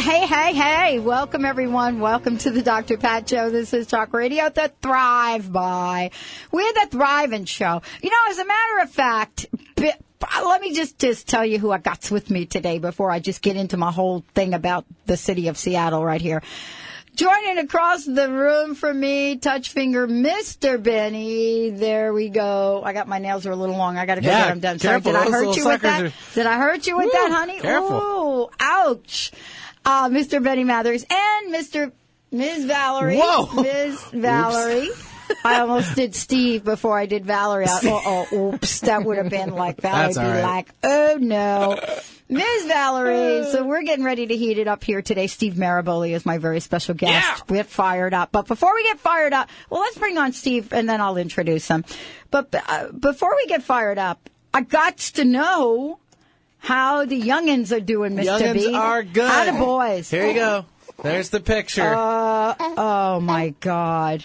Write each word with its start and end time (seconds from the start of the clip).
hey, 0.00 0.26
hey, 0.26 0.54
hey. 0.54 0.98
Welcome 0.98 1.44
everyone. 1.44 2.00
Welcome 2.00 2.38
to 2.38 2.50
the 2.50 2.62
Dr. 2.62 2.96
Pat 2.96 3.28
Show. 3.28 3.50
This 3.50 3.72
is 3.72 3.86
Talk 3.86 4.12
Radio 4.12 4.48
the 4.48 4.72
Thrive 4.82 5.52
by. 5.52 6.10
We're 6.50 6.72
the 6.72 6.88
Thriving 6.90 7.44
Show. 7.44 7.80
You 8.02 8.10
know, 8.10 8.16
as 8.30 8.38
a 8.38 8.44
matter 8.44 8.78
of 8.82 8.90
fact, 8.90 9.46
let 9.78 10.60
me 10.60 10.74
just, 10.74 10.98
just 10.98 11.28
tell 11.28 11.44
you 11.46 11.58
who 11.58 11.70
I 11.70 11.78
got 11.78 12.10
with 12.10 12.30
me 12.30 12.44
today 12.46 12.78
before 12.78 13.10
I 13.10 13.20
just 13.20 13.40
get 13.42 13.56
into 13.56 13.76
my 13.76 13.92
whole 13.92 14.24
thing 14.34 14.52
about 14.54 14.84
the 15.06 15.16
city 15.16 15.48
of 15.48 15.56
Seattle 15.56 16.04
right 16.04 16.20
here. 16.20 16.42
Joining 17.14 17.58
across 17.58 18.04
the 18.04 18.28
room 18.28 18.74
from 18.74 18.98
me, 18.98 19.36
touch 19.36 19.68
finger, 19.68 20.08
Mr. 20.08 20.82
Benny. 20.82 21.70
There 21.70 22.12
we 22.12 22.28
go. 22.28 22.82
I 22.84 22.92
got 22.92 23.06
my 23.06 23.20
nails 23.20 23.46
are 23.46 23.52
a 23.52 23.56
little 23.56 23.76
long. 23.76 23.96
I 23.96 24.04
got 24.04 24.16
to 24.16 24.20
go 24.20 24.26
Yeah, 24.26 24.38
get 24.46 24.48
them 24.48 24.58
done. 24.60 24.78
Sorry, 24.80 25.00
careful. 25.00 25.12
did 25.12 25.20
I 25.20 25.30
hurt 25.30 25.56
you 25.56 25.64
with 25.64 25.82
that? 25.82 25.96
suckers 25.98 26.34
Did 26.34 26.46
I 26.46 26.56
hurt 26.58 26.86
you 26.88 26.96
with 26.96 27.04
Woo, 27.06 27.10
that, 27.12 27.30
honey? 27.30 27.60
careful. 27.60 28.00
Ooh, 28.00 28.48
ouch. 28.58 29.30
Uh, 29.84 30.08
Mr. 30.08 30.42
Benny 30.42 30.64
Mathers 30.64 31.04
and 31.08 31.54
Mr. 31.54 31.92
Ms. 32.30 32.64
Valerie. 32.64 33.18
Whoa. 33.18 33.62
Ms. 33.62 34.02
Valerie. 34.12 34.90
I 35.44 35.60
almost 35.60 35.94
did 35.94 36.14
Steve 36.14 36.64
before 36.64 36.98
I 36.98 37.06
did 37.06 37.24
Valerie. 37.24 37.66
Uh 37.66 37.80
oh, 37.82 38.26
oops. 38.32 38.80
That 38.80 39.04
would 39.04 39.18
have 39.18 39.30
been 39.30 39.50
like 39.50 39.76
Valerie 39.80 40.14
be 40.14 40.20
right. 40.20 40.42
like, 40.42 40.68
oh 40.82 41.18
no. 41.20 41.78
Ms. 42.28 42.66
Valerie, 42.66 43.44
so 43.52 43.64
we're 43.64 43.82
getting 43.82 44.04
ready 44.04 44.26
to 44.26 44.36
heat 44.36 44.58
it 44.58 44.66
up 44.66 44.82
here 44.82 45.02
today. 45.02 45.26
Steve 45.26 45.54
Maraboli 45.54 46.14
is 46.14 46.24
my 46.24 46.38
very 46.38 46.60
special 46.60 46.94
guest. 46.94 47.12
Yeah. 47.12 47.44
We 47.48 47.56
get 47.58 47.66
fired 47.66 48.14
up. 48.14 48.32
But 48.32 48.46
before 48.46 48.74
we 48.74 48.82
get 48.82 48.98
fired 48.98 49.34
up, 49.34 49.50
well, 49.68 49.80
let's 49.82 49.98
bring 49.98 50.16
on 50.16 50.32
Steve 50.32 50.72
and 50.72 50.88
then 50.88 51.00
I'll 51.00 51.18
introduce 51.18 51.68
him. 51.68 51.84
But 52.30 52.54
uh, 52.54 52.92
before 52.92 53.36
we 53.36 53.46
get 53.46 53.62
fired 53.62 53.98
up, 53.98 54.30
I 54.54 54.62
got 54.62 54.96
to 54.98 55.24
know 55.24 55.98
how 56.64 57.04
the 57.04 57.20
youngins 57.20 57.76
are 57.76 57.80
doing, 57.80 58.16
Mr. 58.16 58.38
Youngins 58.40 58.54
B. 58.54 58.74
are 58.74 59.02
good. 59.02 59.30
How 59.30 59.44
the 59.52 59.58
boys. 59.58 60.10
Here 60.10 60.26
you 60.26 60.34
go. 60.34 60.64
There's 61.02 61.28
the 61.30 61.40
picture. 61.40 61.94
Uh, 61.94 62.54
oh 62.58 63.20
my 63.20 63.50
God. 63.60 64.24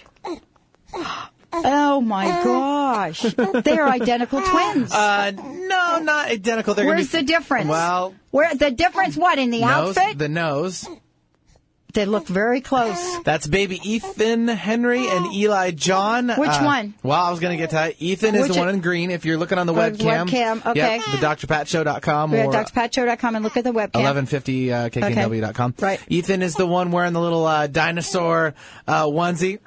Oh 1.52 2.00
my 2.02 2.26
gosh. 2.44 3.22
They're 3.22 3.88
identical 3.88 4.42
twins. 4.42 4.92
Uh, 4.92 5.32
no, 5.32 6.00
not 6.02 6.30
identical. 6.30 6.76
They're 6.76 6.86
Where's 6.86 7.12
gonna 7.12 7.24
the 7.24 7.28
difference? 7.28 7.68
Well, 7.70 8.16
Where 8.32 8.54
the 8.56 8.72
difference 8.72 9.18
what 9.18 9.40
in 9.40 9.50
the 9.50 9.62
nose, 9.62 9.98
outfit? 9.98 10.18
the 10.18 10.30
nose. 10.30 10.88
They 11.94 12.06
look 12.06 12.28
very 12.28 12.62
close. 12.62 12.98
That's 13.24 13.48
baby 13.48 13.80
Ethan 13.84 14.48
Henry 14.48 15.08
and 15.08 15.34
Eli 15.34 15.72
John. 15.72 16.30
Which 16.30 16.50
Uh, 16.50 16.64
one? 16.64 16.94
Well, 17.04 17.20
I 17.20 17.32
was 17.32 17.40
going 17.40 17.58
to 17.58 17.62
get 17.62 17.72
to 17.72 17.76
that. 17.78 17.96
Ethan 18.00 18.36
is 18.36 18.44
Which- 18.44 18.54
the 18.54 18.60
one 18.60 18.70
in 18.70 18.80
green. 18.82 19.10
If 19.12 19.26
you're 19.26 19.38
looking 19.38 19.58
on 19.58 19.66
the 19.68 19.74
webcam. 19.74 20.28
webcam, 20.30 20.66
okay. 20.68 20.98
Yep, 20.98 21.02
the 21.20 21.26
drpatshow.com 21.48 22.32
We're 22.32 22.46
or 22.46 22.56
at 22.56 22.68
drpatshow.com 22.74 23.36
and 23.36 23.44
look 23.44 23.58
at 23.58 23.64
the 23.64 23.72
webcam. 23.72 23.96
1150 23.96 24.72
uh, 24.74 24.90
kknw.com. 24.90 25.74
Right. 25.80 26.00
Ethan 26.08 26.42
is 26.44 26.56
the 26.56 26.68
one 26.68 26.92
wearing 26.92 27.14
the 27.14 27.22
little 27.22 27.46
uh, 27.46 27.68
dinosaur 27.68 28.54
uh, 28.88 29.06
onesie. 29.06 29.60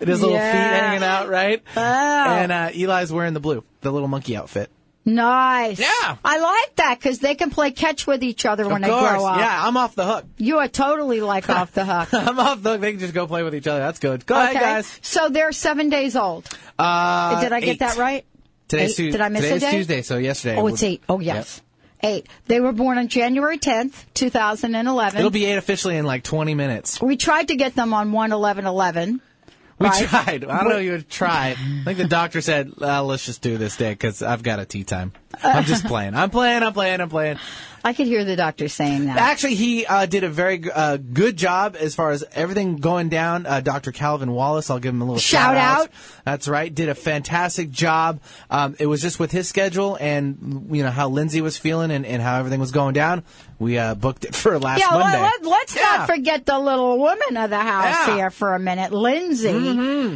His 0.00 0.20
little 0.20 0.36
Yeah. 0.36 0.52
feet 0.52 0.80
hanging 0.80 1.02
out, 1.02 1.28
right? 1.28 1.62
Oh. 1.76 1.80
And 1.80 2.52
uh, 2.52 2.70
Eli's 2.72 3.12
wearing 3.12 3.34
the 3.34 3.40
blue, 3.40 3.64
the 3.80 3.90
little 3.90 4.08
monkey 4.08 4.36
outfit. 4.36 4.70
Nice. 5.08 5.80
Yeah. 5.80 6.16
I 6.24 6.38
like 6.38 6.76
that 6.76 6.98
because 6.98 7.18
they 7.18 7.34
can 7.34 7.50
play 7.50 7.70
catch 7.70 8.06
with 8.06 8.22
each 8.22 8.44
other 8.46 8.64
when 8.68 8.76
of 8.84 8.90
they 8.90 8.98
grow 8.98 9.24
up. 9.24 9.38
Yeah, 9.38 9.66
I'm 9.66 9.76
off 9.76 9.94
the 9.94 10.04
hook. 10.04 10.26
You 10.36 10.58
are 10.58 10.68
totally 10.68 11.20
like 11.20 11.48
off 11.50 11.72
the 11.72 11.84
hook. 11.84 12.12
I'm 12.12 12.38
off 12.38 12.62
the 12.62 12.72
hook. 12.72 12.80
They 12.82 12.90
can 12.92 13.00
just 13.00 13.14
go 13.14 13.26
play 13.26 13.42
with 13.42 13.54
each 13.54 13.66
other. 13.66 13.80
That's 13.80 13.98
good. 13.98 14.26
Go 14.26 14.38
ahead, 14.38 14.54
guys. 14.54 14.98
So 15.02 15.28
they're 15.28 15.52
seven 15.52 15.88
days 15.88 16.14
old. 16.14 16.46
Uh, 16.78 17.40
Did 17.40 17.52
I 17.52 17.60
get 17.60 17.68
eight. 17.70 17.78
that 17.80 17.96
right? 17.96 18.24
Today's 18.68 18.90
Eight. 19.00 19.04
Tu- 19.06 19.12
Did 19.12 19.20
I 19.22 19.28
miss 19.30 19.50
a 19.50 19.58
day? 19.58 19.70
Tuesday, 19.70 20.02
so 20.02 20.18
yesterday. 20.18 20.56
Oh, 20.56 20.66
it's 20.66 20.82
eight. 20.82 21.02
Oh, 21.08 21.20
yes. 21.20 21.62
Eight. 22.02 22.28
They 22.46 22.60
were 22.60 22.72
born 22.72 22.98
on 22.98 23.08
January 23.08 23.58
10th, 23.58 24.04
2011. 24.14 25.18
It'll 25.18 25.30
be 25.30 25.46
eight 25.46 25.56
officially 25.56 25.96
in 25.96 26.04
like 26.04 26.22
20 26.22 26.54
minutes. 26.54 27.00
we 27.00 27.16
tried 27.16 27.48
to 27.48 27.56
get 27.56 27.74
them 27.74 27.92
on 27.94 28.12
1 28.12 28.30
11 28.32 28.66
11. 28.66 29.20
We 29.78 29.86
Right. 29.86 30.08
tried. 30.08 30.44
I 30.44 30.58
don't 30.64 30.68
know. 30.70 30.78
You 30.78 30.92
would 30.92 31.08
try. 31.08 31.50
I 31.50 31.84
think 31.84 31.98
the 31.98 32.08
doctor 32.08 32.40
said, 32.40 32.72
uh, 32.80 33.02
"Let's 33.04 33.24
just 33.24 33.42
do 33.42 33.58
this 33.58 33.76
day 33.76 33.90
because 33.92 34.22
I've 34.22 34.42
got 34.42 34.58
a 34.58 34.64
tea 34.64 34.82
time." 34.84 35.12
I'm 35.42 35.64
just 35.64 35.84
playing. 35.86 36.14
I'm 36.16 36.30
playing. 36.30 36.62
I'm 36.64 36.72
playing. 36.72 37.00
I'm 37.00 37.08
playing. 37.10 37.38
I 37.84 37.92
could 37.92 38.08
hear 38.08 38.24
the 38.24 38.34
doctor 38.34 38.66
saying 38.68 39.06
that. 39.06 39.18
Actually, 39.18 39.54
he 39.54 39.86
uh, 39.86 40.04
did 40.06 40.24
a 40.24 40.28
very 40.28 40.60
uh, 40.70 40.96
good 40.96 41.36
job 41.36 41.76
as 41.78 41.94
far 41.94 42.10
as 42.10 42.24
everything 42.32 42.78
going 42.78 43.08
down. 43.08 43.46
Uh, 43.46 43.60
Dr. 43.60 43.92
Calvin 43.92 44.32
Wallace, 44.32 44.68
I'll 44.68 44.80
give 44.80 44.92
him 44.92 45.00
a 45.00 45.04
little 45.04 45.20
Shout 45.20 45.54
shout, 45.54 45.80
out. 45.82 45.90
That's 46.24 46.48
right. 46.48 46.74
Did 46.74 46.88
a 46.88 46.94
fantastic 46.96 47.70
job. 47.70 48.20
Um, 48.50 48.74
it 48.80 48.86
was 48.86 49.00
just 49.00 49.20
with 49.20 49.30
his 49.30 49.48
schedule 49.48 49.96
and 50.00 50.68
you 50.72 50.82
know 50.82 50.90
how 50.90 51.08
Lindsay 51.08 51.40
was 51.40 51.56
feeling 51.56 51.92
and, 51.92 52.04
and 52.04 52.20
how 52.20 52.40
everything 52.40 52.58
was 52.58 52.72
going 52.72 52.94
down. 52.94 53.22
We 53.60 53.76
uh, 53.76 53.94
booked 53.96 54.24
it 54.24 54.34
for 54.36 54.56
last 54.58 54.78
yeah, 54.78 54.90
Monday. 54.96 55.20
let, 55.48 55.64
us 55.68 55.74
Yeah. 55.76 55.82
not 55.82 56.06
forget 56.06 56.46
the 56.46 56.58
little 56.58 56.96
woman 56.98 57.36
of 57.36 57.50
the 57.50 57.58
house 57.58 57.84
Yeah. 57.86 58.06
Mm-hmm. 58.06 58.16
here 58.16 58.30
for 58.30 58.54
a 58.54 58.58
minute, 58.60 58.92
Lindsay, 58.92 59.50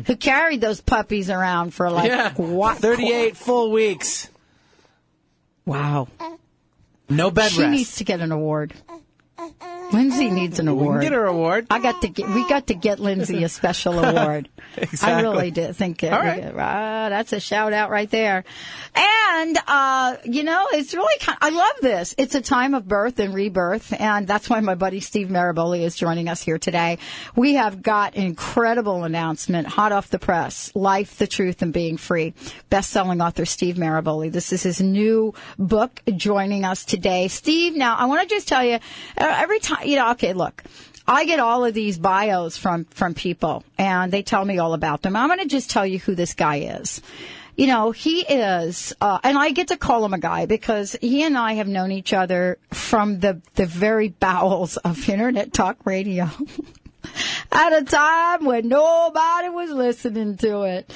who 0.06 0.16
carried 0.16 0.60
those 0.60 0.80
puppies 0.80 1.28
around 1.28 1.74
for 1.74 1.90
like 1.90 2.08
Yeah, 2.08 2.32
what? 2.34 2.78
38 2.78 3.36
full 3.36 3.72
weeks. 3.72 4.28
Wow. 5.66 6.06
No 7.08 7.30
bed 7.32 7.50
She 7.50 7.62
rest. 7.62 7.70
needs 7.72 7.96
to 7.96 8.04
get 8.04 8.20
an 8.20 8.30
award. 8.32 8.74
Lindsay 9.92 10.30
needs 10.30 10.58
an 10.58 10.68
award. 10.68 11.02
get 11.02 11.12
her 11.12 11.24
award. 11.26 11.66
I 11.70 11.78
got 11.80 12.02
to 12.02 12.08
get. 12.08 12.28
We 12.28 12.48
got 12.48 12.66
to 12.68 12.74
get 12.74 12.98
Lindsay 12.98 13.42
a 13.44 13.48
special 13.48 13.98
award. 14.04 14.48
exactly. 14.76 15.12
I 15.12 15.20
really 15.22 15.50
did 15.50 15.76
think 15.76 16.02
it. 16.02 16.12
All 16.12 16.18
right. 16.20 16.44
Ah, 16.56 17.08
that's 17.08 17.32
a 17.32 17.40
shout 17.40 17.72
out 17.72 17.90
right 17.90 18.10
there. 18.10 18.44
And 18.94 19.58
uh, 19.66 20.16
you 20.24 20.42
know, 20.44 20.68
it's 20.72 20.94
really. 20.94 21.18
Kind 21.20 21.38
of, 21.40 21.46
I 21.46 21.50
love 21.50 21.76
this. 21.82 22.14
It's 22.18 22.34
a 22.34 22.40
time 22.40 22.74
of 22.74 22.86
birth 22.88 23.18
and 23.18 23.34
rebirth, 23.34 23.92
and 23.98 24.26
that's 24.26 24.48
why 24.48 24.60
my 24.60 24.74
buddy 24.74 25.00
Steve 25.00 25.28
Maraboli 25.28 25.80
is 25.82 25.96
joining 25.96 26.28
us 26.28 26.42
here 26.42 26.58
today. 26.58 26.98
We 27.36 27.54
have 27.54 27.82
got 27.82 28.14
an 28.16 28.22
incredible 28.24 29.04
announcement, 29.04 29.66
hot 29.66 29.92
off 29.92 30.08
the 30.10 30.18
press: 30.18 30.70
"Life, 30.74 31.18
the 31.18 31.26
Truth, 31.26 31.62
and 31.62 31.72
Being 31.72 31.96
Free." 31.96 32.34
Best-selling 32.70 33.20
author 33.20 33.44
Steve 33.44 33.76
Maraboli. 33.76 34.30
This 34.32 34.52
is 34.52 34.62
his 34.62 34.80
new 34.80 35.34
book. 35.58 36.00
Joining 36.16 36.64
us 36.64 36.84
today, 36.84 37.28
Steve. 37.28 37.76
Now, 37.76 37.96
I 37.96 38.06
want 38.06 38.28
to 38.28 38.34
just 38.34 38.48
tell 38.48 38.64
you, 38.64 38.74
uh, 38.74 38.78
every 39.18 39.58
time 39.58 39.81
you 39.84 39.96
know. 39.96 40.10
Okay, 40.12 40.32
look. 40.32 40.62
I 41.06 41.24
get 41.24 41.40
all 41.40 41.64
of 41.64 41.74
these 41.74 41.98
bios 41.98 42.56
from 42.56 42.84
from 42.86 43.14
people, 43.14 43.64
and 43.76 44.12
they 44.12 44.22
tell 44.22 44.44
me 44.44 44.58
all 44.58 44.74
about 44.74 45.02
them. 45.02 45.16
I'm 45.16 45.28
going 45.28 45.40
to 45.40 45.46
just 45.46 45.70
tell 45.70 45.86
you 45.86 45.98
who 45.98 46.14
this 46.14 46.34
guy 46.34 46.78
is. 46.80 47.02
You 47.56 47.66
know, 47.66 47.90
he 47.90 48.20
is, 48.22 48.94
uh, 49.00 49.18
and 49.22 49.36
I 49.36 49.50
get 49.50 49.68
to 49.68 49.76
call 49.76 50.04
him 50.04 50.14
a 50.14 50.18
guy 50.18 50.46
because 50.46 50.96
he 51.02 51.22
and 51.22 51.36
I 51.36 51.52
have 51.54 51.68
known 51.68 51.92
each 51.92 52.12
other 52.12 52.58
from 52.70 53.20
the 53.20 53.42
the 53.56 53.66
very 53.66 54.08
bowels 54.08 54.76
of 54.78 55.08
internet 55.08 55.52
talk 55.52 55.84
radio. 55.84 56.30
At 57.52 57.72
a 57.74 57.84
time 57.84 58.44
when 58.44 58.68
nobody 58.68 59.48
was 59.50 59.70
listening 59.70 60.36
to 60.38 60.62
it. 60.62 60.90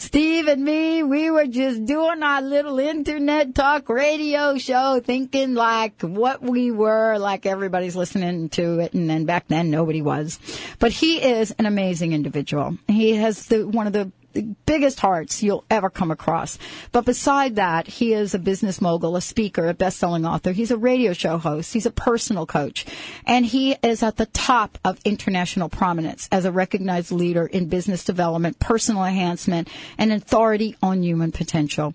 Steve 0.00 0.46
and 0.46 0.64
me, 0.64 1.02
we 1.02 1.28
were 1.28 1.48
just 1.48 1.84
doing 1.84 2.22
our 2.22 2.40
little 2.40 2.78
internet 2.78 3.52
talk 3.52 3.88
radio 3.88 4.56
show, 4.56 5.00
thinking 5.04 5.54
like 5.54 6.00
what 6.02 6.40
we 6.40 6.70
were, 6.70 7.18
like 7.18 7.46
everybody's 7.46 7.96
listening 7.96 8.48
to 8.48 8.78
it, 8.78 8.94
and 8.94 9.10
then 9.10 9.24
back 9.24 9.48
then 9.48 9.70
nobody 9.72 10.00
was. 10.00 10.38
But 10.78 10.92
he 10.92 11.20
is 11.20 11.50
an 11.58 11.66
amazing 11.66 12.12
individual. 12.12 12.78
He 12.86 13.16
has 13.16 13.46
the 13.46 13.66
one 13.66 13.88
of 13.88 13.92
the 13.92 14.12
biggest 14.42 15.00
hearts 15.00 15.42
you'll 15.42 15.64
ever 15.70 15.90
come 15.90 16.10
across. 16.10 16.58
But 16.92 17.04
beside 17.04 17.56
that, 17.56 17.86
he 17.86 18.12
is 18.12 18.34
a 18.34 18.38
business 18.38 18.80
mogul, 18.80 19.16
a 19.16 19.20
speaker, 19.20 19.68
a 19.68 19.74
best-selling 19.74 20.26
author. 20.26 20.52
He's 20.52 20.70
a 20.70 20.76
radio 20.76 21.12
show 21.12 21.38
host. 21.38 21.72
He's 21.72 21.86
a 21.86 21.90
personal 21.90 22.46
coach. 22.46 22.86
And 23.24 23.44
he 23.44 23.76
is 23.82 24.02
at 24.02 24.16
the 24.16 24.26
top 24.26 24.78
of 24.84 25.00
international 25.04 25.68
prominence 25.68 26.28
as 26.30 26.44
a 26.44 26.52
recognized 26.52 27.12
leader 27.12 27.46
in 27.46 27.68
business 27.68 28.04
development, 28.04 28.58
personal 28.58 29.04
enhancement, 29.04 29.68
and 29.96 30.12
authority 30.12 30.76
on 30.82 31.02
human 31.02 31.32
potential. 31.32 31.94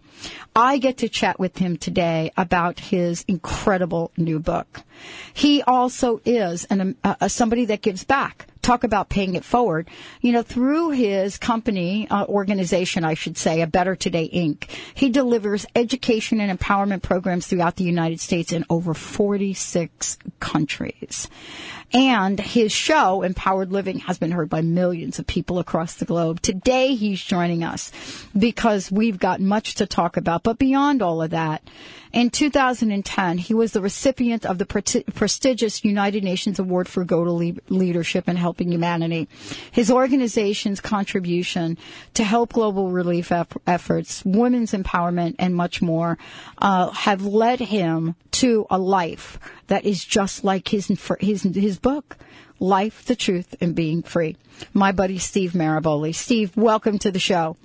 I 0.55 0.77
get 0.77 0.97
to 0.99 1.09
chat 1.09 1.39
with 1.39 1.57
him 1.57 1.77
today 1.77 2.31
about 2.37 2.79
his 2.79 3.23
incredible 3.27 4.11
new 4.17 4.39
book. 4.39 4.81
He 5.33 5.61
also 5.63 6.21
is 6.25 6.65
an, 6.65 6.95
uh, 7.03 7.27
somebody 7.27 7.65
that 7.65 7.81
gives 7.81 8.03
back 8.03 8.47
talk 8.63 8.83
about 8.83 9.09
paying 9.09 9.35
it 9.35 9.43
forward. 9.43 9.89
You 10.21 10.31
know, 10.31 10.41
through 10.41 10.91
his 10.91 11.37
company, 11.37 12.07
uh, 12.09 12.25
organization, 12.25 13.03
I 13.03 13.13
should 13.13 13.37
say, 13.37 13.61
a 13.61 13.67
Better 13.67 13.95
Today 13.95 14.29
Inc., 14.33 14.69
he 14.93 15.09
delivers 15.09 15.65
education 15.75 16.39
and 16.39 16.57
empowerment 16.57 17.03
programs 17.03 17.45
throughout 17.45 17.75
the 17.75 17.83
United 17.83 18.19
States 18.19 18.51
in 18.51 18.65
over 18.69 18.93
46 18.93 20.17
countries. 20.39 21.29
And 21.93 22.39
his 22.39 22.71
show, 22.71 23.21
Empowered 23.21 23.71
Living, 23.71 23.99
has 23.99 24.17
been 24.17 24.31
heard 24.31 24.49
by 24.49 24.61
millions 24.61 25.19
of 25.19 25.27
people 25.27 25.59
across 25.59 25.93
the 25.93 26.05
globe. 26.05 26.41
Today 26.41 26.95
he's 26.95 27.21
joining 27.21 27.63
us 27.63 27.91
because 28.35 28.91
we've 28.91 29.19
got 29.19 29.39
much 29.39 29.75
to 29.75 29.85
talk 29.85 30.17
about. 30.17 30.41
But 30.41 30.57
beyond 30.57 31.03
all 31.03 31.21
of 31.21 31.29
that, 31.29 31.61
in 32.11 32.29
2010, 32.29 33.37
he 33.39 33.53
was 33.55 33.71
the 33.71 33.81
recipient 33.81 34.45
of 34.45 34.59
the 34.59 34.65
pre- 34.67 35.03
prestigious 35.15 35.83
United 35.83 36.23
Nations 36.23 36.59
Award 36.59 36.87
for 36.87 37.03
Global 37.03 37.37
Le- 37.37 37.53
Leadership 37.69 38.25
and 38.27 38.37
Helping 38.37 38.71
Humanity. 38.71 39.27
His 39.71 39.89
organization's 39.89 40.79
contribution 40.79 41.77
to 42.13 42.23
help 42.23 42.53
global 42.53 42.91
relief 42.91 43.31
eff- 43.31 43.57
efforts, 43.65 44.23
women's 44.25 44.73
empowerment, 44.73 45.35
and 45.39 45.55
much 45.55 45.81
more 45.81 46.19
uh, 46.59 46.91
have 46.91 47.25
led 47.25 47.59
him 47.59 48.15
to 48.31 48.67
a 48.69 48.77
life 48.77 49.39
that 49.73 49.85
is 49.85 50.05
just 50.05 50.43
like 50.43 50.67
his 50.67 50.87
his 51.19 51.41
his 51.41 51.79
book. 51.79 52.15
Life, 52.59 53.05
the 53.05 53.15
Truth, 53.15 53.55
and 53.59 53.73
Being 53.73 54.03
Free. 54.03 54.37
My 54.71 54.91
buddy 54.91 55.17
Steve 55.17 55.53
Maraboli. 55.53 56.13
Steve, 56.13 56.55
welcome 56.55 56.99
to 56.99 57.09
the 57.09 57.19
show. 57.19 57.57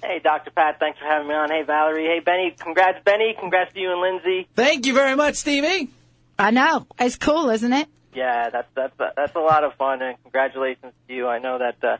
Hey, 0.00 0.20
Dr. 0.22 0.52
Pat, 0.52 0.78
thanks 0.78 1.00
for 1.00 1.04
having 1.04 1.26
me 1.26 1.34
on. 1.34 1.50
Hey, 1.50 1.64
Valerie. 1.64 2.06
Hey, 2.06 2.20
Benny. 2.20 2.54
Congrats, 2.56 3.02
Benny. 3.04 3.34
Congrats 3.38 3.74
to 3.74 3.80
you 3.80 3.90
and 3.90 4.00
Lindsay. 4.00 4.48
Thank 4.54 4.86
you 4.86 4.94
very 4.94 5.16
much, 5.16 5.34
Stevie. 5.34 5.90
I 6.38 6.52
know. 6.52 6.86
It's 7.00 7.16
cool, 7.16 7.50
isn't 7.50 7.72
it? 7.72 7.88
Yeah, 8.14 8.50
that's 8.50 8.68
that's 8.76 8.94
that's 9.16 9.34
a 9.34 9.40
lot 9.40 9.64
of 9.64 9.74
fun, 9.74 10.00
and 10.00 10.16
congratulations 10.22 10.92
to 11.08 11.14
you. 11.14 11.26
I 11.26 11.40
know 11.40 11.58
that 11.58 11.82
uh, 11.82 11.96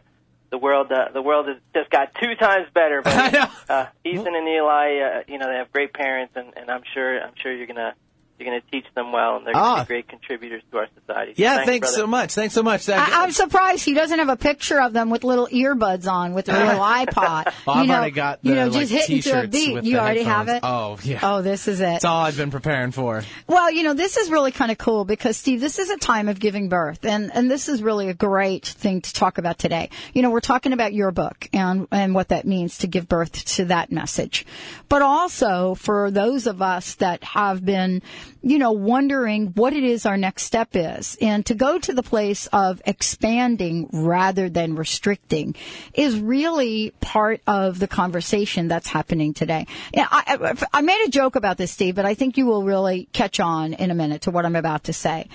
the 0.50 0.58
world 0.58 0.92
uh, 0.92 1.08
the 1.12 1.20
world 1.20 1.48
has 1.48 1.56
just 1.74 1.90
got 1.90 2.14
two 2.14 2.36
times 2.36 2.68
better. 2.72 3.02
But 3.04 3.50
uh, 3.68 3.86
Ethan 4.04 4.34
and 4.36 4.48
Eli, 4.48 4.98
uh, 5.00 5.22
you 5.26 5.38
know, 5.38 5.48
they 5.48 5.56
have 5.56 5.72
great 5.72 5.92
parents, 5.92 6.34
and, 6.36 6.52
and 6.56 6.70
I'm 6.70 6.82
sure 6.94 7.20
I'm 7.20 7.34
sure 7.42 7.52
you're 7.52 7.66
gonna 7.66 7.94
you're 8.38 8.48
going 8.48 8.60
to 8.60 8.70
teach 8.70 8.86
them 8.94 9.12
well, 9.12 9.36
and 9.36 9.46
they're 9.46 9.54
going 9.54 9.64
to 9.64 9.70
ah. 9.80 9.84
be 9.84 9.88
great 9.88 10.08
contributors 10.08 10.62
to 10.70 10.78
our 10.78 10.86
society. 11.00 11.34
So 11.34 11.42
yeah, 11.42 11.56
thanks, 11.56 11.68
thanks 11.68 11.94
so 11.94 12.06
much. 12.06 12.34
Thanks 12.34 12.54
so 12.54 12.62
much. 12.62 12.88
I, 12.88 13.24
am 13.24 13.32
surprised 13.32 13.84
he 13.84 13.94
doesn't 13.94 14.18
have 14.18 14.28
a 14.28 14.36
picture 14.36 14.80
of 14.80 14.92
them 14.92 15.10
with 15.10 15.24
little 15.24 15.48
earbuds 15.48 16.10
on 16.10 16.34
with 16.34 16.48
a 16.48 16.52
little 16.52 16.80
iPod. 16.80 17.52
well, 17.66 17.82
you 17.82 17.88
know, 17.88 17.94
already 17.94 18.10
got 18.12 18.42
the, 18.42 18.50
you 18.50 18.54
know, 18.54 18.70
just 18.70 18.92
like, 18.92 19.00
hitting 19.00 19.22
to 19.22 19.42
a 19.42 19.46
beat. 19.46 19.84
You 19.84 19.98
already 19.98 20.22
headphones. 20.22 20.48
have 20.48 20.56
it. 20.56 20.60
Oh 20.62 20.98
yeah. 21.02 21.20
Oh, 21.22 21.42
this 21.42 21.68
is 21.68 21.80
it. 21.80 21.96
It's 21.96 22.04
all 22.04 22.22
I've 22.22 22.36
been 22.36 22.50
preparing 22.50 22.92
for. 22.92 23.22
Well, 23.46 23.70
you 23.70 23.82
know, 23.82 23.94
this 23.94 24.16
is 24.16 24.30
really 24.30 24.52
kind 24.52 24.70
of 24.70 24.78
cool 24.78 25.04
because 25.04 25.36
Steve, 25.36 25.60
this 25.60 25.78
is 25.78 25.90
a 25.90 25.96
time 25.96 26.28
of 26.28 26.38
giving 26.38 26.68
birth, 26.68 27.04
and 27.04 27.30
and 27.34 27.50
this 27.50 27.68
is 27.68 27.82
really 27.82 28.08
a 28.08 28.14
great 28.14 28.66
thing 28.66 29.00
to 29.00 29.12
talk 29.12 29.38
about 29.38 29.58
today. 29.58 29.90
You 30.14 30.22
know, 30.22 30.30
we're 30.30 30.40
talking 30.40 30.72
about 30.72 30.92
your 30.92 31.10
book 31.10 31.48
and 31.52 31.88
and 31.90 32.14
what 32.14 32.28
that 32.28 32.46
means 32.46 32.78
to 32.78 32.86
give 32.86 33.08
birth 33.08 33.44
to 33.56 33.64
that 33.66 33.90
message, 33.90 34.46
but 34.88 35.02
also 35.02 35.74
for 35.74 36.10
those 36.10 36.46
of 36.46 36.62
us 36.62 36.94
that 36.96 37.22
have 37.24 37.64
been, 37.64 38.02
you 38.42 38.58
know, 38.58 38.72
wondering 38.72 39.48
what 39.48 39.72
it 39.72 39.82
is 39.82 40.06
our 40.06 40.16
next 40.16 40.44
step 40.44 40.70
is. 40.74 41.16
And 41.20 41.44
to 41.46 41.54
go 41.54 41.78
to 41.78 41.92
the 41.92 42.02
place 42.02 42.46
of 42.48 42.80
expanding 42.86 43.88
rather 43.92 44.48
than 44.48 44.74
restricting 44.76 45.54
is 45.92 46.18
really 46.20 46.92
part 47.00 47.40
of 47.46 47.78
the 47.78 47.88
conversation 47.88 48.68
that's 48.68 48.88
happening 48.88 49.34
today. 49.34 49.66
I, 49.96 50.56
I, 50.72 50.80
made 50.82 51.04
a 51.06 51.10
joke 51.10 51.36
about 51.36 51.56
this, 51.56 51.72
Steve, 51.72 51.94
but 51.94 52.04
I 52.04 52.14
think 52.14 52.36
you 52.36 52.46
will 52.46 52.64
really 52.64 53.08
catch 53.12 53.40
on 53.40 53.72
in 53.74 53.90
a 53.90 53.94
minute 53.94 54.22
to 54.22 54.30
what 54.30 54.46
I'm 54.46 54.56
about 54.56 54.84
to 54.84 54.92
say. 54.92 55.28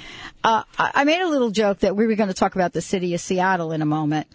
Uh, 0.44 0.64
I 0.78 1.04
made 1.04 1.22
a 1.22 1.28
little 1.28 1.52
joke 1.52 1.80
that 1.80 1.96
we 1.96 2.08
were 2.08 2.16
going 2.16 2.30
to 2.30 2.34
talk 2.34 2.56
about 2.56 2.74
the 2.74 2.82
city 2.82 3.14
of 3.14 3.22
Seattle 3.22 3.72
in 3.72 3.82
a 3.82 3.86
moment. 3.86 4.28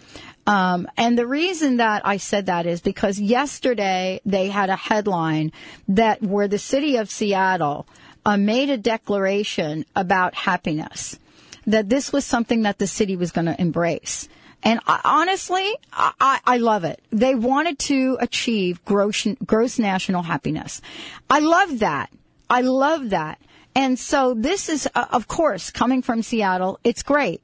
Um, 0.47 0.89
and 0.97 1.19
the 1.19 1.27
reason 1.27 1.77
that 1.77 2.07
I 2.07 2.17
said 2.17 2.47
that 2.47 2.65
is 2.65 2.81
because 2.81 3.21
yesterday 3.21 4.23
they 4.25 4.49
had 4.49 4.71
a 4.71 4.77
headline 4.77 5.53
that 5.89 6.23
where 6.23 6.49
the 6.49 6.59
city 6.59 6.97
of 6.97 7.11
Seattle 7.11 7.87
uh, 8.29 8.37
made 8.37 8.69
a 8.69 8.77
declaration 8.77 9.87
about 9.97 10.35
happiness, 10.35 11.19
that 11.67 11.89
this 11.89 12.13
was 12.13 12.27
something 12.27 12.61
that 12.61 12.79
the 12.79 12.87
city 12.87 13.17
was 13.17 13.33
going 13.33 13.47
to 13.47 13.59
embrace. 13.59 14.29
And 14.63 14.81
I, 14.87 15.01
honestly, 15.03 15.67
I, 15.91 16.39
I, 16.45 16.59
love 16.59 16.85
it. 16.85 17.01
They 17.09 17.35
wanted 17.35 17.79
to 17.79 18.19
achieve 18.21 18.85
gross, 18.85 19.27
gross 19.47 19.79
national 19.79 20.25
happiness. 20.25 20.83
I 21.31 21.39
love 21.39 21.79
that. 21.79 22.11
I 22.51 22.61
love 22.61 23.11
that. 23.11 23.41
And 23.79 23.97
so 23.97 24.35
this 24.35 24.69
is, 24.69 24.89
uh, 24.93 25.07
of 25.13 25.29
course, 25.29 25.71
coming 25.71 26.03
from 26.03 26.21
Seattle, 26.23 26.81
it's 26.83 27.05
great. 27.05 27.41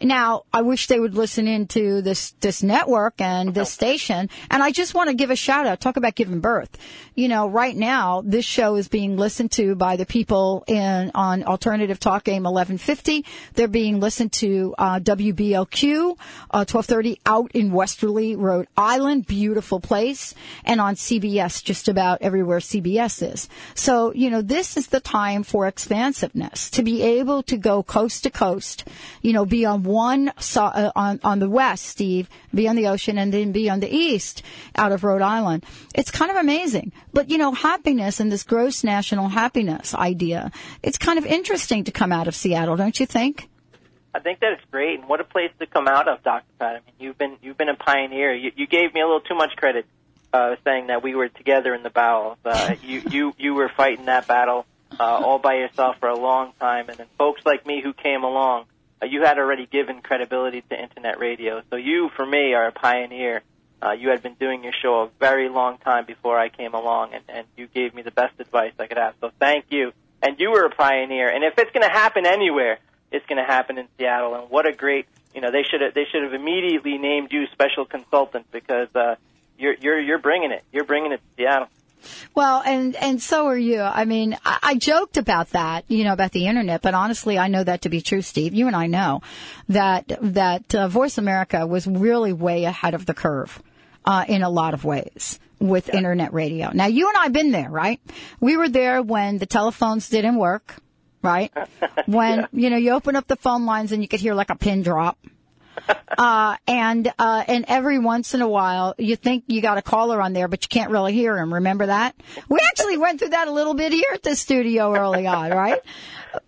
Now, 0.00 0.42
I 0.52 0.60
wish 0.60 0.88
they 0.88 1.00
would 1.00 1.14
listen 1.14 1.48
into 1.48 2.02
this, 2.02 2.32
this 2.40 2.62
network 2.62 3.18
and 3.18 3.54
this 3.54 3.72
station. 3.72 4.28
And 4.50 4.62
I 4.62 4.70
just 4.70 4.94
want 4.94 5.08
to 5.08 5.14
give 5.14 5.30
a 5.30 5.36
shout 5.36 5.66
out. 5.66 5.80
Talk 5.80 5.96
about 5.96 6.14
giving 6.14 6.40
birth. 6.40 6.76
You 7.14 7.28
know, 7.28 7.48
right 7.48 7.74
now, 7.74 8.22
this 8.22 8.44
show 8.44 8.76
is 8.76 8.88
being 8.88 9.16
listened 9.16 9.52
to 9.52 9.74
by 9.74 9.96
the 9.96 10.04
people 10.04 10.64
in, 10.66 11.12
on 11.14 11.44
Alternative 11.44 11.98
Talk 11.98 12.28
AM 12.28 12.42
1150. 12.42 13.24
They're 13.54 13.68
being 13.68 13.98
listened 14.00 14.32
to, 14.34 14.74
uh, 14.76 15.00
WBLQ, 15.00 16.10
uh, 16.50 16.66
1230 16.68 17.20
out 17.24 17.52
in 17.52 17.72
Westerly, 17.72 18.36
Rhode 18.36 18.68
Island. 18.76 19.26
Beautiful 19.26 19.80
place. 19.80 20.34
And 20.66 20.78
on 20.78 20.96
CBS, 20.96 21.64
just 21.64 21.88
about 21.88 22.20
everywhere 22.20 22.58
CBS 22.58 23.32
is. 23.32 23.48
So, 23.74 24.12
you 24.12 24.28
know, 24.28 24.42
this 24.42 24.76
is 24.76 24.88
the 24.88 25.00
time 25.00 25.42
for 25.42 25.66
expansiveness 25.76 26.70
to 26.70 26.82
be 26.82 27.02
able 27.02 27.42
to 27.42 27.58
go 27.58 27.82
coast 27.82 28.22
to 28.22 28.30
coast, 28.30 28.88
you 29.20 29.34
know, 29.34 29.44
be 29.44 29.66
on 29.66 29.82
one 29.82 30.32
uh, 30.56 30.90
on 30.96 31.20
on 31.22 31.38
the 31.38 31.50
west, 31.50 31.84
Steve, 31.84 32.30
be 32.54 32.66
on 32.66 32.76
the 32.76 32.86
ocean, 32.86 33.18
and 33.18 33.30
then 33.30 33.52
be 33.52 33.68
on 33.68 33.80
the 33.80 33.94
east 33.94 34.42
out 34.74 34.90
of 34.90 35.04
Rhode 35.04 35.20
Island. 35.20 35.66
It's 35.94 36.10
kind 36.10 36.30
of 36.30 36.38
amazing. 36.38 36.92
But 37.12 37.28
you 37.28 37.36
know, 37.36 37.52
happiness 37.52 38.20
and 38.20 38.32
this 38.32 38.42
gross 38.42 38.84
national 38.84 39.28
happiness 39.28 39.94
idea, 39.94 40.50
it's 40.82 40.96
kind 40.96 41.18
of 41.18 41.26
interesting 41.26 41.84
to 41.84 41.92
come 41.92 42.10
out 42.10 42.26
of 42.26 42.34
Seattle, 42.34 42.76
don't 42.76 42.98
you 42.98 43.04
think? 43.04 43.50
I 44.14 44.20
think 44.20 44.40
that 44.40 44.52
it's 44.54 44.64
great, 44.70 44.98
and 45.00 45.08
what 45.10 45.20
a 45.20 45.24
place 45.24 45.50
to 45.58 45.66
come 45.66 45.86
out 45.88 46.08
of, 46.08 46.22
Dr. 46.22 46.46
Pat. 46.58 46.76
I 46.76 46.78
mean, 46.86 46.94
you've 46.98 47.18
been 47.18 47.36
you've 47.42 47.58
been 47.58 47.68
a 47.68 47.76
pioneer. 47.76 48.34
You, 48.34 48.50
you 48.56 48.66
gave 48.66 48.94
me 48.94 49.02
a 49.02 49.04
little 49.04 49.20
too 49.20 49.34
much 49.34 49.54
credit, 49.56 49.84
uh, 50.32 50.56
saying 50.64 50.86
that 50.86 51.02
we 51.02 51.14
were 51.14 51.28
together 51.28 51.74
in 51.74 51.82
the 51.82 51.90
bowels. 51.90 52.38
Uh, 52.42 52.76
you 52.82 53.02
you 53.10 53.34
you 53.36 53.52
were 53.52 53.70
fighting 53.76 54.06
that 54.06 54.26
battle 54.26 54.64
uh, 54.98 55.02
all 55.02 55.38
by 55.38 55.54
yourself 55.54 55.96
for 56.00 56.08
a 56.08 56.18
long 56.18 56.52
time, 56.60 56.88
and 56.88 56.98
then 56.98 57.06
folks 57.18 57.42
like 57.44 57.66
me 57.66 57.82
who 57.82 57.92
came 57.92 58.24
along 58.24 58.66
uh, 59.02 59.06
you 59.06 59.22
had 59.22 59.38
already 59.38 59.66
given 59.66 60.00
credibility 60.00 60.62
to 60.62 60.80
internet 60.80 61.18
radio. 61.18 61.62
So 61.70 61.76
you, 61.76 62.10
for 62.16 62.24
me, 62.24 62.54
are 62.54 62.68
a 62.68 62.72
pioneer. 62.72 63.42
Uh, 63.82 63.92
you 63.92 64.08
had 64.08 64.22
been 64.22 64.34
doing 64.34 64.64
your 64.64 64.72
show 64.82 65.02
a 65.02 65.10
very 65.20 65.48
long 65.50 65.76
time 65.78 66.06
before 66.06 66.38
I 66.38 66.48
came 66.48 66.72
along, 66.72 67.12
and, 67.12 67.22
and 67.28 67.46
you 67.56 67.66
gave 67.66 67.94
me 67.94 68.02
the 68.02 68.10
best 68.10 68.40
advice 68.40 68.72
I 68.78 68.86
could 68.86 68.96
have. 68.96 69.14
So 69.20 69.30
thank 69.38 69.66
you. 69.68 69.92
And 70.22 70.40
you 70.40 70.50
were 70.50 70.64
a 70.64 70.70
pioneer. 70.70 71.28
And 71.28 71.44
if 71.44 71.58
it's 71.58 71.70
going 71.72 71.86
to 71.86 71.92
happen 71.92 72.24
anywhere, 72.24 72.78
it's 73.12 73.26
going 73.26 73.36
to 73.36 73.44
happen 73.44 73.76
in 73.76 73.86
Seattle. 73.98 74.34
And 74.34 74.50
what 74.50 74.66
a 74.66 74.72
great, 74.72 75.06
you 75.34 75.42
know, 75.42 75.50
they 75.50 75.62
should 75.62 75.82
have 75.82 75.92
they 75.92 76.06
should 76.10 76.22
have 76.22 76.32
immediately 76.32 76.96
named 76.96 77.28
you 77.32 77.46
special 77.52 77.84
consultant 77.84 78.46
because 78.50 78.88
uh, 78.94 79.16
you're 79.58 79.74
you're 79.74 80.00
you're 80.00 80.18
bringing 80.18 80.52
it. 80.52 80.64
You're 80.72 80.84
bringing 80.84 81.12
it 81.12 81.18
to 81.18 81.36
Seattle. 81.36 81.68
Well, 82.34 82.62
and 82.64 82.96
and 82.96 83.20
so 83.20 83.46
are 83.46 83.56
you. 83.56 83.80
I 83.80 84.04
mean, 84.04 84.36
I, 84.44 84.58
I 84.62 84.74
joked 84.76 85.16
about 85.16 85.50
that, 85.50 85.84
you 85.88 86.04
know, 86.04 86.12
about 86.12 86.32
the 86.32 86.46
internet, 86.46 86.82
but 86.82 86.94
honestly, 86.94 87.38
I 87.38 87.48
know 87.48 87.64
that 87.64 87.82
to 87.82 87.88
be 87.88 88.00
true, 88.00 88.22
Steve. 88.22 88.54
You 88.54 88.66
and 88.66 88.76
I 88.76 88.86
know 88.86 89.22
that 89.68 90.18
that 90.20 90.74
uh, 90.74 90.88
Voice 90.88 91.18
America 91.18 91.66
was 91.66 91.86
really 91.86 92.32
way 92.32 92.64
ahead 92.64 92.94
of 92.94 93.06
the 93.06 93.14
curve 93.14 93.62
uh, 94.04 94.24
in 94.28 94.42
a 94.42 94.50
lot 94.50 94.74
of 94.74 94.84
ways 94.84 95.38
with 95.58 95.88
yeah. 95.88 95.96
internet 95.96 96.32
radio. 96.32 96.70
Now, 96.72 96.86
you 96.86 97.08
and 97.08 97.16
I 97.16 97.24
have 97.24 97.32
been 97.32 97.50
there, 97.50 97.70
right? 97.70 98.00
We 98.40 98.56
were 98.56 98.68
there 98.68 99.02
when 99.02 99.38
the 99.38 99.46
telephones 99.46 100.08
didn't 100.08 100.36
work, 100.36 100.76
right? 101.22 101.52
When 102.06 102.40
yeah. 102.40 102.46
you 102.52 102.70
know 102.70 102.76
you 102.76 102.92
open 102.92 103.16
up 103.16 103.26
the 103.26 103.34
phone 103.34 103.66
lines 103.66 103.90
and 103.90 104.00
you 104.00 104.06
could 104.06 104.20
hear 104.20 104.34
like 104.34 104.50
a 104.50 104.54
pin 104.54 104.82
drop 104.82 105.18
uh, 106.18 106.56
and 106.66 107.12
uh, 107.18 107.44
and 107.46 107.64
every 107.68 107.98
once 107.98 108.34
in 108.34 108.42
a 108.42 108.48
while, 108.48 108.94
you 108.98 109.16
think 109.16 109.44
you 109.46 109.60
got 109.60 109.78
a 109.78 109.82
caller 109.82 110.20
on 110.20 110.32
there, 110.32 110.48
but 110.48 110.64
you 110.64 110.68
can't 110.68 110.90
really 110.90 111.12
hear 111.12 111.36
him. 111.36 111.54
Remember 111.54 111.86
that? 111.86 112.14
We 112.48 112.58
actually 112.68 112.96
went 112.96 113.20
through 113.20 113.30
that 113.30 113.48
a 113.48 113.52
little 113.52 113.74
bit 113.74 113.92
here 113.92 114.10
at 114.12 114.22
the 114.22 114.36
studio 114.36 114.94
early 114.94 115.26
on, 115.26 115.50
right? 115.50 115.80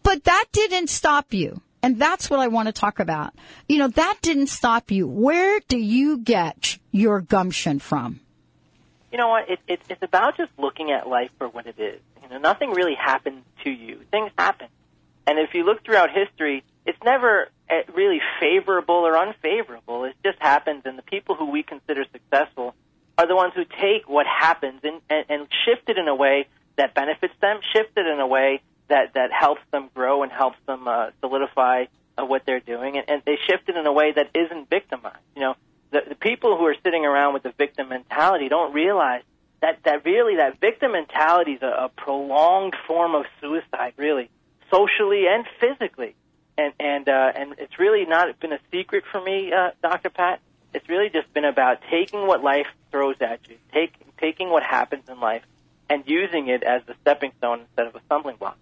But 0.02 0.24
that 0.24 0.46
didn't 0.52 0.88
stop 0.88 1.32
you. 1.32 1.60
And 1.82 1.98
that's 1.98 2.28
what 2.28 2.40
I 2.40 2.48
want 2.48 2.66
to 2.66 2.72
talk 2.72 2.98
about. 2.98 3.34
You 3.68 3.78
know, 3.78 3.88
that 3.88 4.18
didn't 4.20 4.48
stop 4.48 4.90
you. 4.90 5.06
Where 5.06 5.60
do 5.68 5.78
you 5.78 6.18
get 6.18 6.78
your 6.90 7.20
gumption 7.20 7.78
from? 7.78 8.20
You 9.12 9.18
know 9.18 9.28
what? 9.28 9.48
It, 9.48 9.60
it, 9.68 9.80
it's 9.88 10.02
about 10.02 10.36
just 10.36 10.50
looking 10.58 10.90
at 10.90 11.08
life 11.08 11.30
for 11.38 11.48
what 11.48 11.66
it 11.66 11.78
is. 11.78 12.00
You 12.22 12.28
know, 12.30 12.38
nothing 12.38 12.70
really 12.72 12.94
happens 12.94 13.44
to 13.64 13.70
you. 13.70 14.00
Things 14.10 14.30
happen. 14.36 14.68
And 15.26 15.38
if 15.38 15.54
you 15.54 15.64
look 15.64 15.84
throughout 15.84 16.10
history, 16.10 16.64
it's 16.88 16.98
never 17.04 17.50
eh, 17.68 17.82
really 17.94 18.20
favorable 18.40 18.94
or 18.94 19.16
unfavorable. 19.16 20.04
It 20.04 20.16
just 20.24 20.38
happens, 20.40 20.82
and 20.86 20.96
the 20.96 21.02
people 21.02 21.34
who 21.34 21.50
we 21.50 21.62
consider 21.62 22.04
successful 22.10 22.74
are 23.18 23.28
the 23.28 23.36
ones 23.36 23.52
who 23.54 23.64
take 23.64 24.08
what 24.08 24.26
happens 24.26 24.80
and, 24.82 25.02
and, 25.10 25.24
and 25.28 25.48
shift 25.66 25.88
it 25.90 25.98
in 25.98 26.08
a 26.08 26.14
way 26.14 26.48
that 26.76 26.94
benefits 26.94 27.34
them, 27.42 27.60
shift 27.74 27.90
it 27.96 28.06
in 28.06 28.20
a 28.20 28.26
way 28.26 28.62
that, 28.88 29.12
that 29.14 29.30
helps 29.32 29.60
them 29.70 29.90
grow 29.94 30.22
and 30.22 30.32
helps 30.32 30.56
them 30.66 30.88
uh, 30.88 31.10
solidify 31.20 31.84
uh, 32.16 32.24
what 32.24 32.46
they're 32.46 32.60
doing, 32.60 32.96
and, 32.96 33.04
and 33.08 33.22
they 33.26 33.36
shift 33.46 33.68
it 33.68 33.76
in 33.76 33.86
a 33.86 33.92
way 33.92 34.12
that 34.12 34.30
isn't 34.34 34.70
victimized. 34.70 35.18
You 35.36 35.42
know, 35.42 35.54
the, 35.90 36.00
the 36.08 36.14
people 36.14 36.56
who 36.56 36.64
are 36.64 36.76
sitting 36.82 37.04
around 37.04 37.34
with 37.34 37.42
the 37.42 37.52
victim 37.58 37.90
mentality 37.90 38.48
don't 38.48 38.72
realize 38.72 39.22
that 39.60 39.80
that 39.84 40.06
really 40.06 40.36
that 40.36 40.58
victim 40.58 40.92
mentality 40.92 41.52
is 41.52 41.62
a, 41.62 41.66
a 41.66 41.90
prolonged 41.94 42.76
form 42.86 43.14
of 43.14 43.26
suicide, 43.42 43.92
really, 43.98 44.30
socially 44.72 45.24
and 45.28 45.44
physically. 45.60 46.14
And 46.58 46.74
and 46.80 47.08
uh, 47.08 47.32
and 47.36 47.54
it's 47.58 47.78
really 47.78 48.04
not 48.04 48.38
been 48.40 48.52
a 48.52 48.58
secret 48.70 49.04
for 49.10 49.20
me, 49.22 49.52
uh, 49.52 49.70
Dr. 49.80 50.10
Pat. 50.10 50.40
It's 50.74 50.88
really 50.88 51.08
just 51.08 51.32
been 51.32 51.44
about 51.46 51.78
taking 51.90 52.26
what 52.26 52.42
life 52.42 52.66
throws 52.90 53.16
at 53.20 53.48
you, 53.48 53.56
take, 53.72 53.94
taking 54.18 54.50
what 54.50 54.62
happens 54.62 55.08
in 55.08 55.18
life, 55.20 55.42
and 55.88 56.02
using 56.06 56.48
it 56.48 56.62
as 56.62 56.82
a 56.88 56.94
stepping 57.00 57.32
stone 57.38 57.60
instead 57.60 57.86
of 57.86 57.94
a 57.94 58.00
stumbling 58.06 58.36
block. 58.36 58.58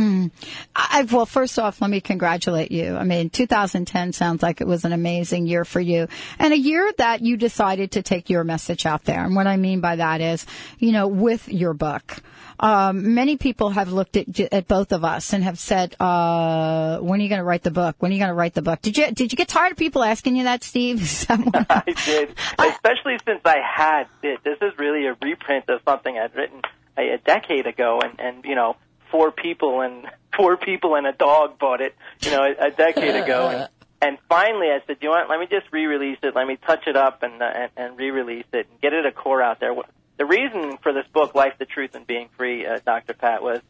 Mm. 0.00 0.30
I, 0.74 1.02
well, 1.12 1.26
first 1.26 1.58
off, 1.58 1.82
let 1.82 1.90
me 1.90 2.00
congratulate 2.00 2.72
you. 2.72 2.96
I 2.96 3.04
mean, 3.04 3.28
2010 3.28 4.14
sounds 4.14 4.42
like 4.42 4.62
it 4.62 4.66
was 4.66 4.86
an 4.86 4.94
amazing 4.94 5.46
year 5.46 5.66
for 5.66 5.78
you 5.78 6.08
and 6.38 6.54
a 6.54 6.58
year 6.58 6.90
that 6.96 7.20
you 7.20 7.36
decided 7.36 7.92
to 7.92 8.02
take 8.02 8.30
your 8.30 8.42
message 8.42 8.86
out 8.86 9.04
there. 9.04 9.22
And 9.22 9.36
what 9.36 9.46
I 9.46 9.58
mean 9.58 9.80
by 9.80 9.96
that 9.96 10.22
is, 10.22 10.46
you 10.78 10.92
know, 10.92 11.06
with 11.06 11.50
your 11.50 11.74
book, 11.74 12.16
um, 12.58 13.14
many 13.14 13.36
people 13.36 13.70
have 13.70 13.92
looked 13.92 14.16
at, 14.16 14.40
at 14.40 14.66
both 14.66 14.92
of 14.92 15.04
us 15.04 15.34
and 15.34 15.44
have 15.44 15.58
said, 15.58 15.94
uh, 16.00 16.98
when 17.00 17.20
are 17.20 17.22
you 17.22 17.28
going 17.28 17.40
to 17.40 17.44
write 17.44 17.62
the 17.62 17.70
book? 17.70 17.96
When 17.98 18.10
are 18.10 18.14
you 18.14 18.20
going 18.20 18.30
to 18.30 18.34
write 18.34 18.54
the 18.54 18.62
book? 18.62 18.80
Did 18.80 18.96
you, 18.96 19.12
did 19.12 19.32
you 19.32 19.36
get 19.36 19.48
tired 19.48 19.72
of 19.72 19.78
people 19.78 20.02
asking 20.02 20.36
you 20.36 20.44
that, 20.44 20.64
Steve? 20.64 21.00
I 21.28 21.82
did, 22.06 22.34
especially 22.58 23.18
since 23.26 23.42
I 23.44 23.58
had 23.62 24.06
it. 24.22 24.42
This 24.44 24.56
is 24.62 24.78
really 24.78 25.06
a 25.06 25.16
reprint 25.20 25.68
of 25.68 25.82
something 25.84 26.16
I'd 26.16 26.34
written 26.34 26.62
a, 26.96 27.14
a 27.14 27.18
decade 27.18 27.66
ago 27.66 28.00
and, 28.02 28.18
and, 28.18 28.44
you 28.46 28.54
know, 28.54 28.76
four 29.10 29.30
people 29.30 29.80
and 29.80 30.06
four 30.36 30.56
people 30.56 30.94
and 30.94 31.06
a 31.06 31.12
dog 31.12 31.58
bought 31.58 31.80
it, 31.80 31.94
you 32.20 32.30
know, 32.30 32.42
a, 32.42 32.66
a 32.66 32.70
decade 32.70 33.16
ago. 33.16 33.48
And, 33.48 33.68
and 34.02 34.18
finally, 34.28 34.68
I 34.68 34.80
said, 34.86 35.00
"Do 35.00 35.06
"You 35.06 35.10
want? 35.10 35.28
Let 35.28 35.40
me 35.40 35.46
just 35.50 35.72
re-release 35.72 36.18
it. 36.22 36.34
Let 36.34 36.46
me 36.46 36.56
touch 36.56 36.86
it 36.86 36.96
up 36.96 37.22
and 37.22 37.42
uh, 37.42 37.44
and, 37.44 37.70
and 37.76 37.98
re-release 37.98 38.46
it 38.52 38.68
and 38.70 38.80
get 38.80 38.92
it 38.92 39.06
a 39.06 39.12
core 39.12 39.42
out 39.42 39.60
there." 39.60 39.74
The 40.16 40.26
reason 40.26 40.78
for 40.82 40.92
this 40.92 41.06
book, 41.12 41.34
"Life, 41.34 41.54
the 41.58 41.66
Truth, 41.66 41.94
and 41.94 42.06
Being 42.06 42.28
Free," 42.36 42.66
uh, 42.66 42.80
Dr. 42.84 43.14
Pat, 43.14 43.42
was 43.42 43.60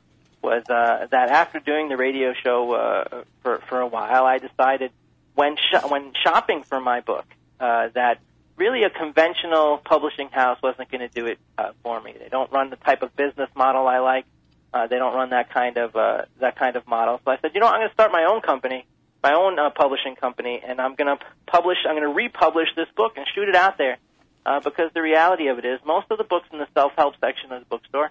was 0.43 0.63
uh, 0.69 1.07
that 1.11 1.31
after 1.31 1.61
doing 1.61 1.89
the 1.89 1.97
radio 1.97 2.33
show 2.35 2.73
uh, 2.73 3.25
for 3.43 3.59
for 3.69 3.81
a 3.81 3.87
while, 3.87 4.25
I 4.25 4.39
decided 4.39 4.93
when 5.35 5.57
sh- 5.57 5.85
when 5.89 6.13
shopping 6.23 6.63
for 6.63 6.81
my 6.81 7.01
book 7.01 7.27
uh, 7.61 7.89
that 7.95 8.19
really 8.57 8.83
a 8.85 8.91
conventional 8.91 9.79
publishing 9.79 10.29
house 10.29 10.59
wasn't 10.63 10.91
going 10.91 11.01
to 11.01 11.09
do 11.09 11.27
it 11.27 11.39
uh, 11.57 11.73
for 11.83 12.01
me. 12.01 12.15
They 12.19 12.29
don't 12.29 12.53
run 12.53 12.71
the 12.71 12.77
type 12.77 13.03
of 13.03 13.17
business 13.17 13.49
model 13.57 13.87
I 13.87 13.99
like. 13.99 14.27
Uh, 14.73 14.87
they 14.87 14.97
don't 14.97 15.15
run 15.15 15.31
that 15.31 15.53
kind 15.53 15.77
of 15.77 15.97
uh, 15.97 16.23
that 16.41 16.57
kind 16.57 16.77
of 16.77 16.87
model. 16.87 17.21
So 17.25 17.31
I 17.31 17.39
said, 17.41 17.53
you 17.55 17.61
know, 17.61 17.67
I'm 17.67 17.81
going 17.81 17.89
to 17.89 17.95
start 17.95 18.13
my 18.13 18.25
own 18.25 18.41
company, 18.41 18.87
my 19.23 19.35
own 19.35 19.59
uh, 19.59 19.71
publishing 19.71 20.15
company, 20.17 20.63
and 20.67 20.81
I'm 20.81 20.95
going 20.95 21.17
to 21.17 21.25
publish. 21.47 21.79
I'm 21.89 21.97
going 21.97 22.09
to 22.09 22.15
republish 22.15 22.69
this 22.77 22.89
book 22.97 23.15
and 23.17 23.27
shoot 23.35 23.49
it 23.49 23.57
out 23.57 23.79
there. 23.79 23.99
Uh, 24.47 24.59
because 24.61 24.91
the 24.95 25.03
reality 25.03 25.49
of 25.49 25.59
it 25.59 25.67
is, 25.67 25.81
most 25.85 26.07
of 26.11 26.17
the 26.17 26.25
books 26.25 26.49
in 26.51 26.59
the 26.59 26.67
self-help 26.73 27.15
section 27.21 27.53
of 27.53 27.61
the 27.61 27.67
bookstore 27.67 28.11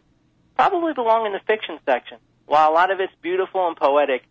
probably 0.55 0.93
belong 0.93 1.25
in 1.25 1.31
the 1.31 1.39
fiction 1.47 1.79
section. 1.85 2.17
While 2.45 2.69
a 2.69 2.73
lot 2.73 2.91
of 2.91 2.99
it's 2.99 3.13
beautiful 3.21 3.67
and 3.67 3.75
poetic, 3.75 4.23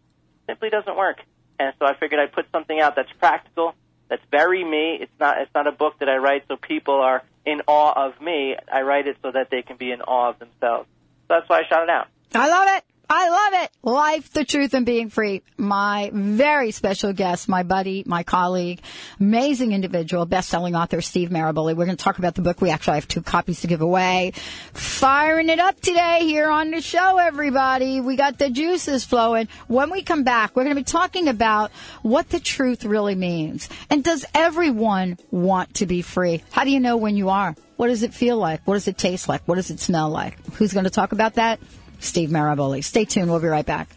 simply 0.47 0.71
doesn't 0.71 0.97
work. 0.97 1.19
And 1.59 1.73
so 1.79 1.87
I 1.87 1.95
figured 1.95 2.21
I'd 2.21 2.33
put 2.33 2.47
something 2.53 2.79
out 2.79 2.95
that's 2.95 3.11
practical, 3.19 3.75
that's 4.09 4.23
very 4.31 4.65
me. 4.65 4.99
It's 5.01 5.13
not 5.21 5.41
it's 5.41 5.55
not 5.55 5.67
a 5.67 5.73
book 5.73 5.99
that 6.01 6.09
I 6.09 6.17
write 6.17 6.45
so 6.49 6.57
people 6.57 6.95
are 6.95 7.23
in 7.45 7.63
awe 7.67 8.07
of 8.07 8.21
me. 8.21 8.57
I 8.73 8.83
write 8.83 9.07
it 9.07 9.17
so 9.23 9.31
that 9.33 9.49
they 9.51 9.63
can 9.63 9.77
be 9.77 9.91
in 9.91 10.01
awe 10.03 10.31
of 10.31 10.39
themselves. 10.39 10.89
So 11.29 11.35
that's 11.35 11.49
why 11.49 11.61
I 11.61 11.69
shot 11.69 11.83
it 11.83 11.91
out. 11.91 12.09
I 12.35 12.49
love 12.49 12.69
it. 12.77 12.85
I 13.11 13.31
love 13.31 13.65
it. 13.65 13.71
Life, 13.83 14.33
the 14.35 14.45
truth, 14.45 14.75
and 14.75 14.85
being 14.85 15.09
free. 15.09 15.41
My 15.57 16.11
very 16.13 16.73
special 16.73 17.15
guest, 17.15 17.49
my 17.49 17.63
buddy, 17.63 18.05
my 18.05 18.23
colleague, 18.23 18.83
amazing 19.19 19.73
individual, 19.73 20.27
best-selling 20.27 20.77
author 20.77 21.01
Steve 21.01 21.31
Maraboli. 21.31 21.75
We're 21.75 21.87
going 21.87 21.97
to 21.97 22.05
talk 22.05 22.19
about 22.19 22.35
the 22.35 22.43
book. 22.43 22.61
We 22.61 22.69
actually 22.69 22.97
have 22.97 23.09
two 23.09 23.23
copies 23.23 23.63
to 23.63 23.67
give 23.67 23.81
away. 23.81 24.33
Firing 24.75 25.49
it 25.49 25.59
up 25.59 25.81
today 25.81 26.19
here 26.25 26.51
on 26.51 26.71
the 26.71 26.83
show, 26.83 27.17
everybody. 27.17 28.03
We 28.03 28.17
got 28.17 28.39
the 28.39 28.51
juices 28.51 29.07
flowing. 29.07 29.49
When 29.69 29.89
we 29.89 30.03
come 30.03 30.23
back, 30.23 30.55
we're 30.55 30.65
going 30.65 30.77
to 30.77 30.81
be 30.81 30.85
talking 30.85 31.29
about 31.29 31.73
what 32.03 32.29
the 32.29 32.41
truth 32.41 32.85
really 32.85 33.15
means. 33.15 33.71
And 33.89 34.05
does 34.05 34.27
everyone 34.35 35.17
want 35.31 35.73
to 35.77 35.87
be 35.87 36.03
free? 36.03 36.43
How 36.51 36.65
do 36.65 36.71
you 36.71 36.81
know 36.81 36.99
when 36.99 37.17
you 37.17 37.31
are? 37.31 37.57
What 37.77 37.87
does 37.87 38.03
it 38.03 38.13
feel 38.13 38.37
like? 38.37 38.61
What 38.67 38.75
does 38.75 38.87
it 38.87 38.99
taste 38.99 39.31
like? 39.31 39.49
What 39.49 39.55
does 39.55 39.71
it 39.71 39.81
smell 39.81 40.11
like? 40.11 40.37
Who's 40.57 40.75
going 40.75 40.85
to 40.85 40.91
talk 40.91 41.13
about 41.13 41.35
that? 41.35 41.59
Steve 42.01 42.31
Maraboli. 42.31 42.83
Stay 42.83 43.05
tuned. 43.05 43.31
We'll 43.31 43.41
be 43.41 43.49
right 43.49 43.67
back. 43.67 43.89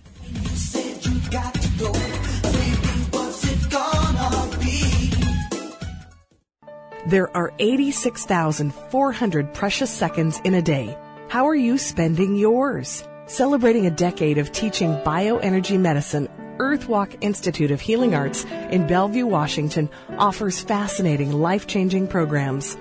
There 7.07 7.35
are 7.35 7.51
86,400 7.59 9.53
precious 9.53 9.89
seconds 9.89 10.39
in 10.43 10.53
a 10.53 10.61
day. 10.61 10.97
How 11.29 11.47
are 11.47 11.55
you 11.55 11.77
spending 11.77 12.35
yours? 12.35 13.03
Celebrating 13.25 13.85
a 13.85 13.91
decade 13.91 14.37
of 14.37 14.51
teaching 14.51 14.93
bioenergy 14.97 15.79
medicine, 15.79 16.29
Earthwalk 16.57 17.17
Institute 17.21 17.71
of 17.71 17.81
Healing 17.81 18.13
Arts 18.13 18.45
in 18.69 18.85
Bellevue, 18.85 19.25
Washington 19.25 19.89
offers 20.17 20.61
fascinating 20.61 21.31
life-changing 21.31 22.07
programs. 22.07 22.77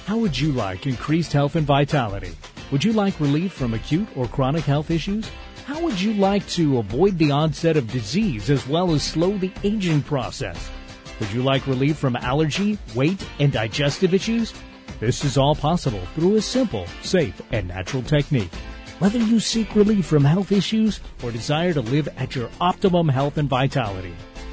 How 0.08 0.18
would 0.18 0.40
you 0.40 0.54
like 0.54 0.88
increased 0.88 1.34
health 1.34 1.58
and 1.58 1.68
vitality? 1.68 2.32
Would 2.72 2.82
you 2.82 2.94
like 2.94 3.20
relief 3.20 3.52
from 3.52 3.74
acute 3.74 4.08
or 4.16 4.26
chronic 4.26 4.64
health 4.64 4.90
issues? 4.90 5.30
How 5.66 5.82
would 5.82 6.00
you 6.00 6.14
like 6.14 6.48
to 6.52 6.78
avoid 6.78 7.18
the 7.18 7.32
onset 7.32 7.76
of 7.76 7.92
disease 7.92 8.50
as 8.50 8.66
well 8.70 8.94
as 8.94 9.04
slow 9.04 9.38
the 9.38 9.52
aging 9.66 10.04
process? 10.04 10.70
Would 11.20 11.34
you 11.34 11.44
like 11.44 11.68
relief 11.68 11.98
from 11.98 12.16
allergy, 12.16 12.80
weight, 12.96 13.22
and 13.40 13.52
digestive 13.52 14.14
issues? 14.14 14.54
This 15.02 15.26
is 15.26 15.38
all 15.38 15.56
possible 15.56 16.06
through 16.16 16.38
a 16.38 16.42
simple, 16.42 16.88
safe, 17.02 17.42
and 17.52 17.68
natural 17.68 18.02
technique. 18.02 18.56
Whether 19.00 19.20
you 19.20 19.42
seek 19.42 19.76
relief 19.76 20.06
from 20.06 20.24
health 20.24 20.54
issues 20.54 21.02
or 21.22 21.32
desire 21.32 21.74
to 21.74 21.82
live 21.82 22.08
at 22.16 22.34
your 22.34 22.50
optimum 22.62 23.10
health 23.10 23.38
and 23.38 23.50
vitality, 23.50 24.16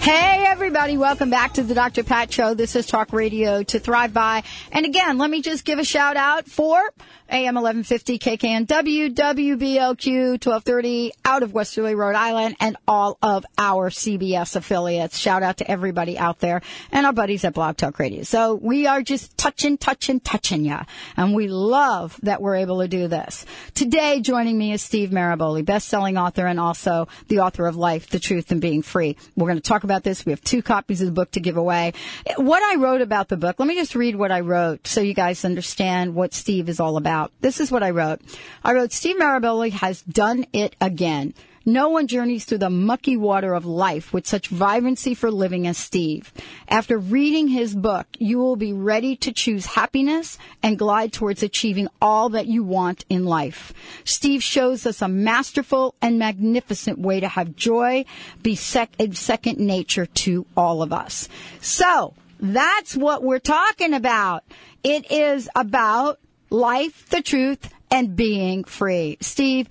Hey 0.00 0.46
everybody, 0.46 0.96
welcome 0.96 1.28
back 1.28 1.52
to 1.54 1.62
the 1.62 1.74
Dr. 1.74 2.02
Pat 2.02 2.32
Show. 2.32 2.54
This 2.54 2.74
is 2.74 2.86
Talk 2.86 3.12
Radio 3.12 3.62
to 3.64 3.78
Thrive 3.78 4.14
By. 4.14 4.44
And 4.72 4.86
again, 4.86 5.18
let 5.18 5.28
me 5.28 5.42
just 5.42 5.66
give 5.66 5.78
a 5.78 5.84
shout 5.84 6.16
out 6.16 6.46
for 6.46 6.80
AM 7.28 7.54
1150 7.54 8.18
KKNW, 8.18 9.14
WBLQ 9.14 10.44
1230 10.44 11.12
out 11.24 11.42
of 11.42 11.52
Westerly, 11.52 11.94
Rhode 11.94 12.16
Island, 12.16 12.56
and 12.58 12.76
all 12.88 13.18
of 13.22 13.46
our 13.56 13.90
CBS 13.90 14.56
affiliates. 14.56 15.16
Shout 15.16 15.42
out 15.42 15.58
to 15.58 15.70
everybody 15.70 16.18
out 16.18 16.40
there 16.40 16.62
and 16.90 17.06
our 17.06 17.12
buddies 17.12 17.44
at 17.44 17.54
Blog 17.54 17.76
Talk 17.76 17.98
Radio. 17.98 18.22
So 18.24 18.54
we 18.54 18.86
are 18.86 19.02
just 19.02 19.36
touching, 19.36 19.78
touching, 19.78 20.18
touching 20.18 20.64
ya. 20.64 20.84
And 21.16 21.34
we 21.34 21.46
love 21.46 22.18
that 22.22 22.42
we're 22.42 22.56
able 22.56 22.80
to 22.80 22.88
do 22.88 23.06
this. 23.06 23.46
Today, 23.74 24.20
joining 24.20 24.58
me 24.58 24.72
is 24.72 24.82
Steve 24.82 25.10
Maraboli, 25.10 25.64
best-selling 25.64 26.16
author 26.16 26.46
and 26.46 26.58
also 26.58 27.06
the 27.28 27.40
author 27.40 27.66
of 27.66 27.76
Life, 27.76 28.08
The 28.08 28.18
Truth, 28.18 28.50
and 28.50 28.60
Being 28.60 28.82
Free. 28.82 29.16
We're 29.36 29.46
going 29.46 29.56
to 29.56 29.62
talk 29.62 29.84
about 29.84 29.99
this. 30.04 30.24
We 30.24 30.32
have 30.32 30.42
two 30.42 30.62
copies 30.62 31.00
of 31.00 31.06
the 31.06 31.12
book 31.12 31.30
to 31.32 31.40
give 31.40 31.56
away. 31.56 31.92
What 32.36 32.62
I 32.62 32.80
wrote 32.80 33.00
about 33.00 33.28
the 33.28 33.36
book, 33.36 33.58
let 33.58 33.68
me 33.68 33.74
just 33.74 33.94
read 33.94 34.16
what 34.16 34.32
I 34.32 34.40
wrote 34.40 34.86
so 34.86 35.00
you 35.00 35.14
guys 35.14 35.44
understand 35.44 36.14
what 36.14 36.34
Steve 36.34 36.68
is 36.68 36.80
all 36.80 36.96
about. 36.96 37.32
This 37.40 37.60
is 37.60 37.70
what 37.70 37.82
I 37.82 37.90
wrote. 37.90 38.20
I 38.64 38.72
wrote, 38.72 38.92
Steve 38.92 39.16
Maraboli 39.16 39.72
has 39.72 40.02
done 40.02 40.46
it 40.52 40.76
again. 40.80 41.34
No 41.66 41.90
one 41.90 42.06
journeys 42.06 42.44
through 42.44 42.58
the 42.58 42.70
mucky 42.70 43.16
water 43.16 43.52
of 43.52 43.66
life 43.66 44.12
with 44.12 44.26
such 44.26 44.48
vibrancy 44.48 45.14
for 45.14 45.30
living 45.30 45.66
as 45.66 45.76
Steve. 45.76 46.32
After 46.68 46.96
reading 46.98 47.48
his 47.48 47.74
book, 47.74 48.06
you 48.18 48.38
will 48.38 48.56
be 48.56 48.72
ready 48.72 49.14
to 49.16 49.32
choose 49.32 49.66
happiness 49.66 50.38
and 50.62 50.78
glide 50.78 51.12
towards 51.12 51.42
achieving 51.42 51.88
all 52.00 52.30
that 52.30 52.46
you 52.46 52.64
want 52.64 53.04
in 53.10 53.24
life. 53.24 53.74
Steve 54.04 54.42
shows 54.42 54.86
us 54.86 55.02
a 55.02 55.08
masterful 55.08 55.94
and 56.00 56.18
magnificent 56.18 56.98
way 56.98 57.20
to 57.20 57.28
have 57.28 57.56
joy 57.56 58.04
be 58.42 58.54
sec- 58.54 58.94
second 59.12 59.58
nature 59.58 60.06
to 60.06 60.46
all 60.56 60.82
of 60.82 60.92
us. 60.92 61.28
So, 61.60 62.14
that's 62.40 62.96
what 62.96 63.22
we're 63.22 63.38
talking 63.38 63.92
about. 63.92 64.44
It 64.82 65.12
is 65.12 65.48
about 65.54 66.18
life, 66.48 67.06
the 67.10 67.20
truth, 67.20 67.70
and 67.90 68.16
being 68.16 68.64
free. 68.64 69.18
Steve, 69.20 69.68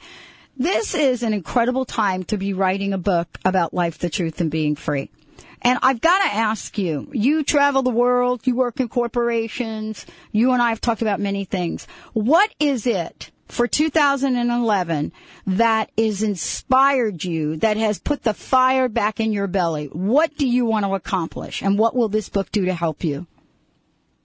this 0.59 0.93
is 0.93 1.23
an 1.23 1.33
incredible 1.33 1.85
time 1.85 2.23
to 2.25 2.37
be 2.37 2.53
writing 2.53 2.93
a 2.93 2.97
book 2.97 3.27
about 3.45 3.73
life, 3.73 3.97
the 3.97 4.09
truth, 4.09 4.41
and 4.41 4.51
being 4.51 4.75
free. 4.75 5.09
And 5.61 5.79
I've 5.81 6.01
got 6.01 6.19
to 6.19 6.33
ask 6.35 6.77
you, 6.77 7.09
you 7.13 7.43
travel 7.43 7.81
the 7.81 7.89
world, 7.89 8.45
you 8.45 8.55
work 8.55 8.79
in 8.79 8.89
corporations, 8.89 10.05
you 10.31 10.51
and 10.51 10.61
I 10.61 10.69
have 10.69 10.81
talked 10.81 11.01
about 11.01 11.19
many 11.19 11.45
things. 11.45 11.87
What 12.13 12.53
is 12.59 12.85
it 12.85 13.31
for 13.47 13.67
2011 13.67 15.11
that 15.47 15.91
is 15.97 16.23
inspired 16.23 17.23
you, 17.23 17.57
that 17.57 17.77
has 17.77 17.99
put 17.99 18.23
the 18.23 18.33
fire 18.33 18.87
back 18.87 19.19
in 19.19 19.33
your 19.33 19.47
belly? 19.47 19.87
What 19.87 20.37
do 20.37 20.47
you 20.47 20.65
want 20.65 20.85
to 20.85 20.93
accomplish? 20.93 21.61
And 21.61 21.77
what 21.77 21.95
will 21.95 22.09
this 22.09 22.29
book 22.29 22.51
do 22.51 22.65
to 22.65 22.73
help 22.73 23.03
you? 23.03 23.27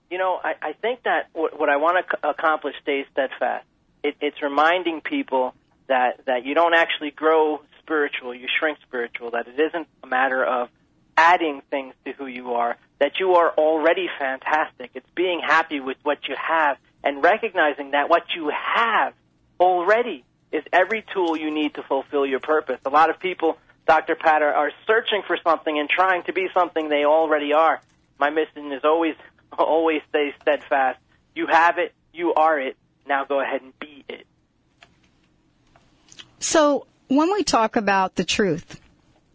You 0.09 0.17
know, 0.17 0.39
I, 0.43 0.53
I 0.61 0.73
think 0.73 1.03
that 1.03 1.27
what, 1.33 1.59
what 1.59 1.69
I 1.69 1.77
want 1.77 2.05
to 2.07 2.29
accomplish 2.29 2.75
stays 2.81 3.05
steadfast. 3.11 3.65
It, 4.03 4.15
it's 4.21 4.41
reminding 4.41 5.01
people 5.01 5.53
that 5.87 6.25
that 6.25 6.45
you 6.45 6.53
don't 6.55 6.73
actually 6.73 7.11
grow 7.11 7.61
spiritual, 7.81 8.33
you 8.33 8.47
shrink 8.59 8.77
spiritual. 8.87 9.31
That 9.31 9.47
it 9.47 9.59
isn't 9.59 9.87
a 10.03 10.07
matter 10.07 10.43
of 10.43 10.69
adding 11.17 11.61
things 11.69 11.93
to 12.05 12.11
who 12.13 12.27
you 12.27 12.53
are. 12.53 12.77
That 12.99 13.19
you 13.19 13.35
are 13.35 13.51
already 13.51 14.07
fantastic. 14.19 14.91
It's 14.93 15.09
being 15.15 15.41
happy 15.45 15.79
with 15.79 15.97
what 16.03 16.19
you 16.27 16.35
have 16.35 16.77
and 17.03 17.23
recognizing 17.23 17.91
that 17.91 18.09
what 18.09 18.23
you 18.35 18.49
have 18.49 19.13
already 19.59 20.23
is 20.51 20.63
every 20.73 21.05
tool 21.13 21.37
you 21.37 21.51
need 21.51 21.75
to 21.75 21.83
fulfill 21.83 22.25
your 22.25 22.39
purpose. 22.39 22.79
A 22.85 22.89
lot 22.89 23.09
of 23.09 23.19
people, 23.19 23.57
Dr. 23.87 24.15
Pat, 24.15 24.41
are, 24.41 24.53
are 24.53 24.71
searching 24.87 25.21
for 25.27 25.37
something 25.43 25.77
and 25.77 25.89
trying 25.89 26.23
to 26.23 26.33
be 26.33 26.47
something 26.53 26.89
they 26.89 27.05
already 27.05 27.53
are. 27.53 27.81
My 28.19 28.29
mission 28.29 28.71
is 28.71 28.81
always 28.83 29.15
always 29.57 30.01
stay 30.09 30.33
steadfast. 30.41 30.99
You 31.35 31.47
have 31.47 31.77
it, 31.77 31.93
you 32.13 32.33
are 32.33 32.59
it. 32.59 32.75
Now 33.07 33.25
go 33.25 33.39
ahead 33.39 33.61
and 33.61 33.77
be 33.79 34.03
it. 34.09 34.25
So, 36.45 36.85
when 37.07 37.33
we 37.33 37.43
talk 37.43 37.75
about 37.75 38.13
the 38.13 38.23
truth, 38.23 38.79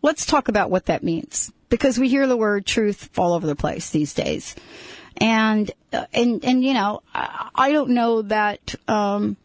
let's 0.01 0.25
talk 0.25 0.46
about 0.46 0.70
what 0.70 0.87
that 0.87 1.03
means 1.03 1.53
because 1.68 1.99
we 1.99 2.09
hear 2.09 2.29
the 2.29 2.37
word 2.37 2.64
truth 2.64 3.11
all 3.18 3.33
over 3.33 3.49
the 3.49 3.57
place 3.57 3.90
these 3.90 4.14
days. 4.14 4.55
And 5.16 5.68
uh, 5.92 6.05
and 6.12 6.44
and 6.44 6.62
you 6.64 6.73
know, 6.73 7.03
I, 7.12 7.73
don't 7.73 7.90
know 7.90 8.23
that 8.23 8.77
um, 8.87 9.37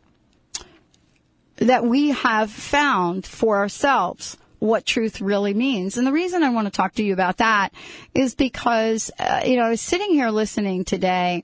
that 1.55 1.83
we 1.83 2.09
have 2.09 2.51
found 2.51 3.25
for 3.25 3.57
ourselves 3.57 4.37
what 4.59 4.85
truth 4.85 5.19
really 5.19 5.55
means. 5.55 5.97
And 5.97 6.05
the 6.05 6.11
reason 6.11 6.43
I 6.43 6.51
want 6.51 6.67
to 6.67 6.71
talk 6.71 6.93
to 6.93 7.03
you 7.03 7.13
about 7.13 7.37
that 7.37 7.73
is 8.13 8.35
because, 8.35 9.09
uh, 9.17 9.41
you 9.43 9.55
know, 9.55 9.63
I 9.63 9.69
was 9.69 9.81
sitting 9.81 10.11
here 10.11 10.29
listening 10.29 10.85
today 10.85 11.43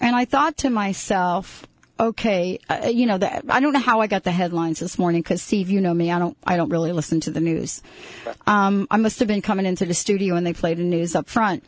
and 0.00 0.16
I 0.16 0.24
thought 0.24 0.56
to 0.58 0.70
myself, 0.70 1.68
okay, 2.02 2.58
uh, 2.68 2.88
you 2.92 3.06
know, 3.06 3.16
the, 3.16 3.52
I 3.52 3.60
don't 3.60 3.72
know 3.72 3.78
how 3.78 4.00
I 4.00 4.08
got 4.08 4.24
the 4.24 4.32
headlines 4.32 4.80
this 4.80 4.98
morning 4.98 5.22
because 5.22 5.40
Steve, 5.40 5.70
you 5.70 5.80
know 5.80 5.94
me, 5.94 6.10
I 6.10 6.18
don't, 6.18 6.36
I 6.44 6.56
don't 6.56 6.68
really 6.68 6.92
listen 6.92 7.20
to 7.20 7.30
the 7.30 7.40
news. 7.40 7.80
Um, 8.46 8.88
I 8.90 8.96
must 8.96 9.20
have 9.20 9.28
been 9.28 9.42
coming 9.42 9.66
into 9.66 9.86
the 9.86 9.94
studio 9.94 10.34
and 10.34 10.44
they 10.44 10.52
played 10.52 10.78
the 10.78 10.82
news 10.82 11.14
up 11.14 11.28
front. 11.28 11.64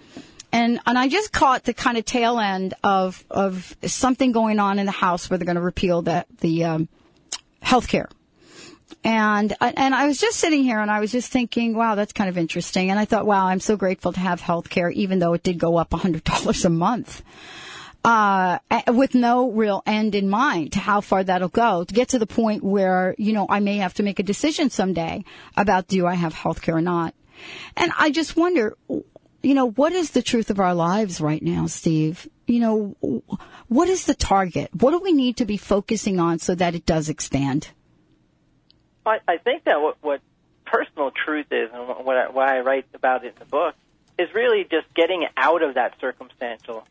And, 0.52 0.80
and 0.86 0.98
I 0.98 1.08
just 1.08 1.32
caught 1.32 1.64
the 1.64 1.74
kind 1.74 1.98
of 1.98 2.04
tail 2.04 2.38
end 2.38 2.74
of, 2.82 3.24
of 3.30 3.76
something 3.84 4.32
going 4.32 4.58
on 4.58 4.78
in 4.78 4.86
the 4.86 4.92
House 4.92 5.30
where 5.30 5.38
they're 5.38 5.46
going 5.46 5.56
to 5.56 5.62
repeal 5.62 6.02
the, 6.02 6.26
the, 6.40 6.64
um, 6.64 6.88
health 7.60 7.88
care 7.88 8.08
and 9.02 9.54
and 9.60 9.94
I 9.94 10.06
was 10.06 10.18
just 10.18 10.38
sitting 10.38 10.62
here 10.62 10.80
and 10.80 10.90
I 10.90 11.00
was 11.00 11.12
just 11.12 11.30
thinking, 11.30 11.74
wow, 11.74 11.94
that's 11.94 12.12
kind 12.12 12.30
of 12.30 12.38
interesting. 12.38 12.90
And 12.90 12.98
I 12.98 13.04
thought, 13.04 13.26
wow, 13.26 13.46
I'm 13.46 13.60
so 13.60 13.76
grateful 13.76 14.12
to 14.12 14.20
have 14.20 14.40
health 14.40 14.70
care, 14.70 14.90
even 14.90 15.18
though 15.18 15.34
it 15.34 15.42
did 15.42 15.58
go 15.58 15.76
up 15.76 15.90
$100 15.90 16.64
a 16.64 16.70
month. 16.70 17.22
Uh, 18.04 18.58
with 18.88 19.14
no 19.14 19.50
real 19.50 19.82
end 19.86 20.14
in 20.14 20.28
mind 20.28 20.72
to 20.72 20.78
how 20.78 21.00
far 21.00 21.24
that'll 21.24 21.48
go 21.48 21.84
to 21.84 21.94
get 21.94 22.08
to 22.08 22.18
the 22.18 22.26
point 22.26 22.62
where, 22.62 23.14
you 23.16 23.32
know, 23.32 23.46
I 23.48 23.60
may 23.60 23.78
have 23.78 23.94
to 23.94 24.02
make 24.02 24.18
a 24.18 24.22
decision 24.22 24.68
someday 24.68 25.24
about 25.56 25.88
do 25.88 26.06
I 26.06 26.12
have 26.12 26.34
health 26.34 26.60
care 26.60 26.76
or 26.76 26.82
not. 26.82 27.14
And 27.78 27.92
I 27.98 28.10
just 28.10 28.36
wonder, 28.36 28.76
you 28.88 29.54
know, 29.54 29.70
what 29.70 29.92
is 29.92 30.10
the 30.10 30.20
truth 30.20 30.50
of 30.50 30.60
our 30.60 30.74
lives 30.74 31.18
right 31.18 31.42
now, 31.42 31.66
Steve? 31.66 32.28
You 32.46 32.60
know, 32.60 33.22
what 33.68 33.88
is 33.88 34.04
the 34.04 34.14
target? 34.14 34.68
What 34.74 34.90
do 34.90 34.98
we 34.98 35.14
need 35.14 35.38
to 35.38 35.46
be 35.46 35.56
focusing 35.56 36.20
on 36.20 36.38
so 36.40 36.54
that 36.54 36.74
it 36.74 36.84
does 36.84 37.08
expand? 37.08 37.70
I, 39.06 39.18
I 39.26 39.38
think 39.38 39.64
that 39.64 39.80
what, 39.80 39.96
what 40.02 40.20
personal 40.66 41.10
truth 41.10 41.46
is, 41.50 41.70
and 41.72 42.04
what 42.04 42.16
I, 42.16 42.28
why 42.28 42.58
I 42.58 42.60
write 42.60 42.86
about 42.92 43.24
it 43.24 43.28
in 43.28 43.38
the 43.38 43.46
book, 43.46 43.74
is 44.18 44.28
really 44.34 44.64
just 44.64 44.92
getting 44.94 45.26
out 45.36 45.62
of 45.62 45.74
that 45.74 45.94
circumstantial 46.00 46.86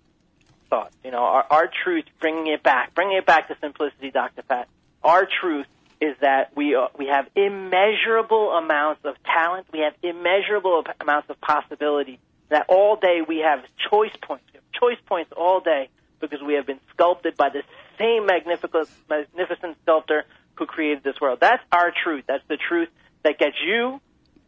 thought. 0.74 0.92
You 1.04 1.12
know, 1.12 1.20
our, 1.20 1.46
our 1.52 1.70
truth, 1.84 2.06
bringing 2.20 2.48
it 2.48 2.64
back, 2.64 2.96
bringing 2.96 3.18
it 3.18 3.28
back 3.28 3.48
to 3.50 3.58
simplicity, 3.62 4.10
Dr. 4.10 4.42
Pat. 4.42 4.68
Our 5.04 5.28
truth 5.40 5.68
is 6.02 6.16
that 6.22 6.56
we 6.56 6.76
uh, 6.76 6.88
we 6.98 7.08
have 7.08 7.28
immeasurable 7.36 8.52
amounts 8.52 9.06
of 9.06 9.16
talent, 9.24 9.68
we 9.72 9.80
have 9.80 9.94
immeasurable 10.02 10.84
amounts 11.00 11.30
of 11.30 11.40
possibility. 11.40 12.20
That 12.50 12.66
all 12.70 12.96
day 12.96 13.20
we 13.28 13.40
have 13.40 13.60
choice 13.90 14.16
points, 14.22 14.46
we 14.52 14.58
have 14.58 14.72
choice 14.80 15.02
points 15.06 15.32
all 15.38 15.60
day 15.60 15.90
because 16.20 16.42
we 16.42 16.56
have 16.56 16.66
been 16.66 16.80
sculpted 16.92 17.38
by 17.38 17.50
the 17.50 17.62
same 18.00 18.26
magnificent 18.26 18.90
magnificent 19.08 19.78
sculptor 19.84 20.24
who 20.56 20.66
created 20.66 21.04
this 21.04 21.22
world. 21.22 21.38
That's 21.40 21.64
our 21.72 21.94
truth. 22.04 22.24
That's 22.28 22.48
the 22.48 22.58
truth 22.58 22.90
that 23.24 23.38
gets 23.38 23.58
you 23.64 24.02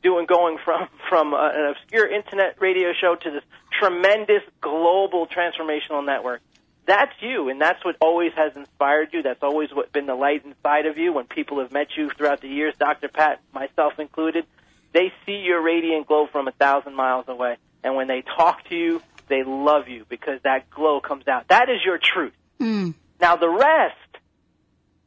doing 0.06 0.28
going 0.28 0.58
from 0.63 0.88
from 1.10 1.34
uh, 1.34 1.50
an 1.50 1.76
obscure 1.76 2.08
internet 2.08 2.62
radio 2.62 2.94
show 2.94 3.15
to 3.15 3.32
this 3.32 3.44
tremendous 3.78 4.44
global 4.62 5.28
transformational 5.28 6.06
network. 6.06 6.41
That's 6.86 7.13
you, 7.20 7.50
and 7.50 7.60
that's 7.60 7.84
what 7.84 7.96
always 8.00 8.32
has 8.36 8.56
inspired 8.56 9.10
you. 9.12 9.24
That's 9.24 9.41
always 9.41 9.74
what 9.74 9.91
been 9.91 10.06
the 10.06 10.13
light 10.13 10.46
inside 10.46 10.86
of 10.86 11.00
you. 11.00 11.12
When 11.12 11.26
people 11.26 11.60
have 11.60 11.72
met 11.72 11.88
you 11.98 12.12
throughout 12.12 12.41
the 12.41 12.48
years, 12.48 12.76
Dr. 12.78 13.08
Pat, 13.08 13.41
myself 13.52 13.94
included, 13.98 14.46
they 14.94 15.12
see 15.26 15.38
your 15.38 15.63
radiant 15.63 16.06
glow 16.06 16.28
from 16.28 16.48
a 16.48 16.52
thousand 16.52 16.94
miles 16.94 17.26
away, 17.28 17.58
and 17.84 17.96
when 17.96 18.08
they 18.08 18.22
talk 18.22 18.63
to 18.70 18.76
you, 18.76 19.02
they 19.28 19.44
love 19.44 19.88
you 19.88 20.06
because 20.08 20.39
that 20.44 20.70
glow 20.70 21.02
comes 21.02 21.28
out. 21.28 21.48
That 21.48 21.70
is 21.70 21.84
your 21.84 21.98
truth. 21.98 22.34
Mm. 22.62 22.94
Now 23.20 23.38
the 23.38 23.50
rest 23.50 23.96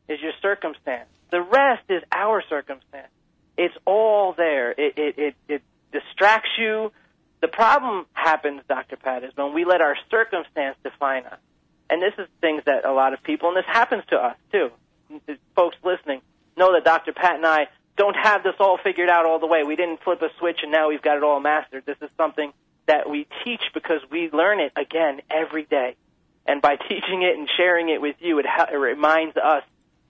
is 0.09 0.21
your 0.21 0.33
circumstance. 0.43 1.09
The 1.31 1.41
rest 1.41 1.85
is 1.89 2.03
our 2.11 2.43
circumstance. 2.49 3.13
It's 3.59 3.75
all 3.85 4.35
there. 4.35 4.71
It, 4.71 4.97
it, 4.97 5.19
it, 5.19 5.35
it 5.49 5.63
distracts 5.93 6.51
you. 6.59 6.93
The 7.41 7.49
problem 7.49 8.07
happens, 8.13 8.63
Dr. 8.69 8.97
Pat, 8.97 9.25
is 9.25 9.33
when 9.35 9.53
we 9.53 9.65
let 9.65 9.81
our 9.81 9.97
circumstance 10.11 10.77
define 10.83 11.27
us. 11.27 11.39
And 11.91 12.01
this 12.01 12.13
is 12.19 12.29
things 12.41 12.63
that 12.67 12.85
a 12.85 12.93
lot 12.93 13.13
of 13.15 13.23
people, 13.23 13.49
and 13.49 13.57
this 13.57 13.67
happens 13.67 14.05
to 14.11 14.17
us 14.17 14.37
too. 14.53 14.71
Folks 15.57 15.77
listening 15.83 16.21
know 16.57 16.73
that 16.75 16.85
Dr. 16.85 17.13
Pat 17.13 17.37
and 17.37 17.47
I 17.47 17.69
don't 17.97 18.17
have 18.17 18.43
this 18.45 18.55
all 18.61 18.79
figured 18.83 19.09
out 19.09 19.27
all 19.27 19.41
the 19.41 19.47
way. 19.47 19.65
We 19.65 19.75
didn't 19.75 20.03
flip 20.05 20.23
a 20.23 20.29
switch 20.39 20.61
and 20.63 20.71
now 20.71 20.89
we've 20.89 21.03
got 21.03 21.17
it 21.17 21.23
all 21.25 21.41
mastered. 21.41 21.85
This 21.85 21.97
is 22.01 22.11
something 22.17 22.53
that 22.87 23.09
we 23.11 23.27
teach 23.45 23.63
because 23.75 24.01
we 24.11 24.31
learn 24.31 24.61
it 24.61 24.73
again 24.77 25.21
every 25.31 25.65
day. 25.65 25.97
And 26.47 26.63
by 26.63 26.77
teaching 26.89 27.23
it 27.23 27.37
and 27.37 27.49
sharing 27.57 27.89
it 27.89 28.01
with 28.01 28.17
you, 28.21 28.39
it, 28.39 28.47
ha- 28.47 28.69
it 28.73 28.77
reminds 28.77 29.37
us 29.37 29.63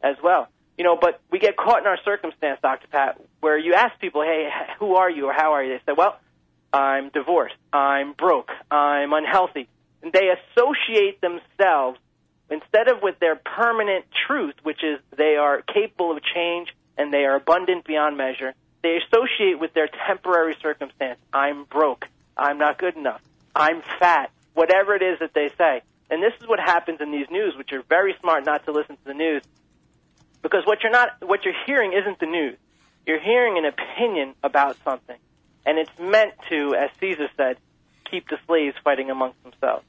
as 0.02 0.16
well. 0.22 0.48
You 0.78 0.84
know, 0.84 0.96
but 0.98 1.20
we 1.30 1.40
get 1.40 1.56
caught 1.56 1.80
in 1.80 1.86
our 1.88 1.98
circumstance, 2.04 2.60
Dr. 2.62 2.86
Pat, 2.86 3.20
where 3.40 3.58
you 3.58 3.74
ask 3.74 3.98
people, 4.00 4.22
hey, 4.22 4.48
who 4.78 4.94
are 4.94 5.10
you 5.10 5.26
or 5.26 5.32
how 5.32 5.52
are 5.54 5.64
you? 5.64 5.72
They 5.72 5.92
say, 5.92 5.96
well, 5.96 6.18
I'm 6.72 7.08
divorced, 7.08 7.56
I'm 7.72 8.12
broke, 8.12 8.50
I'm 8.70 9.12
unhealthy. 9.12 9.68
And 10.02 10.12
they 10.12 10.28
associate 10.28 11.20
themselves 11.20 11.98
instead 12.48 12.88
of 12.88 13.02
with 13.02 13.18
their 13.18 13.34
permanent 13.34 14.04
truth, 14.26 14.54
which 14.62 14.84
is 14.84 15.00
they 15.16 15.36
are 15.36 15.62
capable 15.62 16.12
of 16.16 16.22
change 16.22 16.68
and 16.96 17.12
they 17.12 17.24
are 17.24 17.36
abundant 17.36 17.84
beyond 17.84 18.16
measure, 18.16 18.54
they 18.82 18.98
associate 18.98 19.58
with 19.58 19.74
their 19.74 19.88
temporary 20.06 20.56
circumstance. 20.62 21.18
I'm 21.32 21.64
broke. 21.64 22.04
I'm 22.36 22.58
not 22.58 22.78
good 22.78 22.96
enough. 22.96 23.20
I'm 23.54 23.82
fat. 23.98 24.30
Whatever 24.54 24.94
it 24.94 25.02
is 25.02 25.18
that 25.18 25.34
they 25.34 25.50
say. 25.58 25.82
And 26.10 26.22
this 26.22 26.32
is 26.40 26.48
what 26.48 26.60
happens 26.60 27.00
in 27.00 27.10
these 27.10 27.26
news, 27.30 27.54
which 27.56 27.72
are 27.72 27.82
very 27.88 28.14
smart 28.20 28.44
not 28.46 28.64
to 28.66 28.72
listen 28.72 28.96
to 28.96 29.04
the 29.04 29.14
news. 29.14 29.42
Because 30.42 30.64
what 30.64 30.82
you're 30.82 30.92
not, 30.92 31.10
what 31.20 31.44
you're 31.44 31.54
hearing 31.66 31.92
isn't 31.92 32.20
the 32.20 32.26
news. 32.26 32.56
You're 33.06 33.20
hearing 33.20 33.58
an 33.58 33.64
opinion 33.64 34.34
about 34.42 34.76
something. 34.84 35.16
And 35.66 35.78
it's 35.78 35.98
meant 35.98 36.34
to, 36.50 36.74
as 36.74 36.90
Caesar 37.00 37.28
said, 37.36 37.56
keep 38.10 38.28
the 38.28 38.38
slaves 38.46 38.76
fighting 38.82 39.10
amongst 39.10 39.42
themselves. 39.42 39.84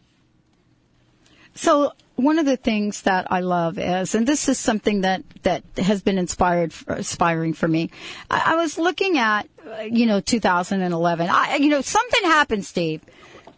So 1.56 1.92
one 2.16 2.40
of 2.40 2.46
the 2.46 2.58
things 2.58 3.04
that 3.04 3.32
I 3.32 3.42
love 3.42 3.78
is, 3.78 4.16
and 4.16 4.28
this 4.28 4.50
is 4.50 4.58
something 4.60 5.02
that, 5.02 5.24
that 5.44 5.64
has 5.78 6.02
been 6.02 6.18
inspired, 6.18 6.74
inspiring 6.88 7.54
for 7.54 7.68
me. 7.68 7.92
I, 8.30 8.54
I 8.54 8.56
was 8.56 8.78
looking 8.78 9.18
at, 9.18 9.48
uh, 9.66 9.82
you 9.82 10.06
know, 10.06 10.20
2011. 10.20 11.30
I, 11.30 11.56
you 11.56 11.70
know, 11.70 11.82
something 11.82 12.24
happened, 12.24 12.66
Steve. 12.66 13.02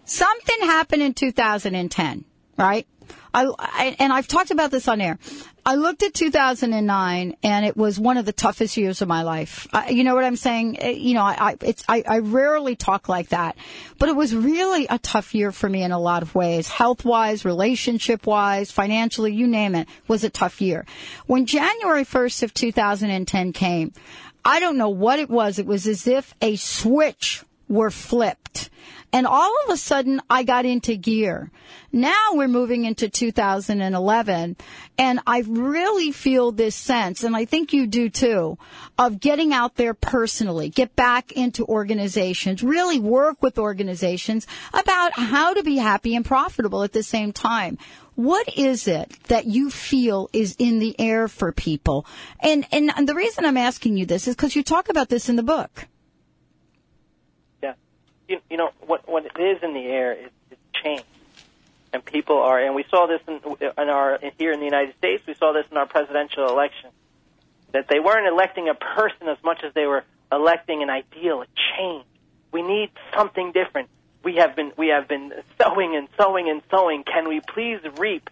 Something 0.06 0.62
happened 0.62 1.04
in 1.04 1.14
2010, 1.14 2.26
right? 2.58 2.88
I, 3.34 3.52
I, 3.58 3.96
and 4.00 4.12
I've 4.12 4.28
talked 4.28 4.52
about 4.52 4.72
this 4.72 4.88
on 4.88 5.02
air. 5.02 5.18
I 5.66 5.76
looked 5.76 6.02
at 6.02 6.14
2009 6.14 7.36
and 7.44 7.66
it 7.66 7.78
was 7.78 8.00
one 8.00 8.18
of 8.18 8.26
the 8.26 8.34
toughest 8.34 8.78
years 8.78 9.02
of 9.02 9.08
my 9.08 9.22
life. 9.22 9.68
I, 9.72 9.90
you 9.90 10.04
know 10.04 10.16
what 10.16 10.24
I'm 10.24 10.36
saying? 10.36 10.80
Uh, 10.84 10.88
you 10.88 11.14
know, 11.14 11.22
I, 11.22 11.56
I, 11.88 12.04
I 12.08 12.20
rarely 12.20 12.76
talk 12.76 13.08
like 13.08 13.30
that, 13.30 13.56
but 14.00 14.10
it 14.10 14.16
was 14.16 14.36
really 14.36 14.88
a 14.90 14.98
tough 14.98 15.36
year 15.36 15.52
for 15.52 15.70
me 15.70 15.84
in 15.84 15.92
a 15.92 16.00
lot 16.00 16.24
of 16.24 16.34
ways. 16.34 16.68
Health 16.68 17.06
wise, 17.06 17.46
relationship 17.46 18.26
wise, 18.26 18.72
financially, 18.72 19.34
you 19.34 19.48
name 19.48 19.76
it, 19.76 19.88
was 20.08 20.24
a 20.24 20.30
tough 20.30 20.62
year. 20.62 20.86
When 21.28 21.46
January 21.46 22.04
1st 22.04 22.44
of 22.44 22.54
2010 22.54 23.54
came, 23.54 23.94
I 24.44 24.60
don't 24.60 24.78
know 24.78 24.90
what 24.90 25.20
it 25.20 25.30
was. 25.30 25.60
It 25.60 25.68
was 25.68 25.86
as 25.86 26.08
if 26.08 26.34
a 26.42 26.56
switch 26.56 27.44
were 27.68 27.92
flipped. 27.92 28.70
And 29.14 29.28
all 29.28 29.54
of 29.66 29.74
a 29.74 29.78
sudden, 29.78 30.22
I 30.30 30.44
got 30.44 30.66
into 30.66 30.96
gear. 30.96 31.52
Now 31.92 32.30
we're 32.32 32.48
moving 32.48 32.86
into 32.86 33.10
2011, 33.10 34.56
and 34.98 35.20
I 35.28 35.44
really 35.46 36.12
feel 36.12 36.54
this 36.54 36.76
sense, 36.76 37.24
and 37.24 37.36
I 37.36 37.44
think 37.44 37.74
you 37.74 37.88
do 37.88 38.10
too, 38.10 38.58
of 38.98 39.20
getting 39.20 39.52
out 39.52 39.76
there 39.76 39.94
personally, 39.94 40.70
get 40.70 40.96
back 40.96 41.34
into 41.34 41.66
organizations, 41.66 42.64
really 42.64 43.00
work 43.00 43.42
with 43.42 43.60
organizations 43.60 44.48
about 44.74 45.12
how 45.14 45.54
to 45.54 45.64
be 45.64 45.76
happy 45.76 46.16
and 46.16 46.24
profitable 46.24 46.84
at 46.84 46.94
the 46.94 47.04
same 47.04 47.34
time. 47.34 47.78
What 48.16 48.58
is 48.58 48.88
it 48.88 49.12
that 49.28 49.46
you 49.46 49.70
feel 49.70 50.30
is 50.32 50.56
in 50.60 50.80
the 50.80 50.98
air 51.00 51.28
for 51.28 51.52
people? 51.52 52.06
And, 52.40 52.66
and 52.72 53.08
the 53.08 53.16
reason 53.16 53.46
I'm 53.46 53.58
asking 53.58 53.98
you 53.98 54.06
this 54.06 54.28
is 54.28 54.36
because 54.36 54.56
you 54.56 54.64
talk 54.64 54.88
about 54.88 55.10
this 55.10 55.28
in 55.28 55.36
the 55.36 55.44
book 55.44 55.88
you, 58.32 58.42
you 58.50 58.58
know 58.58 58.72
what 58.88 59.08
what 59.08 59.26
it 59.26 59.40
is 59.40 59.62
in 59.62 59.74
the 59.74 59.86
air 59.86 60.14
is, 60.14 60.32
is 60.52 60.58
change, 60.84 61.04
and 61.94 62.04
people 62.04 62.38
are, 62.40 62.60
and 62.60 62.74
we 62.74 62.86
saw 62.90 63.06
this 63.08 63.22
in, 63.28 63.40
in 63.62 63.90
our 63.90 64.20
here 64.38 64.52
in 64.54 64.60
the 64.60 64.66
United 64.66 64.96
States. 64.98 65.24
We 65.28 65.34
saw 65.36 65.54
this 65.54 65.66
in 65.70 65.78
our 65.78 65.86
presidential 65.86 66.48
election 66.48 66.90
that 67.74 67.88
they 67.90 68.00
weren't 68.00 68.28
electing 68.28 68.70
a 68.70 68.76
person 68.76 69.28
as 69.30 69.38
much 69.44 69.64
as 69.64 69.74
they 69.74 69.86
were 69.86 70.04
electing 70.32 70.84
an 70.84 70.90
ideal, 70.90 71.42
a 71.42 71.46
change. 71.78 72.06
We 72.52 72.62
need 72.62 72.90
something 73.16 73.52
different. 73.52 73.90
We 74.24 74.36
have 74.36 74.56
been 74.56 74.72
we 74.78 74.88
have 74.90 75.08
been 75.08 75.34
sowing 75.62 75.96
and 75.96 76.08
sowing 76.18 76.50
and 76.50 76.62
sowing. 76.70 77.04
Can 77.04 77.28
we 77.28 77.40
please 77.42 77.80
reap? 77.98 78.30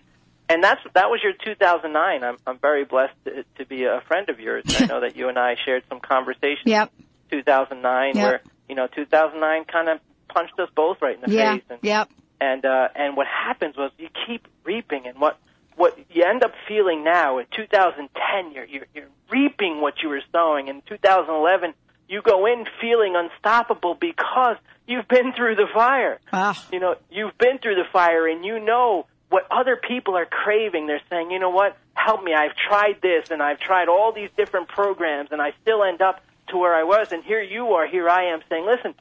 And 0.48 0.64
that's 0.64 0.82
that 0.94 1.10
was 1.10 1.22
your 1.24 1.34
2009. 1.34 2.24
I'm 2.24 2.38
I'm 2.46 2.58
very 2.60 2.86
blessed 2.86 3.14
to, 3.26 3.44
to 3.58 3.66
be 3.66 3.86
a 3.86 4.02
friend 4.08 4.30
of 4.30 4.40
yours. 4.40 4.64
I 4.80 4.86
know 4.86 5.02
that 5.02 5.16
you 5.16 5.30
and 5.30 5.38
I 5.38 5.56
shared 5.66 5.84
some 5.90 6.00
conversations. 6.00 6.64
Yep. 6.66 6.92
2009 7.32 8.16
Yep. 8.16 8.24
where 8.24 8.42
you 8.70 8.76
know 8.76 8.88
2009 8.88 9.66
kind 9.66 9.90
of 9.90 10.00
punched 10.30 10.58
us 10.60 10.70
both 10.76 11.02
right 11.02 11.16
in 11.16 11.22
the 11.22 11.36
yeah. 11.36 11.56
face. 11.56 11.64
And, 11.70 11.80
Yep. 11.82 12.10
and 12.40 12.66
uh, 12.66 12.88
and 12.96 13.18
what 13.18 13.28
happens 13.28 13.76
was 13.76 13.92
you 13.98 14.10
keep 14.28 14.48
reaping, 14.64 15.08
and 15.08 15.20
what 15.20 15.38
what 15.76 15.98
you 16.12 16.24
end 16.24 16.44
up 16.44 16.52
feeling 16.68 17.04
now 17.04 17.40
in 17.40 17.46
2010, 17.56 18.52
you're 18.54 18.66
you're, 18.66 18.86
you're 18.94 19.10
reaping 19.30 19.82
what 19.82 19.96
you 20.04 20.10
were 20.10 20.22
sowing. 20.32 20.68
In 20.68 20.82
2011, 20.88 21.74
you 22.08 22.22
go 22.22 22.46
in 22.46 22.66
feeling 22.82 23.16
unstoppable 23.16 23.96
because 24.00 24.58
you've 24.88 25.08
been 25.08 25.34
through 25.34 25.56
the 25.56 25.68
fire. 25.74 26.20
Ah. 26.34 26.66
You 26.72 26.80
know, 26.80 26.96
you've 27.10 27.38
been 27.38 27.60
through 27.60 27.76
the 27.76 27.88
fire, 27.92 28.28
and 28.28 28.46
you 28.46 28.60
know 28.60 29.06
what 29.30 29.46
other 29.52 29.76
people 29.76 30.18
are 30.18 30.26
craving. 30.26 30.88
They're 30.88 31.02
saying, 31.10 31.32
you 31.32 31.40
know 31.40 31.52
what, 31.52 31.78
help 31.94 32.24
me. 32.24 32.34
I've 32.34 32.56
tried 32.56 33.00
this, 33.02 33.30
and 33.32 33.42
I've 33.42 33.60
tried 33.60 33.88
all 33.88 34.12
these 34.12 34.30
different 34.36 34.68
programs, 34.70 35.30
and 35.32 35.42
I 35.42 35.54
still 35.62 35.84
end 35.84 36.02
up 36.02 36.22
to 36.50 36.58
where 36.58 36.76
I 36.76 36.84
was. 36.84 37.12
And 37.12 37.24
here 37.24 37.42
you 37.42 37.74
are, 37.74 37.88
here 37.88 38.10
I 38.10 38.34
am 38.34 38.42
saying, 38.50 38.66
listen, 38.66 38.94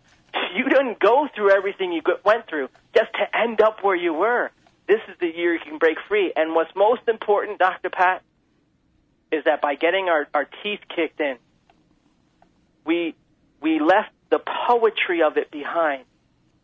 you 0.55 0.65
didn't 0.65 0.99
go 0.99 1.29
through 1.35 1.51
everything 1.51 1.93
you 1.93 2.03
went 2.25 2.47
through 2.49 2.69
just 2.95 3.13
to 3.15 3.39
end 3.39 3.61
up 3.61 3.83
where 3.83 3.97
you 3.97 4.13
were. 4.13 4.51
This 4.87 5.01
is 5.09 5.17
the 5.21 5.27
year 5.27 5.53
you 5.55 5.61
can 5.61 5.79
break 5.79 5.99
free. 6.09 6.33
And 6.35 6.55
what's 6.55 6.75
most 6.75 7.03
important, 7.09 7.59
Dr. 7.59 7.91
Pat, 7.91 8.23
is 9.31 9.45
that 9.45 9.61
by 9.61 9.75
getting 9.75 10.09
our, 10.09 10.27
our 10.33 10.49
teeth 10.63 10.81
kicked 10.95 11.21
in, 11.21 11.37
we, 12.85 13.15
we 13.61 13.81
left 13.81 14.11
the 14.31 14.39
poetry 14.39 15.23
of 15.23 15.37
it 15.37 15.51
behind 15.51 16.05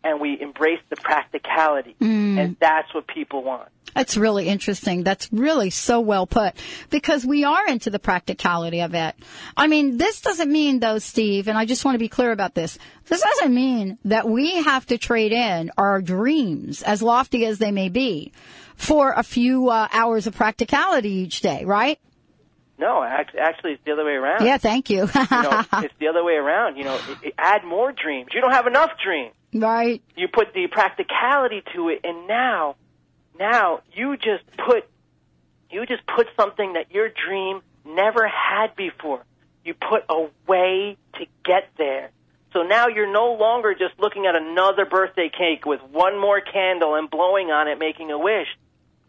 and 0.02 0.20
we 0.20 0.40
embraced 0.40 0.88
the 0.88 0.96
practicality. 0.96 1.96
Mm. 2.00 2.38
And 2.38 2.56
that's 2.60 2.92
what 2.94 3.06
people 3.06 3.42
want. 3.42 3.68
That's 3.94 4.16
really 4.16 4.48
interesting. 4.48 5.04
That's 5.04 5.32
really 5.32 5.70
so 5.70 6.00
well 6.00 6.26
put 6.26 6.54
because 6.90 7.24
we 7.24 7.44
are 7.44 7.66
into 7.68 7.90
the 7.90 7.98
practicality 7.98 8.80
of 8.80 8.94
it. 8.94 9.14
I 9.56 9.66
mean, 9.66 9.96
this 9.96 10.20
doesn't 10.20 10.50
mean 10.50 10.80
though, 10.80 10.98
Steve, 10.98 11.48
and 11.48 11.56
I 11.56 11.64
just 11.64 11.84
want 11.84 11.94
to 11.94 12.00
be 12.00 12.08
clear 12.08 12.32
about 12.32 12.54
this. 12.54 12.78
This 13.06 13.22
doesn't 13.22 13.54
mean 13.54 13.98
that 14.06 14.28
we 14.28 14.62
have 14.62 14.86
to 14.86 14.98
trade 14.98 15.32
in 15.32 15.70
our 15.78 16.00
dreams, 16.00 16.82
as 16.82 17.02
lofty 17.02 17.46
as 17.46 17.58
they 17.58 17.70
may 17.70 17.88
be, 17.88 18.32
for 18.76 19.12
a 19.12 19.22
few 19.22 19.68
uh, 19.68 19.88
hours 19.92 20.26
of 20.26 20.34
practicality 20.34 21.10
each 21.10 21.40
day, 21.40 21.64
right? 21.64 21.98
No, 22.78 23.04
actually, 23.04 23.72
it's 23.72 23.84
the 23.84 23.92
other 23.92 24.04
way 24.04 24.12
around. 24.12 24.44
Yeah, 24.44 24.58
thank 24.58 24.90
you. 24.90 25.02
you 25.04 25.04
know, 25.30 25.64
it's 25.74 25.94
the 26.00 26.08
other 26.08 26.24
way 26.24 26.34
around. 26.34 26.76
You 26.76 26.84
know, 26.84 27.00
add 27.38 27.64
more 27.64 27.92
dreams. 27.92 28.30
You 28.34 28.40
don't 28.40 28.52
have 28.52 28.66
enough 28.66 28.90
dreams. 29.02 29.32
right. 29.54 30.02
You 30.16 30.26
put 30.32 30.52
the 30.54 30.66
practicality 30.66 31.62
to 31.74 31.88
it, 31.90 32.00
and 32.02 32.26
now, 32.26 32.74
now 33.38 33.80
you 33.92 34.16
just 34.16 34.44
put, 34.56 34.84
you 35.70 35.86
just 35.86 36.06
put 36.06 36.28
something 36.36 36.74
that 36.74 36.92
your 36.92 37.08
dream 37.08 37.62
never 37.84 38.26
had 38.28 38.76
before. 38.76 39.24
You 39.64 39.74
put 39.74 40.04
a 40.08 40.28
way 40.46 40.96
to 41.14 41.26
get 41.44 41.70
there. 41.76 42.10
So 42.52 42.62
now 42.62 42.86
you're 42.86 43.12
no 43.12 43.34
longer 43.34 43.74
just 43.74 43.98
looking 43.98 44.26
at 44.26 44.36
another 44.36 44.84
birthday 44.84 45.28
cake 45.28 45.66
with 45.66 45.80
one 45.90 46.20
more 46.20 46.40
candle 46.40 46.94
and 46.94 47.10
blowing 47.10 47.50
on 47.50 47.66
it, 47.66 47.78
making 47.78 48.12
a 48.12 48.18
wish. 48.18 48.46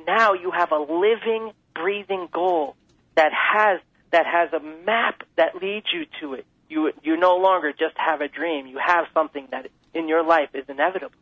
Now 0.05 0.33
you 0.33 0.51
have 0.51 0.71
a 0.71 0.79
living, 0.79 1.51
breathing 1.75 2.27
goal 2.31 2.75
that 3.15 3.31
has 3.33 3.79
that 4.11 4.25
has 4.25 4.53
a 4.53 4.59
map 4.59 5.23
that 5.35 5.61
leads 5.61 5.87
you 5.93 6.05
to 6.21 6.33
it. 6.33 6.45
You 6.69 6.91
you 7.03 7.17
no 7.17 7.37
longer 7.37 7.71
just 7.71 7.95
have 7.97 8.21
a 8.21 8.27
dream. 8.27 8.65
You 8.65 8.79
have 8.83 9.05
something 9.13 9.47
that 9.51 9.67
in 9.93 10.07
your 10.07 10.23
life 10.23 10.49
is 10.53 10.65
inevitable. 10.67 11.15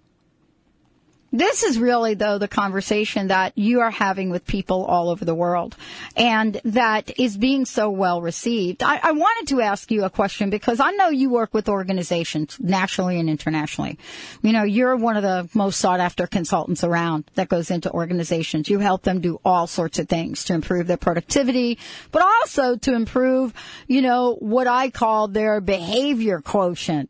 This 1.34 1.64
is 1.64 1.80
really, 1.80 2.14
though, 2.14 2.38
the 2.38 2.48
conversation 2.48 3.30
that 3.30 3.58
you 3.58 3.80
are 3.80 3.90
having 3.90 4.30
with 4.30 4.46
people 4.46 4.86
all 4.86 5.10
over 5.10 5.26
the 5.26 5.34
world 5.34 5.76
and 6.16 6.62
that 6.64 7.20
is 7.20 7.38
being 7.38 7.66
so 7.66 7.90
well 7.90 8.22
received. 8.22 8.84
I, 8.84 9.00
I, 9.02 9.12
wanted 9.14 9.48
to 9.50 9.62
ask 9.62 9.90
you 9.90 10.04
a 10.04 10.12
question 10.12 10.52
because 10.52 10.80
I 10.80 10.92
know 10.92 11.10
you 11.10 11.32
work 11.32 11.52
with 11.52 11.70
organizations 11.70 12.58
nationally 12.60 13.20
and 13.20 13.30
internationally. 13.30 13.98
You 14.44 14.54
know, 14.54 14.62
you're 14.62 14.96
one 14.96 15.18
of 15.18 15.24
the 15.24 15.50
most 15.56 15.80
sought 15.80 16.00
after 16.00 16.28
consultants 16.28 16.84
around 16.84 17.24
that 17.34 17.50
goes 17.50 17.72
into 17.72 17.90
organizations. 17.92 18.70
You 18.70 18.78
help 18.78 19.02
them 19.02 19.20
do 19.20 19.40
all 19.44 19.66
sorts 19.66 19.98
of 19.98 20.08
things 20.08 20.44
to 20.46 20.54
improve 20.54 20.86
their 20.86 20.98
productivity, 20.98 21.80
but 22.12 22.22
also 22.22 22.76
to 22.76 22.94
improve, 22.94 23.54
you 23.88 24.04
know, 24.04 24.36
what 24.36 24.68
I 24.68 24.92
call 24.92 25.30
their 25.30 25.62
behavior 25.62 26.42
quotient. 26.42 27.10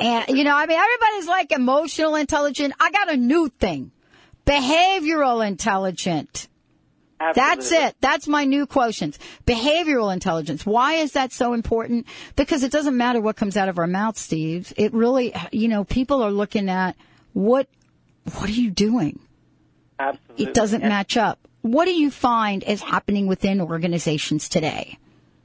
And, 0.00 0.36
you 0.36 0.44
know, 0.44 0.54
I 0.54 0.66
mean, 0.66 0.78
everybody's 0.78 1.26
like 1.26 1.50
emotional 1.50 2.14
intelligent. 2.14 2.74
I 2.78 2.92
got 2.92 3.12
a 3.12 3.16
new 3.16 3.48
thing. 3.64 3.90
Behavioral 4.46 5.46
intelligent. 5.46 6.48
Absolutely. 7.18 7.42
That's 7.42 7.72
it. 7.72 7.96
That's 8.00 8.28
my 8.28 8.44
new 8.44 8.66
quotient. 8.66 9.18
Behavioral 9.46 10.12
intelligence. 10.12 10.66
Why 10.66 10.94
is 10.94 11.12
that 11.12 11.32
so 11.32 11.54
important? 11.54 12.06
Because 12.36 12.62
it 12.62 12.72
doesn't 12.72 12.96
matter 12.96 13.20
what 13.20 13.36
comes 13.36 13.56
out 13.56 13.68
of 13.68 13.78
our 13.78 13.86
mouth, 13.86 14.18
Steve. 14.18 14.72
It 14.76 14.92
really, 14.92 15.34
you 15.50 15.68
know, 15.68 15.84
people 15.84 16.22
are 16.22 16.30
looking 16.30 16.68
at 16.68 16.96
what, 17.32 17.68
what 18.36 18.50
are 18.50 18.52
you 18.52 18.70
doing? 18.70 19.18
Absolutely. 19.98 20.44
It 20.44 20.54
doesn't 20.54 20.82
and 20.82 20.90
match 20.90 21.16
up. 21.16 21.38
What 21.62 21.86
do 21.86 21.92
you 21.92 22.10
find 22.10 22.62
is 22.64 22.82
happening 22.82 23.26
within 23.26 23.62
organizations 23.62 24.50
today? 24.50 24.98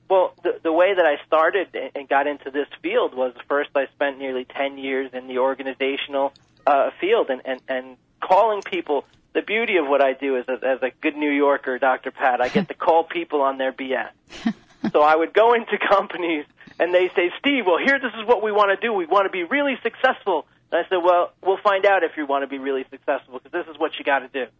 Well, 0.10 0.34
the, 0.43 0.60
the 0.62 0.73
way 0.73 0.93
that 0.93 1.05
I 1.05 1.23
started 1.25 1.67
and 1.95 2.10
got 2.10 2.27
into 2.27 2.51
this 2.51 2.67
field 2.82 3.15
was 3.15 3.34
first 3.47 3.69
I 3.75 3.86
spent 3.93 4.17
nearly 4.17 4.43
10 4.43 4.77
years 4.77 5.12
in 5.13 5.27
the 5.27 5.38
organizational 5.38 6.34
uh, 6.67 6.89
field 6.99 7.29
and, 7.29 7.41
and, 7.45 7.62
and 7.69 7.97
calling 8.19 8.62
people. 8.62 9.05
The 9.34 9.41
beauty 9.41 9.77
of 9.77 9.88
what 9.88 10.01
I 10.01 10.13
do 10.13 10.38
is, 10.38 10.45
as, 10.47 10.60
as 10.63 10.82
a 10.82 10.91
good 11.01 11.15
New 11.15 11.32
Yorker, 11.32 11.77
Dr. 11.77 12.12
Pat, 12.12 12.41
I 12.41 12.49
get 12.49 12.67
to 12.69 12.73
call 12.73 13.03
people 13.03 13.41
on 13.41 13.58
their 13.58 13.71
BS. 13.71 14.10
so 14.91 15.01
I 15.01 15.15
would 15.15 15.34
go 15.34 15.53
into 15.53 15.77
companies 15.77 16.45
and 16.79 16.93
they 16.93 17.10
say, 17.10 17.32
Steve, 17.39 17.65
well, 17.67 17.77
here, 17.77 17.99
this 17.99 18.13
is 18.19 18.25
what 18.25 18.41
we 18.41 18.51
want 18.51 18.77
to 18.77 18.86
do. 18.86 18.93
We 18.93 19.05
want 19.05 19.25
to 19.25 19.29
be 19.29 19.43
really 19.43 19.77
successful. 19.84 20.45
And 20.71 20.84
I 20.84 20.89
said, 20.89 20.97
well, 21.03 21.34
we'll 21.43 21.62
find 21.62 21.86
out 21.86 22.03
if 22.03 22.12
you 22.17 22.25
want 22.25 22.43
to 22.43 22.47
be 22.47 22.58
really 22.58 22.86
successful 22.89 23.39
because 23.39 23.51
this 23.51 23.67
is 23.73 23.79
what 23.79 23.91
you 23.99 24.05
got 24.05 24.19
to 24.19 24.27
do. 24.27 24.51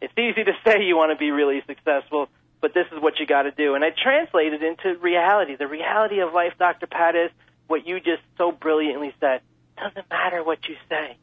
It's 0.00 0.12
easy 0.18 0.44
to 0.44 0.52
say 0.64 0.84
you 0.84 0.96
want 0.96 1.12
to 1.12 1.16
be 1.16 1.30
really 1.30 1.62
successful, 1.66 2.28
but 2.60 2.74
this 2.74 2.86
is 2.92 3.02
what 3.02 3.18
you 3.18 3.26
got 3.26 3.42
to 3.42 3.50
do. 3.50 3.74
And 3.74 3.84
I 3.84 3.90
translated 3.90 4.62
into 4.62 4.98
reality. 4.98 5.56
The 5.56 5.68
reality 5.68 6.20
of 6.20 6.32
life, 6.32 6.54
Dr. 6.58 6.86
Pat, 6.86 7.16
is 7.16 7.30
what 7.68 7.86
you 7.86 7.98
just 7.98 8.22
so 8.36 8.52
brilliantly 8.52 9.14
said. 9.20 9.40
Doesn't 9.78 10.08
matter 10.10 10.44
what 10.44 10.68
you 10.68 10.76
say. 10.88 11.16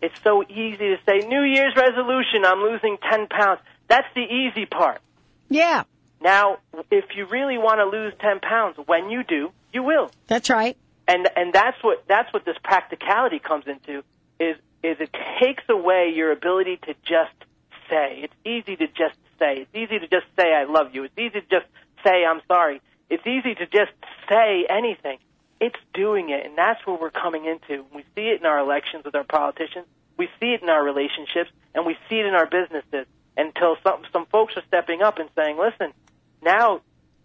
It's 0.00 0.20
so 0.22 0.42
easy 0.42 0.76
to 0.76 0.96
say, 1.06 1.26
New 1.26 1.42
Year's 1.42 1.74
resolution, 1.76 2.44
I'm 2.44 2.60
losing 2.60 2.98
10 3.10 3.26
pounds. 3.28 3.60
That's 3.88 4.06
the 4.14 4.22
easy 4.22 4.66
part. 4.66 5.00
Yeah. 5.48 5.84
Now, 6.20 6.58
if 6.90 7.04
you 7.16 7.26
really 7.26 7.58
want 7.58 7.78
to 7.78 7.84
lose 7.84 8.12
10 8.20 8.40
pounds, 8.40 8.76
when 8.86 9.10
you 9.10 9.24
do, 9.24 9.50
you 9.72 9.82
will. 9.82 10.10
That's 10.26 10.50
right. 10.50 10.76
And, 11.06 11.28
and 11.36 11.52
that's 11.52 11.76
what, 11.82 12.04
that's 12.06 12.32
what 12.32 12.44
this 12.44 12.56
practicality 12.62 13.38
comes 13.38 13.64
into, 13.66 14.02
is, 14.38 14.56
is 14.82 14.96
it 15.00 15.14
takes 15.40 15.64
away 15.68 16.12
your 16.14 16.32
ability 16.32 16.78
to 16.86 16.94
just 17.04 17.34
say. 17.88 18.20
It's 18.22 18.34
easy 18.44 18.76
to 18.76 18.86
just 18.86 19.16
say. 19.38 19.62
It's 19.62 19.74
easy 19.74 19.98
to 19.98 20.06
just 20.06 20.26
say, 20.36 20.52
I 20.52 20.64
love 20.64 20.94
you. 20.94 21.04
It's 21.04 21.18
easy 21.18 21.40
to 21.40 21.46
just 21.50 21.66
say, 22.04 22.24
I'm 22.28 22.40
sorry. 22.46 22.80
It's 23.10 23.26
easy 23.26 23.54
to 23.54 23.66
just 23.66 23.92
say 24.28 24.66
anything. 24.68 25.18
It's 25.60 25.78
doing 25.92 26.30
it, 26.30 26.46
and 26.46 26.56
that's 26.56 26.86
where 26.86 26.96
we're 26.96 27.10
coming 27.10 27.46
into. 27.46 27.84
We 27.94 28.04
see 28.14 28.28
it 28.28 28.40
in 28.40 28.46
our 28.46 28.58
elections 28.58 29.04
with 29.04 29.14
our 29.14 29.24
politicians. 29.24 29.86
We 30.16 30.28
see 30.40 30.52
it 30.52 30.62
in 30.62 30.68
our 30.68 30.84
relationships, 30.84 31.50
and 31.74 31.84
we 31.84 31.96
see 32.08 32.20
it 32.20 32.26
in 32.26 32.34
our 32.34 32.46
businesses. 32.46 33.06
Until 33.36 33.76
some 33.84 34.02
some 34.12 34.26
folks 34.26 34.56
are 34.56 34.64
stepping 34.66 35.00
up 35.00 35.18
and 35.18 35.30
saying, 35.36 35.58
"Listen, 35.58 35.92
now 36.42 36.80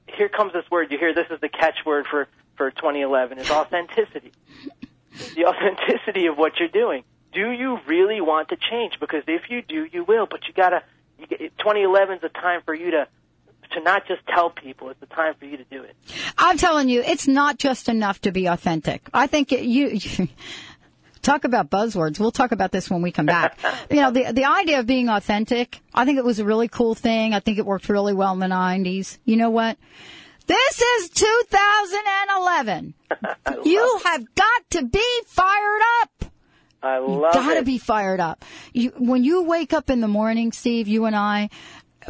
here 0.08 0.30
comes 0.30 0.54
this 0.54 0.70
word. 0.70 0.92
You 0.92 0.98
hear 0.98 1.14
this 1.14 1.28
is 1.32 1.40
the 1.42 1.50
catchword 1.50 2.06
for 2.06 2.28
for 2.56 2.70
2011 2.70 3.40
is 3.40 3.50
authenticity. 3.50 4.32
the 5.36 5.46
authenticity 5.46 6.28
of 6.28 6.38
what 6.38 6.60
you're 6.60 6.70
doing. 6.70 7.04
Do 7.32 7.52
you 7.52 7.80
really 7.88 8.22
want 8.22 8.50
to 8.50 8.58
change? 8.58 9.00
Because 9.00 9.24
if 9.28 9.50
you 9.50 9.62
do, 9.62 9.88
you 9.92 10.04
will. 10.04 10.28
But 10.28 10.48
you 10.48 10.54
gotta. 10.54 10.84
You, 11.18 11.26
2011 11.28 12.18
is 12.18 12.24
a 12.24 12.30
time 12.30 12.62
for 12.64 12.74
you 12.74 12.92
to 12.92 13.08
to 13.72 13.82
not 13.82 14.08
just 14.08 14.22
tell 14.28 14.50
people. 14.50 14.90
It's 14.90 15.00
the 15.00 15.06
time 15.08 15.36
for 15.40 15.46
you 15.46 15.58
to 15.58 15.64
do 15.66 15.84
it. 15.84 15.96
I'm 16.38 16.58
telling 16.58 16.90
you, 16.90 17.02
it's 17.02 17.28
not 17.28 17.58
just 17.58 17.90
enough 17.90 18.22
to 18.22 18.32
be 18.32 18.46
authentic. 18.48 19.08
I 19.14 19.28
think 19.28 19.52
it, 19.52 19.64
you, 19.64 20.00
talk 21.22 21.44
about 21.44 21.70
buzzwords. 21.70 22.20
We'll 22.20 22.32
talk 22.32 22.52
about 22.52 22.72
this 22.72 22.90
when 22.90 23.02
we 23.02 23.12
come 23.12 23.26
back. 23.26 23.58
you 23.90 23.98
know, 23.98 24.12
the 24.12 24.32
the 24.32 24.46
idea 24.46 24.80
of 24.80 24.86
being 24.86 25.10
authentic, 25.10 25.80
I 25.94 26.06
think 26.06 26.18
it 26.18 26.26
was 26.26 26.40
a 26.40 26.46
really 26.46 26.68
cool 26.68 26.96
thing. 26.96 27.34
I 27.34 27.40
think 27.40 27.58
it 27.58 27.66
worked 27.66 27.90
really 27.90 28.14
well 28.14 28.34
in 28.34 28.40
the 28.40 28.48
90s. 28.48 29.18
You 29.26 29.38
know 29.38 29.50
what? 29.50 29.78
This 30.46 30.82
is 30.82 31.10
2011. 31.10 32.94
you 33.66 34.00
have 34.04 34.36
got 34.36 34.70
to 34.72 34.86
be 34.86 35.22
fired 35.26 35.82
up. 36.02 36.26
I 36.84 36.98
love 36.98 37.34
you 37.34 37.42
gotta 37.42 37.60
it. 37.60 37.66
be 37.66 37.78
fired 37.78 38.20
up. 38.20 38.44
You, 38.74 38.92
when 38.98 39.24
you 39.24 39.44
wake 39.44 39.72
up 39.72 39.90
in 39.90 40.02
the 40.02 40.08
morning, 40.10 40.52
Steve, 40.52 40.90
you 40.90 41.06
and 41.06 41.16
I, 41.16 41.50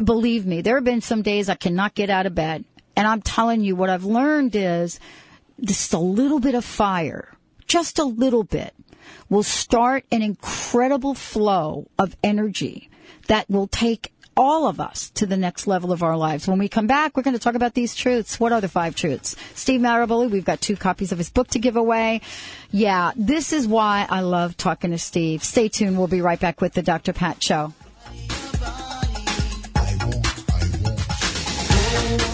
believe 0.02 0.46
me, 0.46 0.60
there 0.60 0.76
have 0.76 0.84
been 0.84 1.00
some 1.00 1.22
days 1.22 1.48
I 1.48 1.54
cannot 1.54 1.94
get 1.94 2.10
out 2.10 2.26
of 2.26 2.34
bed. 2.34 2.64
And 2.96 3.06
I'm 3.06 3.22
telling 3.22 3.62
you, 3.62 3.74
what 3.74 3.90
I've 3.90 4.04
learned 4.04 4.54
is 4.54 5.00
just 5.60 5.92
a 5.92 5.98
little 5.98 6.40
bit 6.40 6.54
of 6.54 6.64
fire, 6.64 7.28
just 7.66 7.98
a 7.98 8.04
little 8.04 8.44
bit, 8.44 8.72
will 9.28 9.42
start 9.42 10.04
an 10.12 10.22
incredible 10.22 11.14
flow 11.14 11.88
of 11.98 12.16
energy 12.22 12.88
that 13.26 13.48
will 13.50 13.66
take 13.66 14.12
all 14.36 14.66
of 14.66 14.80
us 14.80 15.10
to 15.10 15.26
the 15.26 15.36
next 15.36 15.66
level 15.66 15.92
of 15.92 16.02
our 16.02 16.16
lives. 16.16 16.48
When 16.48 16.58
we 16.58 16.68
come 16.68 16.86
back, 16.86 17.16
we're 17.16 17.22
going 17.22 17.36
to 17.36 17.40
talk 17.40 17.54
about 17.54 17.74
these 17.74 17.94
truths. 17.94 18.40
What 18.40 18.52
are 18.52 18.60
the 18.60 18.68
five 18.68 18.94
truths? 18.96 19.36
Steve 19.54 19.80
Maraboli, 19.80 20.30
we've 20.30 20.44
got 20.44 20.60
two 20.60 20.76
copies 20.76 21.12
of 21.12 21.18
his 21.18 21.30
book 21.30 21.48
to 21.48 21.58
give 21.58 21.76
away. 21.76 22.20
Yeah, 22.70 23.12
this 23.16 23.52
is 23.52 23.66
why 23.66 24.06
I 24.08 24.20
love 24.20 24.56
talking 24.56 24.90
to 24.90 24.98
Steve. 24.98 25.44
Stay 25.44 25.68
tuned. 25.68 25.96
We'll 25.96 26.08
be 26.08 26.20
right 26.20 26.40
back 26.40 26.60
with 26.60 26.74
the 26.74 26.82
Dr. 26.82 27.12
Pat 27.12 27.42
Show. 27.42 27.72
Thank 31.94 32.28
you. 32.28 32.33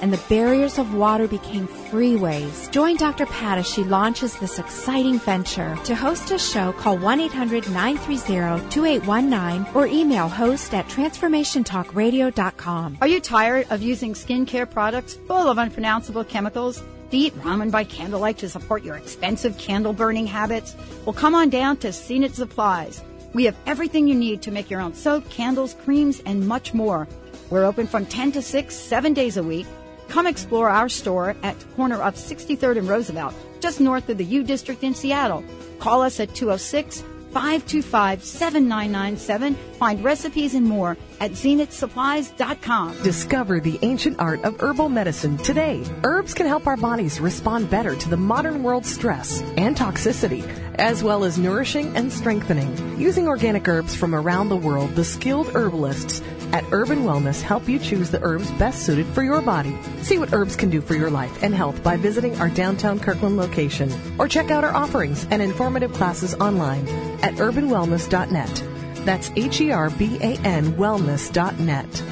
and 0.00 0.10
the 0.12 0.20
barriers 0.28 0.78
of 0.78 0.94
water 0.94 1.28
became 1.28 1.66
freeways. 1.66 2.70
Join 2.70 2.96
Dr. 2.96 3.26
Pat 3.26 3.58
as 3.58 3.68
she 3.68 3.82
launches 3.84 4.38
this 4.38 4.58
exciting 4.58 5.18
venture. 5.18 5.78
To 5.84 5.94
host 5.94 6.30
a 6.30 6.38
show, 6.38 6.72
call 6.72 6.96
1-800-930-2819 6.98 9.74
or 9.74 9.86
email 9.86 10.28
host 10.28 10.72
at 10.74 10.86
transformationtalkradio.com. 10.88 12.98
Are 13.00 13.08
you 13.08 13.20
tired 13.20 13.66
of 13.70 13.82
using 13.82 14.12
skincare 14.14 14.70
products 14.70 15.14
full 15.26 15.48
of 15.48 15.58
unpronounceable 15.58 16.24
chemicals? 16.24 16.82
Do 17.10 17.18
you 17.18 17.26
eat 17.28 17.38
ramen 17.40 17.70
by 17.70 17.84
candlelight 17.84 18.38
to 18.38 18.48
support 18.48 18.82
your 18.82 18.96
expensive 18.96 19.56
candle 19.58 19.92
burning 19.92 20.26
habits? 20.26 20.74
Well, 21.04 21.12
come 21.12 21.36
on 21.36 21.50
down 21.50 21.76
to 21.78 21.92
Zenith 21.92 22.34
Supplies. 22.34 23.00
We 23.32 23.44
have 23.44 23.54
everything 23.66 24.08
you 24.08 24.14
need 24.14 24.42
to 24.42 24.50
make 24.50 24.70
your 24.70 24.80
own 24.80 24.94
soap, 24.94 25.28
candles, 25.30 25.74
creams, 25.84 26.20
and 26.26 26.48
much 26.48 26.74
more. 26.74 27.06
We're 27.50 27.64
open 27.64 27.86
from 27.86 28.06
10 28.06 28.32
to 28.32 28.42
6, 28.42 28.74
seven 28.74 29.14
days 29.14 29.36
a 29.36 29.42
week. 29.42 29.66
Come 30.08 30.26
explore 30.26 30.68
our 30.68 30.88
store 30.88 31.36
at 31.42 31.56
corner 31.76 32.02
of 32.02 32.14
63rd 32.14 32.78
and 32.78 32.88
Roosevelt, 32.88 33.34
just 33.60 33.80
north 33.80 34.08
of 34.08 34.18
the 34.18 34.24
U 34.24 34.42
District 34.42 34.82
in 34.82 34.94
Seattle. 34.94 35.44
Call 35.78 36.02
us 36.02 36.20
at 36.20 36.34
206 36.34 37.02
525 37.32 38.24
7997. 38.24 39.54
Find 39.78 40.02
recipes 40.02 40.54
and 40.54 40.66
more 40.66 40.96
at 41.20 41.32
zenithsupplies.com. 41.32 43.02
Discover 43.02 43.60
the 43.60 43.78
ancient 43.82 44.18
art 44.18 44.42
of 44.42 44.58
herbal 44.60 44.88
medicine 44.88 45.36
today. 45.38 45.84
Herbs 46.02 46.32
can 46.32 46.46
help 46.46 46.66
our 46.66 46.78
bodies 46.78 47.20
respond 47.20 47.68
better 47.68 47.94
to 47.94 48.08
the 48.08 48.16
modern 48.16 48.62
world's 48.62 48.92
stress 48.92 49.42
and 49.58 49.76
toxicity 49.76 50.44
as 50.78 51.02
well 51.02 51.24
as 51.24 51.38
nourishing 51.38 51.94
and 51.96 52.12
strengthening. 52.12 52.98
Using 52.98 53.28
organic 53.28 53.66
herbs 53.68 53.94
from 53.94 54.14
around 54.14 54.48
the 54.48 54.56
world, 54.56 54.94
the 54.94 55.04
skilled 55.04 55.48
herbalists 55.54 56.22
at 56.52 56.64
Herban 56.64 57.02
Wellness 57.04 57.42
help 57.42 57.68
you 57.68 57.78
choose 57.78 58.10
the 58.10 58.22
herbs 58.22 58.50
best 58.52 58.84
suited 58.84 59.06
for 59.06 59.22
your 59.22 59.40
body. 59.42 59.76
See 60.02 60.18
what 60.18 60.32
herbs 60.32 60.56
can 60.56 60.70
do 60.70 60.80
for 60.80 60.94
your 60.94 61.10
life 61.10 61.42
and 61.42 61.54
health 61.54 61.82
by 61.82 61.96
visiting 61.96 62.36
our 62.40 62.48
downtown 62.48 62.98
Kirkland 62.98 63.36
location 63.36 63.92
or 64.18 64.28
check 64.28 64.50
out 64.50 64.64
our 64.64 64.74
offerings 64.74 65.26
and 65.30 65.42
informative 65.42 65.92
classes 65.92 66.34
online 66.34 66.88
at 67.22 67.34
herbanwellness.net. 67.34 68.64
That's 69.04 69.30
H 69.36 69.60
E 69.60 69.70
R 69.70 69.90
B 69.90 70.18
A 70.20 70.36
N 70.38 70.72
wellness.net. 70.72 72.02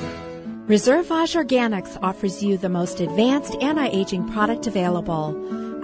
Reserveage 0.66 1.36
Organics 1.36 1.98
offers 2.02 2.42
you 2.42 2.56
the 2.56 2.70
most 2.70 3.00
advanced 3.00 3.54
anti-aging 3.60 4.30
product 4.30 4.66
available. 4.66 5.34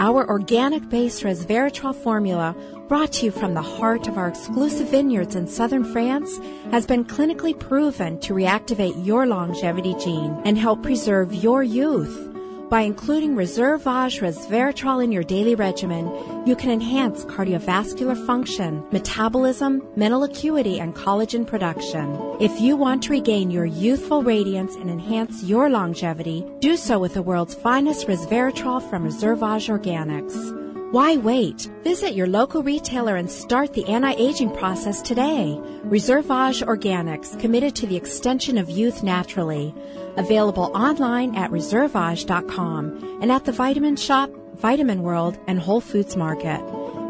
Our 0.00 0.26
organic-based 0.26 1.24
resveratrol 1.24 1.94
formula, 1.94 2.56
brought 2.88 3.12
to 3.12 3.26
you 3.26 3.30
from 3.30 3.52
the 3.52 3.60
heart 3.60 4.08
of 4.08 4.16
our 4.16 4.28
exclusive 4.28 4.88
vineyards 4.88 5.34
in 5.34 5.46
southern 5.46 5.84
France, 5.84 6.38
has 6.70 6.86
been 6.86 7.04
clinically 7.04 7.56
proven 7.56 8.18
to 8.20 8.32
reactivate 8.32 9.04
your 9.04 9.26
longevity 9.26 9.94
gene 10.02 10.40
and 10.46 10.56
help 10.56 10.82
preserve 10.82 11.34
your 11.34 11.62
youth. 11.62 12.29
By 12.70 12.82
including 12.82 13.34
Reserveage 13.34 14.20
resveratrol 14.20 15.02
in 15.02 15.10
your 15.10 15.24
daily 15.24 15.56
regimen, 15.56 16.06
you 16.46 16.54
can 16.54 16.70
enhance 16.70 17.24
cardiovascular 17.24 18.14
function, 18.24 18.84
metabolism, 18.92 19.82
mental 19.96 20.22
acuity, 20.22 20.78
and 20.78 20.94
collagen 20.94 21.44
production. 21.44 22.16
If 22.38 22.60
you 22.60 22.76
want 22.76 23.02
to 23.02 23.10
regain 23.10 23.50
your 23.50 23.66
youthful 23.66 24.22
radiance 24.22 24.76
and 24.76 24.88
enhance 24.88 25.42
your 25.42 25.68
longevity, 25.68 26.46
do 26.60 26.76
so 26.76 27.00
with 27.00 27.14
the 27.14 27.22
world's 27.22 27.56
finest 27.56 28.06
resveratrol 28.06 28.88
from 28.88 29.04
Reserveage 29.04 29.68
Organics. 29.68 30.69
Why 30.90 31.16
wait? 31.18 31.70
Visit 31.84 32.14
your 32.14 32.26
local 32.26 32.64
retailer 32.64 33.14
and 33.14 33.30
start 33.30 33.74
the 33.74 33.86
anti-aging 33.86 34.50
process 34.56 35.00
today. 35.00 35.56
Reserveage 35.84 36.66
Organics, 36.66 37.38
committed 37.38 37.76
to 37.76 37.86
the 37.86 37.96
extension 37.96 38.58
of 38.58 38.68
youth 38.68 39.04
naturally. 39.04 39.72
Available 40.16 40.72
online 40.74 41.36
at 41.36 41.52
reserveage.com 41.52 43.20
and 43.22 43.30
at 43.30 43.44
the 43.44 43.52
Vitamin 43.52 43.94
Shoppe, 43.94 44.34
Vitamin 44.56 45.02
World, 45.02 45.38
and 45.46 45.60
Whole 45.60 45.80
Foods 45.80 46.16
Market. 46.16 46.60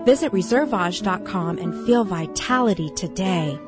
Visit 0.05 0.31
reserveage.com 0.31 1.57
and 1.57 1.87
feel 1.87 2.05
vitality 2.05 2.91
today. 2.97 3.59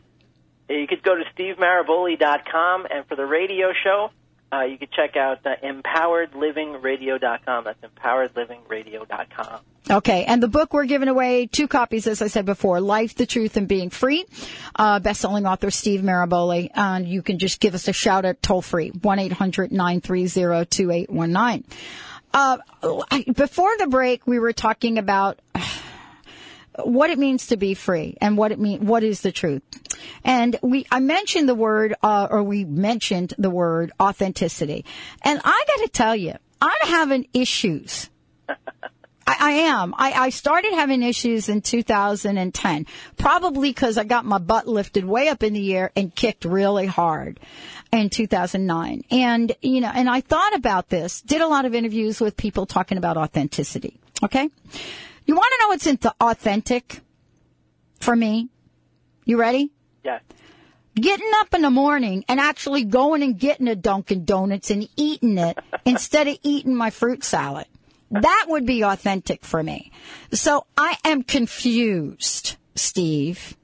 You 0.69 0.87
could 0.87 1.03
go 1.03 1.17
to 1.17 1.25
stevemaraboli.com, 1.37 2.87
and 2.88 3.05
for 3.07 3.17
the 3.17 3.27
radio 3.27 3.73
show, 3.85 4.11
uh, 4.53 4.62
you 4.62 4.79
can 4.79 4.88
check 4.95 5.17
out 5.17 5.45
uh, 5.47 5.55
empoweredlivingradio.com. 5.65 7.65
That's 7.65 7.81
empoweredlivingradio.com. 7.81 9.61
Okay, 9.91 10.25
and 10.25 10.43
the 10.43 10.49
book 10.49 10.73
we're 10.73 10.85
giving 10.85 11.09
away 11.09 11.47
two 11.47 11.67
copies, 11.67 12.07
as 12.07 12.23
I 12.23 12.29
said 12.29 12.47
before, 12.47 12.81
Life, 12.81 13.17
the 13.17 13.27
Truth, 13.27 13.57
and 13.57 13.67
Being 13.67 13.91
Free. 13.91 14.25
Uh, 14.77 15.01
best-selling 15.01 15.47
author 15.47 15.71
Steve 15.71 16.03
Maraboli, 16.03 16.71
and 16.75 17.09
you 17.09 17.23
can 17.23 17.38
just 17.38 17.61
give 17.61 17.75
us 17.75 17.88
a 17.88 17.93
shout 17.93 18.25
at 18.25 18.43
toll 18.43 18.62
free 18.62 18.91
one 18.91 19.19
eight 19.19 19.33
hundred 19.33 19.73
nine 19.73 20.01
three 20.01 20.27
zero 20.27 20.65
two 20.65 20.91
eight 20.91 21.11
one 21.11 21.33
nine. 21.33 21.65
Uh, 22.33 22.59
before 23.35 23.77
the 23.79 23.88
break, 23.88 24.27
we 24.27 24.38
were 24.38 24.53
talking 24.53 24.99
about 24.99 25.41
what 26.85 27.11
it 27.11 27.18
means 27.18 27.48
to 27.48 27.56
be 27.56 27.74
free 27.74 28.16
and 28.20 28.37
what 28.37 28.52
it 28.52 28.58
mean 28.58 28.87
what 28.87 29.02
is 29.02 29.20
the 29.20 29.32
truth. 29.32 29.62
And 30.24 30.58
we 30.62 30.87
I 30.90 31.00
mentioned 31.00 31.48
the 31.48 31.54
word 31.54 31.94
uh, 32.02 32.28
or 32.30 32.42
we 32.42 32.64
mentioned 32.64 33.35
the 33.38 33.50
word 33.50 33.92
authenticity. 34.00 34.85
And 35.22 35.40
I 35.44 35.64
got 35.66 35.85
to 35.85 35.88
tell 35.90 36.16
you, 36.16 36.35
I'm 36.61 36.88
having 36.88 37.26
issues. 37.35 38.08
I, 39.26 39.37
I 39.38 39.50
am. 39.52 39.94
I, 39.96 40.12
I 40.12 40.28
started 40.30 40.72
having 40.72 41.02
issues 41.02 41.48
in 41.48 41.61
2010, 41.61 42.87
probably 43.16 43.70
because 43.70 43.98
I 43.98 44.04
got 44.04 44.24
my 44.24 44.38
butt 44.38 44.66
lifted 44.66 45.04
way 45.04 45.28
up 45.28 45.42
in 45.42 45.52
the 45.52 45.74
air 45.76 45.92
and 45.94 46.14
kicked 46.14 46.44
really 46.44 46.87
hard 46.87 47.38
in 47.92 48.11
2009. 48.11 49.04
And, 49.11 49.52
you 49.61 49.80
know, 49.80 49.90
and 49.94 50.08
I 50.08 50.22
thought 50.22 50.54
about 50.54 50.88
this, 50.88 51.20
did 51.20 51.40
a 51.40 51.46
lot 51.46 51.64
of 51.64 51.74
interviews 51.74 52.20
with 52.20 52.37
people 52.37 52.66
talking 52.66 52.98
about 52.98 53.16
authenticity. 53.16 54.00
Okay. 54.24 54.48
You 55.24 55.35
want 55.35 55.52
to 55.52 55.58
know 55.61 55.68
what's 55.68 55.87
into 55.87 56.14
authentic 56.20 57.00
for 58.00 58.16
me? 58.16 58.48
You 59.24 59.38
ready? 59.38 59.70
Yes. 60.04 60.22
Getting 60.94 61.30
up 61.37 61.54
in 61.54 61.62
the 61.62 61.70
morning 61.70 62.24
and 62.28 62.40
actually 62.40 62.85
going 62.85 63.22
and 63.22 63.38
getting 63.38 63.68
a 63.68 63.76
Dunkin' 63.76 64.24
Donuts 64.24 64.70
and 64.70 64.88
eating 64.96 65.38
it 65.38 65.58
instead 65.85 66.28
of 66.28 66.38
eating 66.42 66.74
my 66.74 66.90
fruit 66.90 67.24
salad. 67.24 67.66
That 68.11 68.46
would 68.48 68.66
be 68.66 68.82
authentic 68.82 69.42
for 69.42 69.62
me. 69.62 69.90
So 70.32 70.66
I 70.76 70.98
am 71.04 71.22
confused, 71.22 72.56
Steve. 72.74 73.56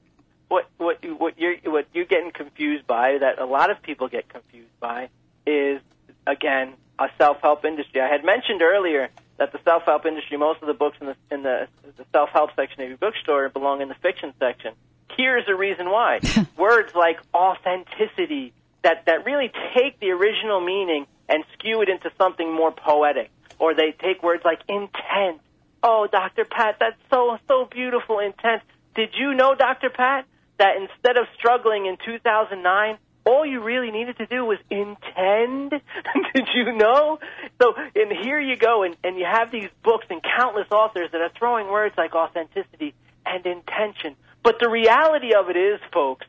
What 0.47 0.67
what 0.77 0.97
what 1.19 1.37
you're 1.37 1.57
what 1.65 1.85
you're 1.93 2.05
getting 2.05 2.31
confused 2.31 2.87
by 2.87 3.19
that 3.19 3.37
a 3.37 3.45
lot 3.45 3.69
of 3.69 3.83
people 3.83 4.07
get 4.07 4.27
confused 4.27 4.79
by 4.79 5.09
is 5.45 5.79
again 6.25 6.73
a 6.97 7.09
self 7.19 7.37
help 7.41 7.63
industry. 7.63 8.01
I 8.01 8.07
had 8.07 8.25
mentioned 8.25 8.63
earlier 8.63 9.09
that 9.39 9.53
the 9.53 9.59
self 9.63 9.83
help 9.85 10.05
industry, 10.05 10.37
most 10.37 10.61
of 10.61 10.67
the 10.67 10.73
books 10.73 10.97
in 11.01 11.07
the 11.07 11.15
in 11.31 11.43
the, 11.43 11.67
the 11.97 12.05
self 12.11 12.29
help 12.29 12.51
section 12.55 12.81
of 12.81 12.89
your 12.89 12.97
bookstore 12.97 13.49
belong 13.49 13.81
in 13.81 13.87
the 13.87 13.95
fiction 13.95 14.33
section. 14.37 14.73
Here's 15.17 15.45
the 15.47 15.55
reason 15.55 15.89
why: 15.89 16.19
words 16.57 16.93
like 16.93 17.19
authenticity 17.33 18.53
that 18.83 19.05
that 19.07 19.25
really 19.25 19.51
take 19.75 19.99
the 19.99 20.11
original 20.11 20.59
meaning 20.59 21.07
and 21.27 21.43
skew 21.53 21.81
it 21.81 21.89
into 21.89 22.11
something 22.17 22.53
more 22.53 22.71
poetic, 22.71 23.31
or 23.57 23.73
they 23.73 23.95
take 23.99 24.21
words 24.21 24.43
like 24.45 24.59
intent. 24.67 25.41
Oh, 25.81 26.07
Dr. 26.11 26.43
Pat, 26.43 26.75
that's 26.79 26.99
so 27.09 27.37
so 27.47 27.65
beautiful 27.65 28.19
intent. 28.19 28.61
Did 28.95 29.09
you 29.17 29.33
know, 29.33 29.55
Dr. 29.55 29.89
Pat, 29.89 30.25
that 30.57 30.75
instead 30.75 31.17
of 31.17 31.27
struggling 31.37 31.85
in 31.85 31.97
2009, 32.05 32.97
all 33.25 33.45
you 33.45 33.61
really 33.61 33.91
needed 33.91 34.17
to 34.17 34.25
do 34.25 34.45
was 34.45 34.57
intend. 34.69 35.71
Did 36.33 36.47
you 36.53 36.73
know? 36.73 37.19
So, 37.61 37.73
and 37.95 38.11
here 38.11 38.39
you 38.39 38.55
go, 38.57 38.83
and, 38.83 38.95
and 39.03 39.17
you 39.17 39.25
have 39.25 39.51
these 39.51 39.69
books 39.83 40.05
and 40.09 40.21
countless 40.23 40.67
authors 40.71 41.09
that 41.11 41.21
are 41.21 41.31
throwing 41.37 41.67
words 41.67 41.95
like 41.97 42.15
authenticity 42.15 42.93
and 43.25 43.45
intention. 43.45 44.15
But 44.43 44.57
the 44.59 44.69
reality 44.69 45.33
of 45.33 45.49
it 45.49 45.57
is, 45.57 45.79
folks, 45.93 46.25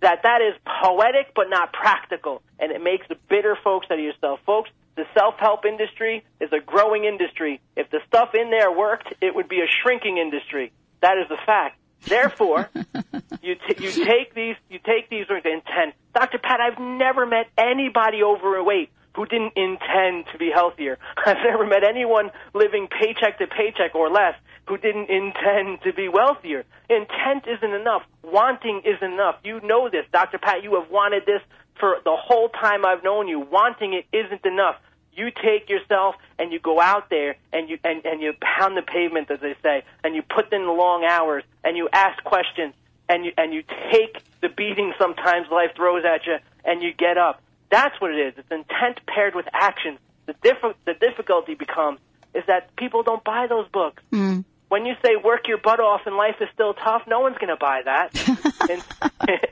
that 0.00 0.22
that 0.22 0.40
is 0.40 0.54
poetic 0.82 1.32
but 1.34 1.50
not 1.50 1.72
practical, 1.72 2.42
and 2.58 2.72
it 2.72 2.82
makes 2.82 3.06
the 3.08 3.16
bitter 3.28 3.56
folks 3.62 3.86
out 3.90 3.98
of 3.98 4.04
yourself. 4.04 4.40
Folks, 4.46 4.70
the 4.96 5.04
self-help 5.14 5.64
industry 5.64 6.24
is 6.40 6.50
a 6.52 6.60
growing 6.60 7.04
industry. 7.04 7.60
If 7.76 7.90
the 7.90 8.00
stuff 8.08 8.34
in 8.34 8.50
there 8.50 8.72
worked, 8.72 9.12
it 9.20 9.34
would 9.34 9.48
be 9.48 9.60
a 9.60 9.68
shrinking 9.82 10.18
industry. 10.18 10.72
That 11.00 11.18
is 11.18 11.28
the 11.28 11.38
fact. 11.46 11.79
Therefore, 12.06 12.70
you 13.42 13.54
t- 13.54 13.76
you 13.78 13.90
take 14.04 14.34
these 14.34 14.56
you 14.68 14.78
take 14.78 15.10
these 15.10 15.28
words 15.28 15.46
intent. 15.46 15.94
Dr. 16.14 16.38
Pat, 16.38 16.60
I've 16.60 16.78
never 16.78 17.26
met 17.26 17.46
anybody 17.58 18.22
overweight 18.22 18.90
who 19.14 19.26
didn't 19.26 19.52
intend 19.56 20.26
to 20.32 20.38
be 20.38 20.50
healthier. 20.54 20.98
I've 21.26 21.38
never 21.44 21.66
met 21.66 21.84
anyone 21.84 22.30
living 22.54 22.88
paycheck 22.88 23.38
to 23.38 23.46
paycheck 23.46 23.94
or 23.94 24.10
less 24.10 24.34
who 24.68 24.76
didn't 24.76 25.10
intend 25.10 25.82
to 25.82 25.92
be 25.92 26.08
wealthier. 26.08 26.64
Intent 26.88 27.44
isn't 27.46 27.74
enough. 27.74 28.02
Wanting 28.22 28.82
isn't 28.84 29.12
enough. 29.12 29.36
You 29.42 29.60
know 29.62 29.88
this, 29.90 30.06
Dr. 30.12 30.38
Pat. 30.38 30.62
You 30.62 30.80
have 30.80 30.90
wanted 30.90 31.26
this 31.26 31.40
for 31.78 31.96
the 32.04 32.16
whole 32.16 32.48
time 32.50 32.86
I've 32.86 33.02
known 33.02 33.26
you. 33.26 33.40
Wanting 33.40 33.94
it 33.94 34.06
isn't 34.16 34.44
enough. 34.44 34.76
You 35.12 35.30
take 35.30 35.68
yourself 35.68 36.14
and 36.38 36.52
you 36.52 36.60
go 36.60 36.80
out 36.80 37.10
there 37.10 37.36
and 37.52 37.68
you 37.68 37.78
and, 37.84 38.04
and 38.04 38.22
you 38.22 38.32
pound 38.40 38.76
the 38.76 38.82
pavement, 38.82 39.30
as 39.30 39.40
they 39.40 39.54
say, 39.62 39.84
and 40.04 40.14
you 40.14 40.22
put 40.22 40.52
in 40.52 40.64
the 40.64 40.72
long 40.72 41.04
hours 41.04 41.44
and 41.64 41.76
you 41.76 41.88
ask 41.92 42.22
questions 42.24 42.74
and 43.08 43.24
you 43.24 43.32
and 43.36 43.52
you 43.52 43.62
take 43.92 44.22
the 44.40 44.48
beating 44.48 44.92
sometimes 44.98 45.48
life 45.50 45.70
throws 45.76 46.04
at 46.04 46.26
you 46.26 46.36
and 46.64 46.82
you 46.82 46.92
get 46.92 47.18
up. 47.18 47.42
That's 47.70 48.00
what 48.00 48.12
it 48.12 48.18
is. 48.18 48.34
It's 48.38 48.50
intent 48.50 49.00
paired 49.06 49.34
with 49.34 49.46
action. 49.52 49.98
The 50.26 50.34
diff- 50.42 50.76
the 50.84 50.94
difficulty 50.94 51.54
becomes 51.54 52.00
is 52.34 52.44
that 52.46 52.74
people 52.76 53.02
don't 53.02 53.22
buy 53.24 53.46
those 53.48 53.68
books. 53.68 54.02
Mm. 54.12 54.44
When 54.68 54.86
you 54.86 54.94
say 55.04 55.16
work 55.16 55.48
your 55.48 55.58
butt 55.58 55.80
off 55.80 56.02
and 56.06 56.16
life 56.16 56.36
is 56.40 56.48
still 56.54 56.74
tough, 56.74 57.02
no 57.08 57.20
one's 57.20 57.38
going 57.38 57.48
to 57.48 57.56
buy 57.56 57.82
that. 57.84 58.14
In- 58.70 58.82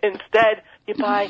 Instead, 0.13 0.63
you 0.87 0.95
buy 0.95 1.29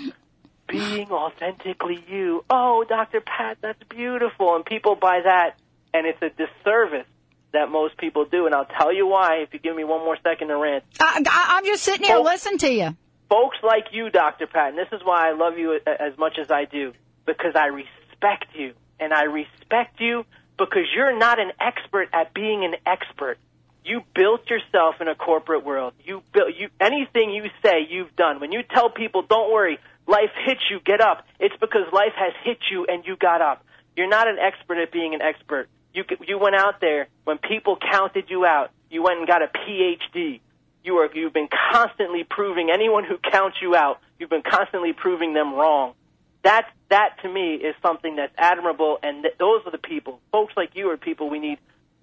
being 0.69 1.11
authentically 1.11 2.05
you. 2.09 2.45
Oh, 2.51 2.85
Dr. 2.89 3.21
Pat, 3.21 3.59
that's 3.61 3.83
beautiful. 3.89 4.55
And 4.57 4.65
people 4.65 4.95
buy 4.95 5.21
that, 5.25 5.57
and 5.95 6.07
it's 6.07 6.21
a 6.23 6.31
disservice 6.31 7.07
that 7.53 7.71
most 7.71 7.97
people 7.97 8.25
do. 8.27 8.47
And 8.47 8.55
I'll 8.55 8.67
tell 8.67 8.93
you 8.95 9.07
why 9.07 9.39
if 9.43 9.53
you 9.53 9.59
give 9.59 9.75
me 9.75 9.85
one 9.85 10.01
more 10.01 10.17
second 10.23 10.49
to 10.49 10.57
rant. 10.57 10.85
I, 11.01 11.23
I, 11.27 11.57
I'm 11.57 11.65
just 11.65 11.83
sitting 11.83 12.05
here 12.07 12.17
Oh. 12.19 12.23
listening 12.23 12.59
to 12.59 12.71
you. 12.71 12.97
Folks 13.31 13.59
like 13.63 13.87
you, 13.93 14.09
Dr. 14.11 14.47
Pat, 14.47 14.71
and 14.71 14.79
this 14.79 14.89
is 14.93 15.01
why 15.05 15.29
I 15.29 15.33
love 15.35 15.59
you 15.59 15.79
uh, 15.87 15.91
as 15.99 16.17
much 16.19 16.39
as 16.41 16.51
I 16.51 16.65
do, 16.65 16.93
because 17.27 17.55
I 17.57 17.67
respect 17.67 18.47
you. 18.55 18.73
And 19.01 19.13
I 19.13 19.25
respect 19.25 20.01
you 20.01 20.25
because 20.59 20.85
you're 20.95 21.17
not 21.17 21.39
an 21.39 21.53
expert 21.61 22.09
at 22.13 22.35
being 22.35 22.65
an 22.65 22.75
expert. 22.85 23.39
You 23.85 24.03
built 24.15 24.49
yourself 24.51 24.97
in 25.01 25.09
a 25.09 25.15
corporate 25.15 25.65
world. 25.65 25.95
You 26.05 26.23
built 26.33 26.55
you 26.57 26.69
anything 26.81 27.31
you 27.31 27.45
say 27.63 27.87
you've 27.89 28.15
done. 28.17 28.41
When 28.41 28.53
you 28.53 28.63
tell 28.63 28.91
people, 28.91 29.23
"Don't 29.23 29.51
worry, 29.51 29.79
life 30.07 30.31
hits 30.45 30.61
you, 30.71 30.81
get 30.81 31.01
up." 31.01 31.27
It's 31.41 31.57
because 31.57 31.91
life 31.93 32.15
has 32.17 32.35
hit 32.45 32.59
you 32.71 32.87
and 32.87 33.07
you 33.07 33.17
got 33.17 33.41
up. 33.41 33.65
You're 33.97 34.09
not 34.09 34.29
an 34.29 34.39
expert 34.39 34.79
at 34.79 34.93
being 34.93 35.15
an 35.15 35.23
expert. 35.23 35.69
You 35.95 36.05
you 36.27 36.39
went 36.39 36.55
out 36.55 36.81
there 36.81 37.09
when 37.25 37.39
people 37.39 37.77
counted 37.77 38.27
you 38.29 38.45
out. 38.45 38.71
You 38.91 39.03
went 39.03 39.19
and 39.19 39.27
got 39.27 39.43
a 39.43 39.49
PhD. 39.49 40.41
You 40.85 40.97
are 40.99 41.11
you've 41.13 41.33
been 41.33 41.49
constantly 41.73 42.25
proving 42.25 42.71
anyone 42.71 43.05
who 43.05 43.19
counts 43.19 43.57
you 43.61 43.75
out. 43.75 44.01
You've 44.19 44.31
been 44.31 44.43
constantly 44.43 44.93
proving 44.93 45.35
them 45.35 45.55
wrong. 45.55 45.95
That 46.43 46.67
that 46.91 47.17
to 47.23 47.29
me 47.29 47.55
is 47.55 47.75
something 47.83 48.17
that's 48.17 48.33
admirable, 48.39 48.99
and 49.03 49.23
th- 49.23 49.35
those 49.39 49.63
are 49.67 49.71
the 49.71 49.79
people. 49.79 50.21
Folks 50.33 50.55
like 50.57 50.71
you 50.75 50.91
are 50.91 50.97
people 50.97 51.29
we 51.29 51.39
need 51.39 51.59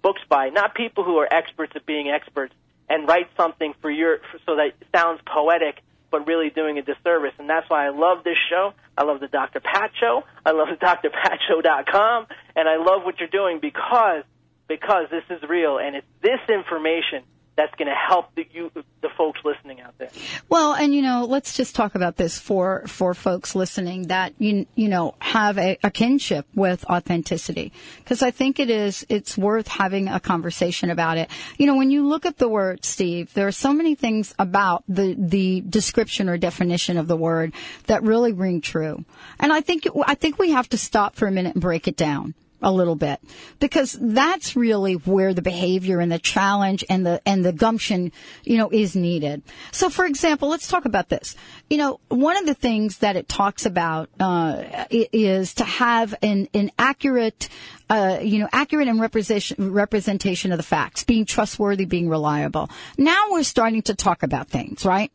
books 0.06 0.22
by, 0.28 0.50
not 0.50 0.72
people 0.72 1.02
who 1.02 1.16
are 1.16 1.26
experts 1.28 1.72
at 1.74 1.84
being 1.84 2.08
experts 2.08 2.54
and 2.88 3.08
write 3.08 3.26
something 3.36 3.74
for 3.82 3.90
your 3.90 4.18
for, 4.30 4.38
so 4.46 4.54
that 4.54 4.68
it 4.80 4.86
sounds 4.94 5.20
poetic, 5.26 5.82
but 6.12 6.28
really 6.28 6.48
doing 6.48 6.78
a 6.78 6.82
disservice. 6.82 7.32
And 7.40 7.50
that's 7.50 7.68
why 7.68 7.86
I 7.86 7.88
love 7.88 8.22
this 8.22 8.36
show. 8.48 8.72
I 8.96 9.02
love 9.02 9.18
the 9.18 9.26
Dr. 9.26 9.58
Pat 9.58 9.90
Show. 9.98 10.22
I 10.44 10.52
love 10.52 10.68
the 10.70 10.76
dr 10.76 11.08
drpatshow.com, 11.08 12.26
and 12.54 12.68
I 12.68 12.76
love 12.76 13.02
what 13.02 13.18
you're 13.18 13.28
doing 13.28 13.58
because 13.60 14.22
because 14.68 15.06
this 15.10 15.24
is 15.28 15.42
real 15.48 15.78
and 15.78 15.96
it's 15.96 16.06
this 16.22 16.40
information 16.48 17.22
that's 17.56 17.74
going 17.76 17.88
to 17.88 17.94
help 17.94 18.34
the 18.34 18.46
you 18.52 18.70
the 18.74 19.08
folks 19.16 19.40
listening 19.44 19.80
out 19.80 19.96
there. 19.98 20.10
Well, 20.48 20.74
and 20.74 20.94
you 20.94 21.02
know, 21.02 21.24
let's 21.24 21.56
just 21.56 21.74
talk 21.74 21.94
about 21.94 22.16
this 22.16 22.38
for 22.38 22.82
for 22.86 23.14
folks 23.14 23.54
listening 23.54 24.08
that 24.08 24.34
you 24.38 24.66
you 24.74 24.88
know 24.88 25.14
have 25.20 25.58
a, 25.58 25.78
a 25.82 25.90
kinship 25.90 26.46
with 26.54 26.84
authenticity 26.84 27.72
because 27.98 28.22
I 28.22 28.30
think 28.30 28.60
it 28.60 28.70
is 28.70 29.06
it's 29.08 29.38
worth 29.38 29.68
having 29.68 30.08
a 30.08 30.20
conversation 30.20 30.90
about 30.90 31.18
it. 31.18 31.30
You 31.56 31.66
know, 31.66 31.76
when 31.76 31.90
you 31.90 32.06
look 32.06 32.26
at 32.26 32.36
the 32.36 32.48
word 32.48 32.84
Steve, 32.84 33.32
there 33.34 33.46
are 33.46 33.52
so 33.52 33.72
many 33.72 33.94
things 33.94 34.34
about 34.38 34.84
the 34.86 35.14
the 35.18 35.62
description 35.62 36.28
or 36.28 36.36
definition 36.36 36.98
of 36.98 37.08
the 37.08 37.16
word 37.16 37.54
that 37.86 38.02
really 38.02 38.32
ring 38.32 38.60
true, 38.60 39.04
and 39.40 39.52
I 39.52 39.62
think 39.62 39.86
I 40.06 40.14
think 40.14 40.38
we 40.38 40.50
have 40.50 40.68
to 40.70 40.78
stop 40.78 41.16
for 41.16 41.26
a 41.26 41.32
minute 41.32 41.54
and 41.54 41.62
break 41.62 41.88
it 41.88 41.96
down 41.96 42.34
a 42.62 42.72
little 42.72 42.94
bit 42.94 43.20
because 43.58 43.96
that's 44.00 44.56
really 44.56 44.94
where 44.94 45.34
the 45.34 45.42
behavior 45.42 46.00
and 46.00 46.10
the 46.10 46.18
challenge 46.18 46.84
and 46.88 47.06
the 47.06 47.20
and 47.26 47.44
the 47.44 47.52
gumption 47.52 48.10
you 48.44 48.56
know 48.56 48.70
is 48.70 48.96
needed 48.96 49.42
so 49.72 49.90
for 49.90 50.06
example 50.06 50.48
let's 50.48 50.68
talk 50.68 50.84
about 50.84 51.08
this 51.08 51.36
you 51.68 51.76
know 51.76 52.00
one 52.08 52.36
of 52.36 52.46
the 52.46 52.54
things 52.54 52.98
that 52.98 53.16
it 53.16 53.28
talks 53.28 53.66
about 53.66 54.08
uh, 54.20 54.64
is 54.90 55.54
to 55.54 55.64
have 55.64 56.14
an 56.22 56.48
an 56.54 56.70
accurate 56.78 57.48
uh, 57.88 58.18
you 58.20 58.40
know, 58.40 58.48
accurate 58.52 58.88
and 58.88 59.00
representation, 59.00 59.72
representation 59.72 60.50
of 60.50 60.56
the 60.56 60.64
facts, 60.64 61.04
being 61.04 61.24
trustworthy, 61.24 61.84
being 61.84 62.08
reliable. 62.08 62.68
Now 62.98 63.26
we're 63.30 63.44
starting 63.44 63.82
to 63.82 63.94
talk 63.94 64.24
about 64.24 64.48
things, 64.48 64.84
right? 64.84 65.12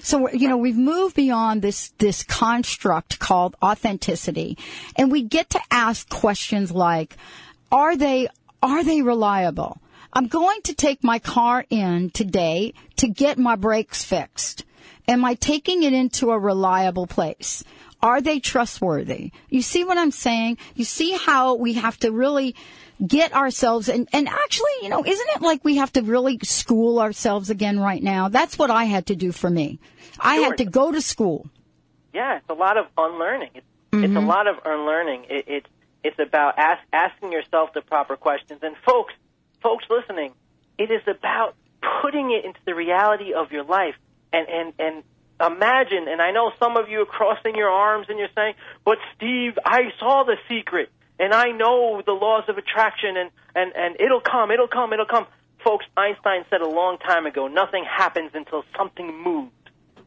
So, 0.00 0.30
you 0.30 0.48
know, 0.48 0.56
we've 0.56 0.76
moved 0.76 1.16
beyond 1.16 1.62
this, 1.62 1.92
this 1.98 2.22
construct 2.22 3.18
called 3.18 3.56
authenticity 3.62 4.58
and 4.96 5.10
we 5.10 5.22
get 5.22 5.50
to 5.50 5.60
ask 5.70 6.08
questions 6.08 6.70
like, 6.70 7.16
are 7.72 7.96
they, 7.96 8.28
are 8.62 8.84
they 8.84 9.02
reliable? 9.02 9.80
I'm 10.12 10.28
going 10.28 10.62
to 10.62 10.74
take 10.74 11.04
my 11.04 11.18
car 11.18 11.64
in 11.68 12.10
today 12.10 12.74
to 12.96 13.08
get 13.08 13.38
my 13.38 13.56
brakes 13.56 14.04
fixed. 14.04 14.64
Am 15.08 15.24
I 15.24 15.34
taking 15.34 15.82
it 15.82 15.92
into 15.92 16.30
a 16.30 16.38
reliable 16.38 17.06
place? 17.06 17.62
Are 18.02 18.20
they 18.20 18.40
trustworthy? 18.40 19.32
You 19.48 19.62
see 19.62 19.84
what 19.84 19.98
I'm 19.98 20.10
saying? 20.10 20.58
You 20.74 20.84
see 20.84 21.12
how 21.12 21.54
we 21.54 21.74
have 21.74 21.98
to 21.98 22.12
really 22.12 22.54
get 23.04 23.32
ourselves 23.32 23.88
and, 23.88 24.08
and 24.12 24.28
actually, 24.28 24.70
you 24.82 24.88
know, 24.88 25.04
isn't 25.04 25.28
it 25.36 25.42
like 25.42 25.64
we 25.64 25.76
have 25.76 25.92
to 25.94 26.02
really 26.02 26.38
school 26.42 26.98
ourselves 26.98 27.50
again 27.50 27.78
right 27.78 28.02
now? 28.02 28.28
That's 28.28 28.58
what 28.58 28.70
I 28.70 28.84
had 28.84 29.06
to 29.06 29.16
do 29.16 29.32
for 29.32 29.50
me. 29.50 29.78
I 30.18 30.36
Sure. 30.36 30.44
had 30.46 30.58
to 30.58 30.64
go 30.64 30.92
to 30.92 31.00
school. 31.00 31.48
Yeah, 32.14 32.36
it's 32.36 32.48
a 32.48 32.54
lot 32.54 32.78
of 32.78 32.86
unlearning. 32.96 33.50
It's, 33.54 33.66
it's 33.92 34.04
a 34.04 34.06
mm-hmm. 34.06 34.26
lot 34.26 34.46
of 34.46 34.56
unlearning. 34.64 35.26
It, 35.28 35.48
it 35.48 35.66
it's 36.02 36.18
about 36.18 36.58
ask, 36.58 36.80
asking 36.92 37.32
yourself 37.32 37.72
the 37.74 37.82
proper 37.82 38.16
questions. 38.16 38.60
And 38.62 38.76
folks, 38.86 39.12
folks 39.62 39.84
listening, 39.90 40.32
it 40.78 40.90
is 40.90 41.02
about 41.06 41.56
putting 42.00 42.30
it 42.30 42.44
into 42.44 42.60
the 42.64 42.74
reality 42.74 43.34
of 43.34 43.52
your 43.52 43.64
life 43.64 43.96
and 44.32 44.48
and 44.48 44.72
and 44.78 45.02
imagine. 45.40 46.08
And 46.08 46.22
I 46.22 46.30
know 46.30 46.52
some 46.58 46.76
of 46.76 46.88
you 46.88 47.02
are 47.02 47.06
crossing 47.06 47.56
your 47.56 47.70
arms 47.70 48.06
and 48.08 48.18
you're 48.18 48.34
saying, 48.34 48.54
"But 48.84 48.98
Steve, 49.16 49.58
I 49.64 49.92
saw 49.98 50.24
the 50.24 50.36
secret." 50.48 50.90
And 51.18 51.32
I 51.32 51.50
know 51.50 52.02
the 52.04 52.12
laws 52.12 52.44
of 52.48 52.58
attraction, 52.58 53.16
and, 53.16 53.30
and, 53.54 53.72
and 53.74 53.96
it'll 54.00 54.20
come, 54.20 54.50
it'll 54.50 54.68
come, 54.68 54.92
it'll 54.92 55.06
come. 55.06 55.26
Folks, 55.64 55.86
Einstein 55.96 56.44
said 56.50 56.60
a 56.60 56.68
long 56.68 56.98
time 56.98 57.26
ago, 57.26 57.48
nothing 57.48 57.84
happens 57.84 58.30
until 58.34 58.64
something 58.76 59.22
moves 59.22 59.52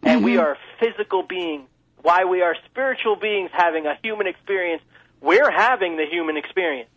and 0.03 0.24
we 0.24 0.34
mm-hmm. 0.34 0.41
are 0.41 0.57
physical 0.80 1.24
beings. 1.24 1.68
Why 2.01 2.26
we 2.26 2.41
are 2.41 2.55
spiritual 2.70 3.18
beings 3.18 3.49
having 3.53 3.86
a 3.86 3.97
human 4.01 4.28
experience, 4.28 4.82
we're 5.22 5.51
having 5.51 5.97
the 5.97 6.05
human 6.05 6.38
experience. 6.38 6.89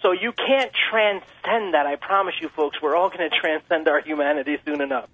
So 0.00 0.12
you 0.12 0.32
can't 0.32 0.72
transcend 0.90 1.74
that. 1.74 1.86
I 1.86 1.96
promise 1.96 2.34
you, 2.40 2.48
folks, 2.48 2.80
we're 2.80 2.96
all 2.96 3.10
going 3.10 3.28
to 3.28 3.36
transcend 3.36 3.88
our 3.88 4.00
humanity 4.00 4.58
soon 4.64 4.80
enough. 4.80 5.08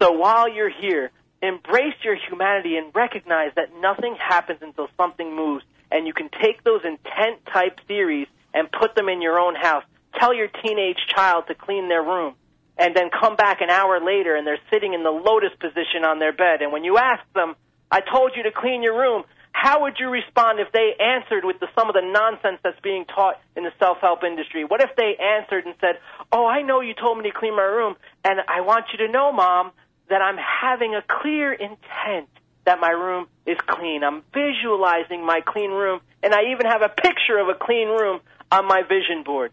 So 0.00 0.12
while 0.12 0.48
you're 0.48 0.70
here, 0.70 1.10
embrace 1.42 1.94
your 2.02 2.14
humanity 2.14 2.76
and 2.76 2.94
recognize 2.94 3.52
that 3.56 3.70
nothing 3.80 4.16
happens 4.16 4.60
until 4.62 4.88
something 4.96 5.34
moves. 5.34 5.64
And 5.90 6.06
you 6.06 6.12
can 6.12 6.28
take 6.42 6.64
those 6.64 6.82
intent 6.84 7.44
type 7.52 7.80
theories 7.86 8.28
and 8.52 8.70
put 8.70 8.94
them 8.94 9.08
in 9.08 9.22
your 9.22 9.38
own 9.38 9.54
house. 9.54 9.84
Tell 10.18 10.34
your 10.34 10.48
teenage 10.48 10.98
child 11.14 11.44
to 11.48 11.54
clean 11.54 11.88
their 11.88 12.02
room 12.02 12.34
and 12.76 12.94
then 12.94 13.10
come 13.10 13.36
back 13.36 13.60
an 13.60 13.70
hour 13.70 14.00
later 14.04 14.36
and 14.36 14.46
they're 14.46 14.60
sitting 14.70 14.94
in 14.94 15.02
the 15.02 15.10
lotus 15.10 15.52
position 15.60 16.04
on 16.04 16.18
their 16.18 16.32
bed. 16.32 16.62
And 16.62 16.72
when 16.72 16.84
you 16.84 16.96
ask 16.98 17.22
them, 17.34 17.56
I 17.90 18.00
told 18.00 18.32
you 18.36 18.42
to 18.44 18.52
clean 18.52 18.82
your 18.82 18.98
room, 18.98 19.24
how 19.52 19.82
would 19.82 19.94
you 19.98 20.08
respond 20.08 20.60
if 20.60 20.70
they 20.72 20.94
answered 21.00 21.44
with 21.44 21.58
the, 21.58 21.66
some 21.76 21.88
of 21.88 21.94
the 21.94 22.02
nonsense 22.04 22.60
that's 22.62 22.78
being 22.80 23.04
taught 23.06 23.40
in 23.56 23.64
the 23.64 23.72
self-help 23.80 24.22
industry? 24.22 24.64
What 24.64 24.80
if 24.80 24.90
they 24.96 25.16
answered 25.16 25.66
and 25.66 25.74
said, 25.80 25.98
oh, 26.30 26.46
I 26.46 26.62
know 26.62 26.80
you 26.80 26.94
told 26.94 27.18
me 27.18 27.24
to 27.24 27.36
clean 27.36 27.56
my 27.56 27.62
room, 27.62 27.96
and 28.24 28.38
I 28.46 28.60
want 28.60 28.86
you 28.92 29.06
to 29.06 29.12
know, 29.12 29.32
Mom, 29.32 29.72
that 30.10 30.22
I'm 30.22 30.36
having 30.36 30.94
a 30.94 31.02
clear 31.02 31.52
intent 31.52 32.28
that 32.68 32.78
my 32.80 32.90
room 32.90 33.26
is 33.46 33.56
clean. 33.66 34.04
I'm 34.04 34.22
visualizing 34.32 35.24
my 35.24 35.40
clean 35.40 35.70
room, 35.70 36.00
and 36.22 36.34
I 36.34 36.52
even 36.52 36.66
have 36.66 36.82
a 36.82 36.88
picture 36.88 37.38
of 37.40 37.48
a 37.48 37.54
clean 37.54 37.88
room 37.88 38.20
on 38.52 38.66
my 38.68 38.82
vision 38.82 39.22
board 39.24 39.52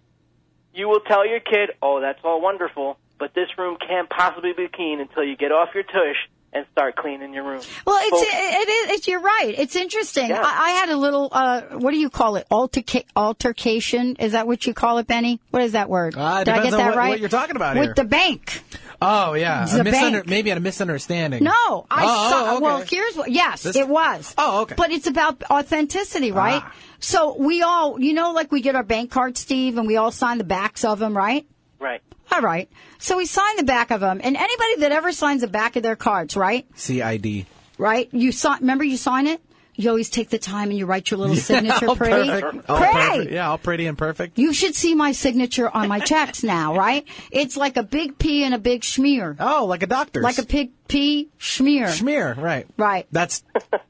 you 0.78 0.90
will 0.90 1.00
tell 1.00 1.26
your 1.26 1.40
kid, 1.40 1.70
"Oh, 1.82 2.02
that's 2.02 2.20
all 2.24 2.42
wonderful, 2.42 2.98
but 3.18 3.34
this 3.34 3.48
room 3.58 3.78
can't 3.78 4.10
possibly 4.10 4.52
be 4.52 4.68
clean 4.68 5.00
until 5.00 5.24
you 5.24 5.38
get 5.38 5.54
off 5.54 5.70
your 5.74 5.84
tush 5.84 6.18
and 6.52 6.66
start 6.74 6.98
cleaning 6.98 7.34
your 7.34 7.44
room." 7.46 7.62
Well, 7.88 7.98
it's, 8.02 8.10
Folks- 8.12 8.28
it 8.30 8.70
is, 8.70 8.98
it's, 8.98 9.08
you're 9.08 9.22
right. 9.22 9.56
It's 9.58 9.76
interesting. 9.78 10.28
Yeah. 10.30 10.42
I, 10.44 10.66
I 10.68 10.70
had 10.72 10.90
a 10.90 10.98
little, 10.98 11.30
uh, 11.32 11.62
what 11.80 11.92
do 11.92 11.98
you 11.98 12.10
call 12.10 12.36
it? 12.36 12.46
Alterca- 12.52 13.06
altercation? 13.16 14.18
Is 14.18 14.34
that 14.34 14.48
what 14.48 14.66
you 14.68 14.74
call 14.74 14.98
it, 14.98 15.08
Benny? 15.08 15.40
What 15.52 15.64
is 15.64 15.72
that 15.72 15.90
word? 15.90 16.16
Uh, 16.18 16.40
it 16.42 16.46
Did 16.46 16.54
I 16.56 16.64
get 16.64 16.74
on 16.74 16.80
that 16.80 16.88
what- 16.90 16.98
right? 16.98 17.10
what 17.12 17.20
you're 17.22 17.30
talking 17.30 17.56
about 17.56 17.78
With 17.78 17.86
here. 17.86 17.94
the 17.96 18.04
bank. 18.04 18.62
Oh 19.02 19.34
yeah, 19.34 19.64
It's 19.64 19.74
a 19.74 19.82
a 19.82 19.84
misunder- 19.84 20.12
bank. 20.14 20.28
maybe 20.28 20.50
a 20.52 20.60
misunderstanding. 20.60 21.44
No, 21.44 21.86
I 21.92 22.04
Oh, 22.04 22.08
saw. 22.30 22.52
oh, 22.52 22.56
okay. 22.58 22.64
Well, 22.64 22.84
here's 22.90 23.16
what. 23.16 23.32
Yes, 23.32 23.64
This- 23.64 23.76
it 23.76 23.88
was. 23.88 24.34
Oh, 24.38 24.62
okay. 24.62 24.76
But 24.78 24.92
it's 24.92 25.08
about 25.08 25.44
authenticity, 25.50 26.32
right? 26.32 26.62
Ah. 26.66 26.74
So 27.00 27.36
we 27.38 27.62
all, 27.62 28.00
you 28.02 28.14
know, 28.14 28.32
like 28.32 28.52
we 28.52 28.62
get 28.62 28.76
our 28.76 28.84
bank 28.84 29.12
cards, 29.12 29.40
Steve, 29.40 29.78
and 29.78 29.86
we 29.88 29.98
all 29.98 30.12
sign 30.12 30.38
the 30.38 30.44
backs 30.44 30.84
of 30.86 31.00
them, 31.00 31.16
right? 31.16 31.46
Right. 31.80 32.02
All 32.32 32.42
right. 32.42 32.70
So 32.98 33.18
we 33.18 33.26
sign 33.26 33.58
the 33.58 33.64
back 33.64 33.92
of 33.92 34.00
them, 34.00 34.20
and 34.24 34.36
anybody 34.36 34.76
that 34.80 34.92
ever 34.92 35.12
signs 35.12 35.42
the 35.42 35.48
back 35.48 35.76
of 35.76 35.84
their 35.84 35.96
cards, 35.96 36.36
right? 36.36 36.66
CID. 36.76 37.46
Right? 37.78 38.10
You 38.14 38.32
sign. 38.32 38.62
Remember, 38.62 38.84
you 38.84 38.98
sign 38.98 39.28
it. 39.28 39.42
You 39.78 39.90
always 39.90 40.10
take 40.10 40.30
the 40.30 40.38
time 40.40 40.70
and 40.70 40.78
you 40.78 40.86
write 40.86 41.12
your 41.12 41.20
little 41.20 41.36
signature 41.52 41.88
pretty. 41.96 42.30
perfect. 42.30 42.70
All 42.70 42.78
Pretty. 42.78 42.94
perfect. 42.94 43.32
Yeah, 43.32 43.50
all 43.50 43.58
pretty 43.58 43.88
and 43.88 43.98
perfect. 43.98 44.38
You 44.38 44.54
should 44.54 44.76
see 44.76 44.96
my 44.96 45.12
signature 45.12 45.70
on 45.70 45.88
my 45.90 46.00
checks 46.00 46.44
now, 46.44 46.76
right? 46.76 47.06
It's 47.32 47.58
like 47.58 47.76
a 47.78 47.84
big 47.84 48.18
P 48.18 48.44
and 48.44 48.54
a 48.54 48.58
big 48.60 48.82
schmear. 48.82 49.36
Oh, 49.40 49.66
like 49.66 49.84
a 49.84 49.88
doctor's. 49.88 50.24
Like 50.24 50.38
a 50.38 50.44
big 50.46 50.72
P 50.88 51.30
schmear. 51.40 51.88
schmear. 51.88 52.38
Right. 52.38 52.68
Right. 52.78 53.06
That's 53.12 53.44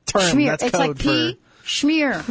term. 0.06 0.22
Schmear. 0.22 0.48
That's 0.48 0.64
it's 0.64 0.74
like 0.80 0.98
P 0.98 1.38
schmear. 1.64 2.24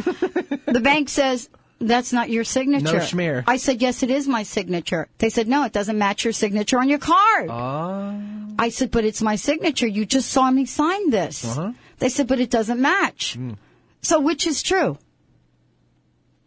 the 0.65 0.79
bank 0.81 1.09
says 1.09 1.49
that's 1.79 2.13
not 2.13 2.29
your 2.29 2.43
signature. 2.43 2.85
No 2.85 2.93
schmear. 2.99 3.43
I 3.47 3.57
said 3.57 3.81
yes, 3.81 4.01
it 4.03 4.09
is 4.09 4.27
my 4.27 4.43
signature. 4.43 5.07
They 5.17 5.29
said 5.29 5.47
no, 5.47 5.63
it 5.63 5.71
doesn't 5.73 5.97
match 5.97 6.23
your 6.23 6.33
signature 6.33 6.79
on 6.79 6.89
your 6.89 6.99
card. 6.99 7.47
Ah. 7.49 8.15
I 8.57 8.69
said, 8.69 8.89
but 8.91 9.03
it's 9.03 9.21
my 9.21 9.35
signature. 9.35 9.85
You 9.87 10.05
just 10.05 10.29
saw 10.29 10.49
me 10.49 10.65
sign 10.65 11.09
this. 11.09 11.45
Uh-huh. 11.45 11.73
They 11.99 12.09
said, 12.09 12.27
but 12.27 12.39
it 12.39 12.49
doesn't 12.49 12.79
match. 12.81 13.35
Hmm. 13.35 13.53
So 14.01 14.19
which 14.19 14.45
is 14.45 14.61
true? 14.61 14.97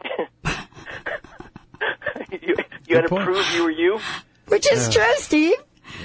you 2.31 2.55
you 2.87 2.97
had 2.97 3.03
to 3.03 3.09
point. 3.09 3.25
prove 3.25 3.47
you 3.55 3.65
were 3.65 3.71
you. 3.71 3.99
Which 4.47 4.71
is 4.71 4.89
true, 4.89 5.15
Steve? 5.17 5.57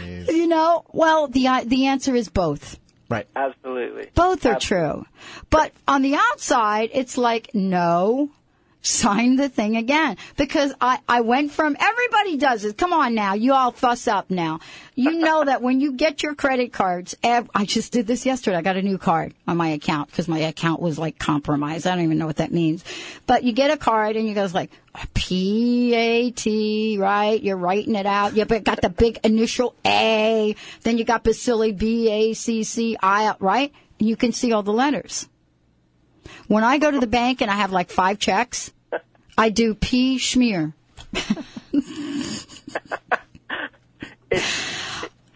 You 0.06 0.48
know, 0.48 0.84
well, 0.92 1.28
the 1.28 1.48
uh, 1.48 1.64
the 1.66 1.88
answer 1.88 2.16
is 2.16 2.30
both. 2.30 2.80
right. 3.10 3.28
Absolutely. 3.36 4.10
Both 4.16 4.46
are 4.46 4.60
true. 4.60 5.06
But 5.50 5.72
on 5.88 6.02
the 6.02 6.16
outside, 6.16 6.90
it's 6.94 7.18
like, 7.18 7.54
no, 7.54 8.32
sign 8.84 9.38
the 9.38 9.50
thing 9.50 9.76
again. 9.78 10.18
Because 10.38 10.74
I, 10.80 11.00
I 11.08 11.22
went 11.22 11.52
from, 11.52 11.76
everybody 11.80 12.38
does 12.38 12.66
it. 12.66 12.78
Come 12.78 12.94
on 12.94 13.16
now. 13.16 13.34
You 13.34 13.54
all 13.54 13.72
fuss 13.72 14.08
up 14.08 14.30
now. 14.30 14.60
You 14.94 15.14
know 15.18 15.44
that 15.44 15.64
when 15.64 15.82
you 15.82 15.94
get 15.94 16.22
your 16.22 16.36
credit 16.36 16.72
cards, 16.72 17.16
I 17.24 17.66
just 17.66 17.92
did 17.92 18.06
this 18.06 18.26
yesterday. 18.26 18.58
I 18.58 18.62
got 18.62 18.78
a 18.78 18.82
new 18.84 19.00
card 19.00 19.34
on 19.48 19.58
my 19.58 19.70
account 19.70 20.12
because 20.12 20.28
my 20.28 20.40
account 20.40 20.82
was 20.82 21.00
like 21.00 21.18
compromised. 21.18 21.88
I 21.88 21.96
don't 21.96 22.04
even 22.04 22.20
know 22.20 22.28
what 22.28 22.36
that 22.36 22.52
means. 22.52 22.84
But 23.26 23.44
you 23.44 23.54
get 23.54 23.72
a 23.72 23.78
card 23.78 24.16
and 24.16 24.28
you 24.28 24.36
goes 24.36 24.54
like, 24.54 24.70
P-A-T, 25.16 26.98
right? 27.00 27.42
You're 27.42 27.58
writing 27.58 27.96
it 27.96 28.06
out. 28.06 28.36
You 28.36 28.46
got 28.46 28.82
the 28.82 28.90
big 28.90 29.20
initial 29.24 29.74
A. 29.84 30.56
Then 30.84 31.00
you 31.00 31.04
got 31.04 31.24
Baccili, 31.24 31.76
B-A-C-C-I, 31.76 33.36
right? 33.40 33.74
And 34.00 34.08
you 34.08 34.16
can 34.16 34.32
see 34.34 34.52
all 34.52 34.62
the 34.62 34.74
letters. 34.74 35.28
When 36.48 36.64
I 36.64 36.78
go 36.78 36.92
to 36.92 37.00
the 37.00 37.08
bank 37.08 37.42
and 37.42 37.50
I 37.50 37.56
have 37.56 37.72
like 37.72 37.90
five 37.90 38.20
checks, 38.20 38.72
I 39.38 39.50
do 39.50 39.76
P 39.76 40.18
schmear. 40.18 40.74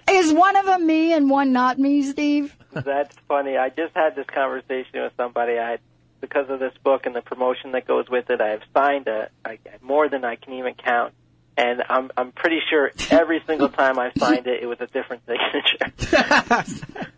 Is 0.10 0.34
one 0.34 0.56
of 0.56 0.66
them 0.66 0.88
me 0.88 1.14
and 1.14 1.30
one 1.30 1.52
not 1.52 1.78
me, 1.78 2.02
Steve? 2.02 2.56
That's 2.72 3.16
funny. 3.28 3.58
I 3.58 3.70
just 3.70 3.94
had 3.96 4.16
this 4.16 4.26
conversation 4.28 5.02
with 5.02 5.14
somebody. 5.18 5.60
I 5.60 5.78
because 6.22 6.50
of 6.50 6.60
this 6.60 6.74
book 6.84 7.06
and 7.06 7.16
the 7.16 7.22
promotion 7.22 7.74
that 7.74 7.86
goes 7.86 8.10
with 8.10 8.30
it. 8.30 8.42
I 8.42 8.50
have 8.50 8.62
signed 8.76 9.08
a, 9.08 9.30
a 9.46 9.60
more 9.82 10.10
than 10.10 10.26
I 10.26 10.36
can 10.36 10.54
even 10.54 10.74
count, 10.74 11.14
and 11.56 11.84
I'm 11.88 12.10
I'm 12.18 12.32
pretty 12.32 12.60
sure 12.70 12.92
every 13.12 13.44
single 13.46 13.70
time 13.70 14.00
I 14.00 14.12
signed 14.18 14.48
it, 14.48 14.64
it 14.64 14.66
was 14.66 14.80
a 14.82 14.88
different 14.88 15.24
signature. 15.26 17.04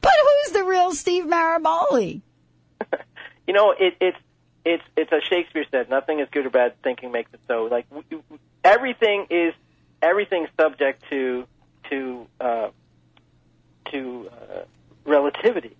But 0.00 0.12
who's 0.22 0.52
the 0.52 0.64
real 0.64 0.92
Steve 0.92 1.24
Maraboli? 1.24 2.22
You 3.48 3.54
know, 3.54 3.74
it, 3.76 3.94
it's 4.00 4.18
it's 4.64 4.82
it's 4.96 5.12
as 5.12 5.22
Shakespeare 5.24 5.64
said, 5.70 5.88
nothing 5.90 6.20
is 6.20 6.28
good 6.30 6.46
or 6.46 6.50
bad. 6.50 6.74
Thinking 6.84 7.10
makes 7.10 7.32
it 7.32 7.40
so. 7.48 7.64
Like 7.64 7.88
w- 7.88 8.04
w- 8.10 8.38
everything 8.62 9.26
is 9.30 9.54
everything's 10.02 10.50
subject 10.60 11.02
to 11.10 11.46
to 11.90 12.26
uh, 12.40 12.68
to 13.92 14.28
uh, 14.30 14.60
relativity. 15.04 15.76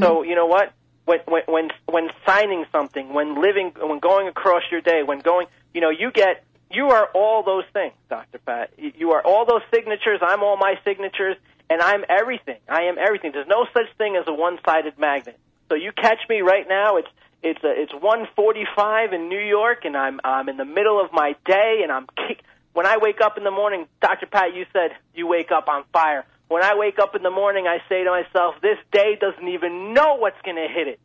So 0.00 0.22
you 0.22 0.34
know 0.34 0.46
what? 0.46 0.72
When, 1.04 1.18
when 1.26 1.42
when 1.46 1.68
when 1.86 2.08
signing 2.26 2.64
something, 2.70 3.12
when 3.12 3.40
living, 3.40 3.72
when 3.80 3.98
going 3.98 4.28
across 4.28 4.62
your 4.70 4.80
day, 4.80 5.02
when 5.04 5.18
going, 5.20 5.46
you 5.74 5.80
know, 5.80 5.90
you 5.90 6.10
get 6.12 6.44
you 6.70 6.90
are 6.90 7.08
all 7.14 7.42
those 7.42 7.64
things, 7.72 7.94
Doctor 8.10 8.38
Pat. 8.44 8.70
You- 8.78 8.92
You 8.96 9.12
are 9.12 9.22
all 9.22 9.44
those 9.46 9.62
signatures. 9.74 10.20
I'm 10.22 10.42
all 10.42 10.56
my 10.56 10.74
signatures, 10.84 11.36
and 11.70 11.80
I'm 11.80 12.04
everything. 12.08 12.58
I 12.68 12.82
am 12.82 12.96
everything. 12.98 13.32
There's 13.32 13.48
no 13.48 13.66
such 13.72 13.88
thing 13.96 14.16
as 14.16 14.24
a 14.28 14.34
one-sided 14.34 14.98
magnet. 14.98 15.38
So 15.68 15.74
you 15.74 15.92
catch 15.92 16.20
me 16.28 16.40
right 16.40 16.66
now. 16.68 16.96
It's 16.96 17.08
it's 17.42 17.62
a, 17.62 17.70
it's 17.70 17.92
1:45 17.92 19.12
in 19.12 19.28
New 19.28 19.40
York, 19.40 19.84
and 19.84 19.96
I'm 19.96 20.20
I'm 20.24 20.48
in 20.48 20.56
the 20.56 20.64
middle 20.64 21.00
of 21.00 21.12
my 21.12 21.36
day, 21.44 21.80
and 21.82 21.92
I'm 21.92 22.06
kick. 22.28 22.42
When 22.72 22.86
I 22.86 22.98
wake 22.98 23.20
up 23.20 23.38
in 23.38 23.44
the 23.44 23.50
morning, 23.50 23.86
Doctor 24.00 24.26
Pat, 24.26 24.54
you 24.54 24.66
said 24.72 24.90
you 25.14 25.26
wake 25.26 25.50
up 25.50 25.68
on 25.68 25.84
fire. 25.92 26.24
When 26.48 26.62
I 26.62 26.76
wake 26.76 26.98
up 26.98 27.14
in 27.14 27.22
the 27.22 27.30
morning, 27.30 27.66
I 27.66 27.78
say 27.88 28.04
to 28.04 28.10
myself, 28.10 28.54
this 28.62 28.78
day 28.90 29.16
doesn't 29.20 29.48
even 29.48 29.92
know 29.92 30.14
what's 30.14 30.40
going 30.42 30.56
to 30.56 30.66
hit 30.72 30.88
it. 30.88 31.00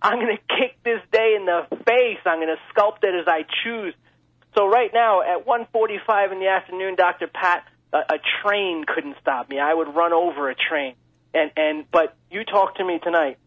I'm 0.00 0.20
going 0.20 0.36
to 0.36 0.56
kick 0.56 0.76
this 0.84 1.00
day 1.10 1.34
in 1.36 1.46
the 1.46 1.66
face. 1.84 2.18
I'm 2.26 2.38
going 2.38 2.54
to 2.54 2.60
sculpt 2.72 3.02
it 3.02 3.14
as 3.14 3.26
I 3.26 3.44
choose. 3.64 3.94
So 4.54 4.68
right 4.68 4.90
now, 4.92 5.22
at 5.22 5.46
1:45 5.46 6.32
in 6.32 6.40
the 6.40 6.48
afternoon, 6.48 6.94
Doctor 6.94 7.26
Pat, 7.26 7.66
a, 7.92 7.98
a 7.98 8.18
train 8.42 8.84
couldn't 8.86 9.16
stop 9.20 9.48
me. 9.48 9.58
I 9.58 9.74
would 9.74 9.94
run 9.94 10.12
over 10.12 10.50
a 10.50 10.54
train. 10.54 10.94
And 11.32 11.50
and 11.56 11.90
but 11.90 12.16
you 12.30 12.44
talk 12.44 12.76
to 12.76 12.84
me 12.84 13.00
tonight. 13.02 13.38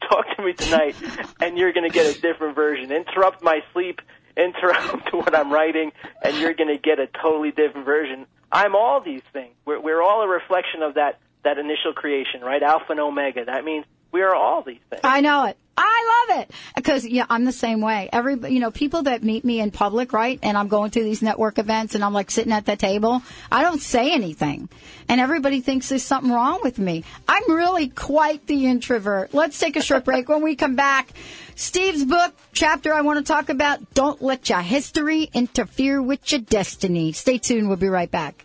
Talk 0.08 0.36
to 0.36 0.42
me 0.42 0.52
tonight, 0.52 0.96
and 1.40 1.58
you're 1.58 1.72
going 1.72 1.88
to 1.88 1.94
get 1.94 2.16
a 2.16 2.20
different 2.20 2.54
version. 2.54 2.92
Interrupt 2.92 3.42
my 3.42 3.60
sleep, 3.72 4.00
interrupt 4.36 5.12
what 5.12 5.36
I'm 5.36 5.52
writing, 5.52 5.92
and 6.22 6.36
you're 6.36 6.54
going 6.54 6.74
to 6.74 6.80
get 6.80 6.98
a 6.98 7.06
totally 7.06 7.50
different 7.50 7.84
version. 7.84 8.26
I'm 8.50 8.74
all 8.74 9.00
these 9.00 9.22
things. 9.32 9.54
We're 9.66 9.80
we're 9.80 10.02
all 10.02 10.22
a 10.22 10.28
reflection 10.28 10.82
of 10.82 10.94
that 10.94 11.18
that 11.44 11.58
initial 11.58 11.92
creation, 11.94 12.40
right? 12.40 12.62
Alpha 12.62 12.86
and 12.90 13.00
Omega. 13.00 13.44
That 13.44 13.64
means 13.64 13.84
we 14.12 14.22
are 14.22 14.34
all 14.34 14.62
these 14.62 14.80
things. 14.90 15.00
I 15.04 15.20
know 15.20 15.46
it. 15.46 15.56
I 15.80 16.26
love 16.28 16.40
it 16.40 16.50
because 16.74 17.06
yeah, 17.06 17.26
I'm 17.30 17.44
the 17.44 17.52
same 17.52 17.80
way. 17.80 18.08
Every 18.12 18.34
you 18.50 18.58
know, 18.58 18.72
people 18.72 19.04
that 19.04 19.22
meet 19.22 19.44
me 19.44 19.60
in 19.60 19.70
public, 19.70 20.12
right? 20.12 20.38
And 20.42 20.58
I'm 20.58 20.66
going 20.66 20.90
to 20.92 21.04
these 21.04 21.22
network 21.22 21.58
events, 21.58 21.94
and 21.94 22.04
I'm 22.04 22.12
like 22.12 22.32
sitting 22.32 22.52
at 22.52 22.66
the 22.66 22.74
table. 22.74 23.22
I 23.52 23.62
don't 23.62 23.80
say 23.80 24.12
anything, 24.12 24.68
and 25.08 25.20
everybody 25.20 25.60
thinks 25.60 25.88
there's 25.88 26.02
something 26.02 26.32
wrong 26.32 26.60
with 26.64 26.80
me. 26.80 27.04
I'm 27.28 27.48
really 27.48 27.88
quite 27.88 28.44
the 28.48 28.66
introvert. 28.66 29.32
Let's 29.32 29.58
take 29.60 29.76
a 29.76 29.82
short 29.82 30.04
break. 30.04 30.28
When 30.28 30.42
we 30.42 30.56
come 30.56 30.74
back, 30.74 31.12
Steve's 31.54 32.04
book 32.04 32.34
chapter 32.52 32.92
I 32.92 33.02
want 33.02 33.24
to 33.24 33.32
talk 33.32 33.48
about: 33.48 33.94
Don't 33.94 34.20
let 34.20 34.48
your 34.48 34.62
history 34.62 35.30
interfere 35.32 36.02
with 36.02 36.32
your 36.32 36.40
destiny. 36.40 37.12
Stay 37.12 37.38
tuned. 37.38 37.68
We'll 37.68 37.76
be 37.76 37.88
right 37.88 38.10
back. 38.10 38.44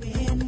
When 0.00 0.47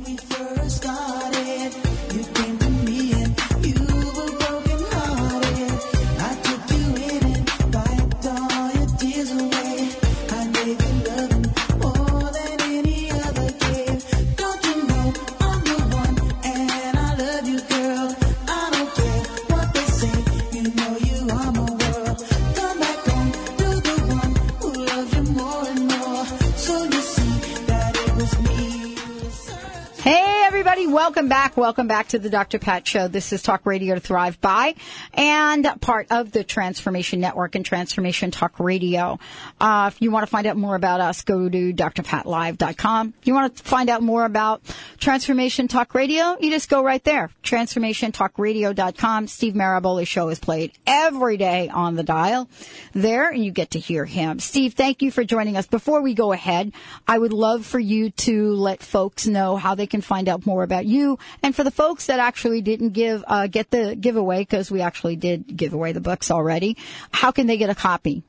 welcome 30.90 31.28
back. 31.28 31.56
Welcome 31.56 31.86
back 31.86 32.08
to 32.08 32.18
the 32.18 32.28
Dr. 32.28 32.58
Pat 32.58 32.86
Show. 32.86 33.06
This 33.06 33.32
is 33.32 33.42
Talk 33.42 33.64
Radio 33.64 33.94
to 33.94 34.00
Thrive 34.00 34.40
By 34.40 34.74
and 35.14 35.68
part 35.80 36.08
of 36.10 36.32
the 36.32 36.42
Transformation 36.42 37.20
Network 37.20 37.54
and 37.54 37.64
Transformation 37.64 38.32
Talk 38.32 38.58
Radio. 38.58 39.20
Uh, 39.60 39.90
if 39.92 40.02
you 40.02 40.10
want 40.10 40.24
to 40.24 40.30
find 40.30 40.48
out 40.48 40.56
more 40.56 40.74
about 40.74 41.00
us, 41.00 41.22
go 41.22 41.48
to 41.48 41.72
drpatlive.com. 41.72 43.14
If 43.20 43.26
you 43.28 43.34
want 43.34 43.56
to 43.56 43.62
find 43.62 43.88
out 43.88 44.02
more 44.02 44.24
about 44.24 44.62
Transformation 44.98 45.68
Talk 45.68 45.94
Radio, 45.94 46.36
you 46.40 46.50
just 46.50 46.68
go 46.68 46.82
right 46.82 47.02
there. 47.04 47.30
TransformationTalkRadio.com. 47.44 49.28
Steve 49.28 49.54
Maraboli 49.54 50.06
show 50.06 50.28
is 50.28 50.40
played 50.40 50.72
every 50.86 51.36
day 51.36 51.68
on 51.68 51.94
the 51.94 52.02
dial 52.02 52.48
there 52.92 53.30
and 53.30 53.44
you 53.44 53.52
get 53.52 53.72
to 53.72 53.78
hear 53.78 54.04
him. 54.04 54.40
Steve, 54.40 54.74
thank 54.74 55.02
you 55.02 55.12
for 55.12 55.22
joining 55.22 55.56
us. 55.56 55.66
Before 55.66 56.02
we 56.02 56.14
go 56.14 56.32
ahead, 56.32 56.72
I 57.06 57.16
would 57.16 57.32
love 57.32 57.64
for 57.64 57.78
you 57.78 58.10
to 58.10 58.54
let 58.54 58.82
folks 58.82 59.26
know 59.26 59.56
how 59.56 59.76
they 59.76 59.86
can 59.86 60.00
find 60.00 60.28
out 60.28 60.46
more 60.46 60.64
about 60.64 60.79
you. 60.86 61.18
And 61.42 61.54
for 61.54 61.64
the 61.64 61.70
folks 61.70 62.06
that 62.06 62.20
actually 62.20 62.60
didn't 62.60 62.90
give, 62.90 63.24
uh, 63.26 63.46
get 63.46 63.70
the 63.70 63.96
giveaway, 63.96 64.40
because 64.40 64.70
we 64.70 64.80
actually 64.80 65.16
did 65.16 65.56
give 65.56 65.72
away 65.72 65.92
the 65.92 66.00
books 66.00 66.30
already, 66.30 66.76
how 67.12 67.30
can 67.30 67.46
they 67.46 67.56
get 67.56 67.70
a 67.70 67.74
copy? 67.74 68.22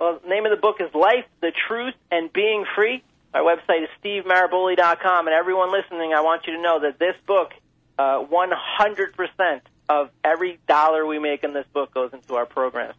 Well, 0.00 0.18
the 0.22 0.28
name 0.28 0.46
of 0.46 0.50
the 0.50 0.60
book 0.60 0.80
is 0.80 0.92
Life, 0.94 1.26
the 1.40 1.52
Truth, 1.68 1.94
and 2.10 2.32
Being 2.32 2.64
Free. 2.74 3.04
Our 3.32 3.42
website 3.42 3.84
is 3.84 3.88
stevemaraboli.com. 4.02 5.26
And 5.28 5.34
everyone 5.34 5.70
listening, 5.72 6.12
I 6.12 6.22
want 6.22 6.46
you 6.46 6.56
to 6.56 6.60
know 6.60 6.80
that 6.80 6.98
this 6.98 7.14
book, 7.26 7.52
uh, 7.98 8.24
100% 8.24 9.60
of 9.88 10.10
every 10.24 10.58
dollar 10.66 11.06
we 11.06 11.18
make 11.18 11.44
in 11.44 11.52
this 11.52 11.66
book 11.72 11.94
goes 11.94 12.12
into 12.12 12.34
our 12.34 12.46
program. 12.46 12.94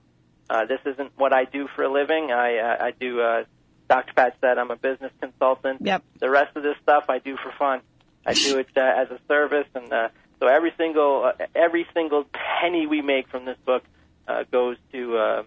Uh, 0.49 0.65
this 0.65 0.79
isn't 0.85 1.11
what 1.17 1.33
I 1.33 1.45
do 1.45 1.67
for 1.75 1.83
a 1.83 1.91
living. 1.91 2.31
I, 2.31 2.57
uh, 2.57 2.85
I 2.85 2.91
do, 2.91 3.19
uh, 3.19 3.43
Dr. 3.89 4.13
Pat 4.13 4.37
said, 4.41 4.57
I'm 4.57 4.71
a 4.71 4.75
business 4.75 5.11
consultant. 5.19 5.81
Yep. 5.81 6.03
The 6.19 6.29
rest 6.29 6.55
of 6.55 6.63
this 6.63 6.75
stuff 6.81 7.05
I 7.09 7.19
do 7.19 7.37
for 7.37 7.51
fun. 7.57 7.81
I 8.25 8.33
do 8.33 8.59
it 8.59 8.67
uh, 8.75 8.81
as 8.81 9.11
a 9.11 9.19
service, 9.27 9.67
and 9.75 9.91
uh, 9.91 10.09
so 10.39 10.47
every 10.47 10.73
single 10.77 11.25
uh, 11.25 11.45
every 11.55 11.85
single 11.93 12.25
penny 12.33 12.87
we 12.87 13.01
make 13.01 13.27
from 13.27 13.45
this 13.45 13.57
book 13.65 13.83
uh, 14.27 14.43
goes 14.51 14.77
to 14.91 15.17
uh, 15.17 15.43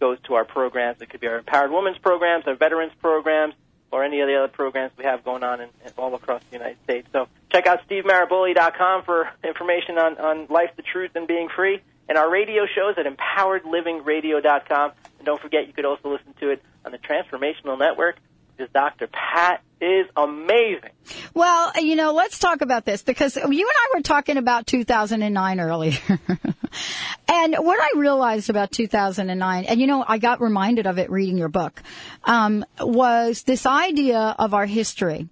goes 0.00 0.18
to 0.24 0.34
our 0.34 0.44
programs. 0.44 1.00
It 1.00 1.10
could 1.10 1.20
be 1.20 1.26
our 1.26 1.38
empowered 1.38 1.70
women's 1.70 1.98
programs, 1.98 2.46
our 2.46 2.54
veterans 2.54 2.92
programs, 3.00 3.54
or 3.90 4.04
any 4.04 4.20
of 4.20 4.28
the 4.28 4.36
other 4.36 4.48
programs 4.48 4.92
we 4.96 5.04
have 5.04 5.24
going 5.24 5.42
on 5.42 5.60
in, 5.60 5.68
in 5.84 5.92
all 5.96 6.14
across 6.14 6.42
the 6.50 6.56
United 6.56 6.76
States. 6.84 7.08
So 7.12 7.28
check 7.50 7.66
out 7.66 7.86
stevemaraboli.com 7.88 9.04
for 9.04 9.30
information 9.44 9.98
on, 9.98 10.18
on 10.18 10.46
life, 10.48 10.70
the 10.76 10.82
truth, 10.82 11.12
and 11.14 11.26
being 11.26 11.48
free. 11.54 11.80
And 12.08 12.16
our 12.16 12.30
radio 12.30 12.64
shows 12.66 12.94
at 12.96 13.06
empoweredlivingradio.com. 13.06 14.92
And 15.18 15.26
don't 15.26 15.40
forget, 15.40 15.66
you 15.66 15.72
could 15.72 15.84
also 15.84 16.10
listen 16.10 16.34
to 16.40 16.50
it 16.50 16.62
on 16.84 16.92
the 16.92 16.98
Transformational 16.98 17.78
Network. 17.78 18.16
Because 18.58 18.72
Dr. 18.72 19.06
Pat 19.06 19.62
is 19.80 20.06
amazing. 20.16 20.90
Well, 21.32 21.72
you 21.76 21.94
know, 21.94 22.12
let's 22.12 22.40
talk 22.40 22.60
about 22.60 22.84
this 22.84 23.02
because 23.02 23.36
you 23.36 23.42
and 23.44 23.54
I 23.54 23.96
were 23.96 24.02
talking 24.02 24.36
about 24.36 24.66
2009 24.66 25.60
earlier. 25.60 25.96
and 27.28 27.54
what 27.54 27.78
I 27.80 27.96
realized 27.96 28.50
about 28.50 28.72
2009, 28.72 29.64
and 29.64 29.80
you 29.80 29.86
know, 29.86 30.04
I 30.06 30.18
got 30.18 30.40
reminded 30.40 30.86
of 30.88 30.98
it 30.98 31.08
reading 31.08 31.38
your 31.38 31.48
book, 31.48 31.80
um, 32.24 32.64
was 32.80 33.44
this 33.44 33.64
idea 33.64 34.34
of 34.38 34.54
our 34.54 34.66
history. 34.66 35.28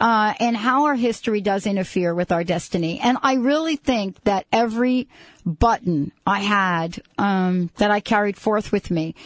Uh, 0.00 0.32
and 0.38 0.56
how 0.56 0.84
our 0.84 0.94
history 0.94 1.40
does 1.40 1.66
interfere 1.66 2.14
with 2.14 2.30
our 2.30 2.44
destiny. 2.44 3.00
And 3.00 3.18
I 3.20 3.34
really 3.34 3.74
think 3.74 4.22
that 4.22 4.46
every 4.52 5.08
button 5.44 6.12
I 6.24 6.38
had 6.38 7.02
um, 7.18 7.70
that 7.78 7.90
I 7.90 7.98
carried 7.98 8.36
forth 8.36 8.70
with 8.70 8.92
me 8.92 9.16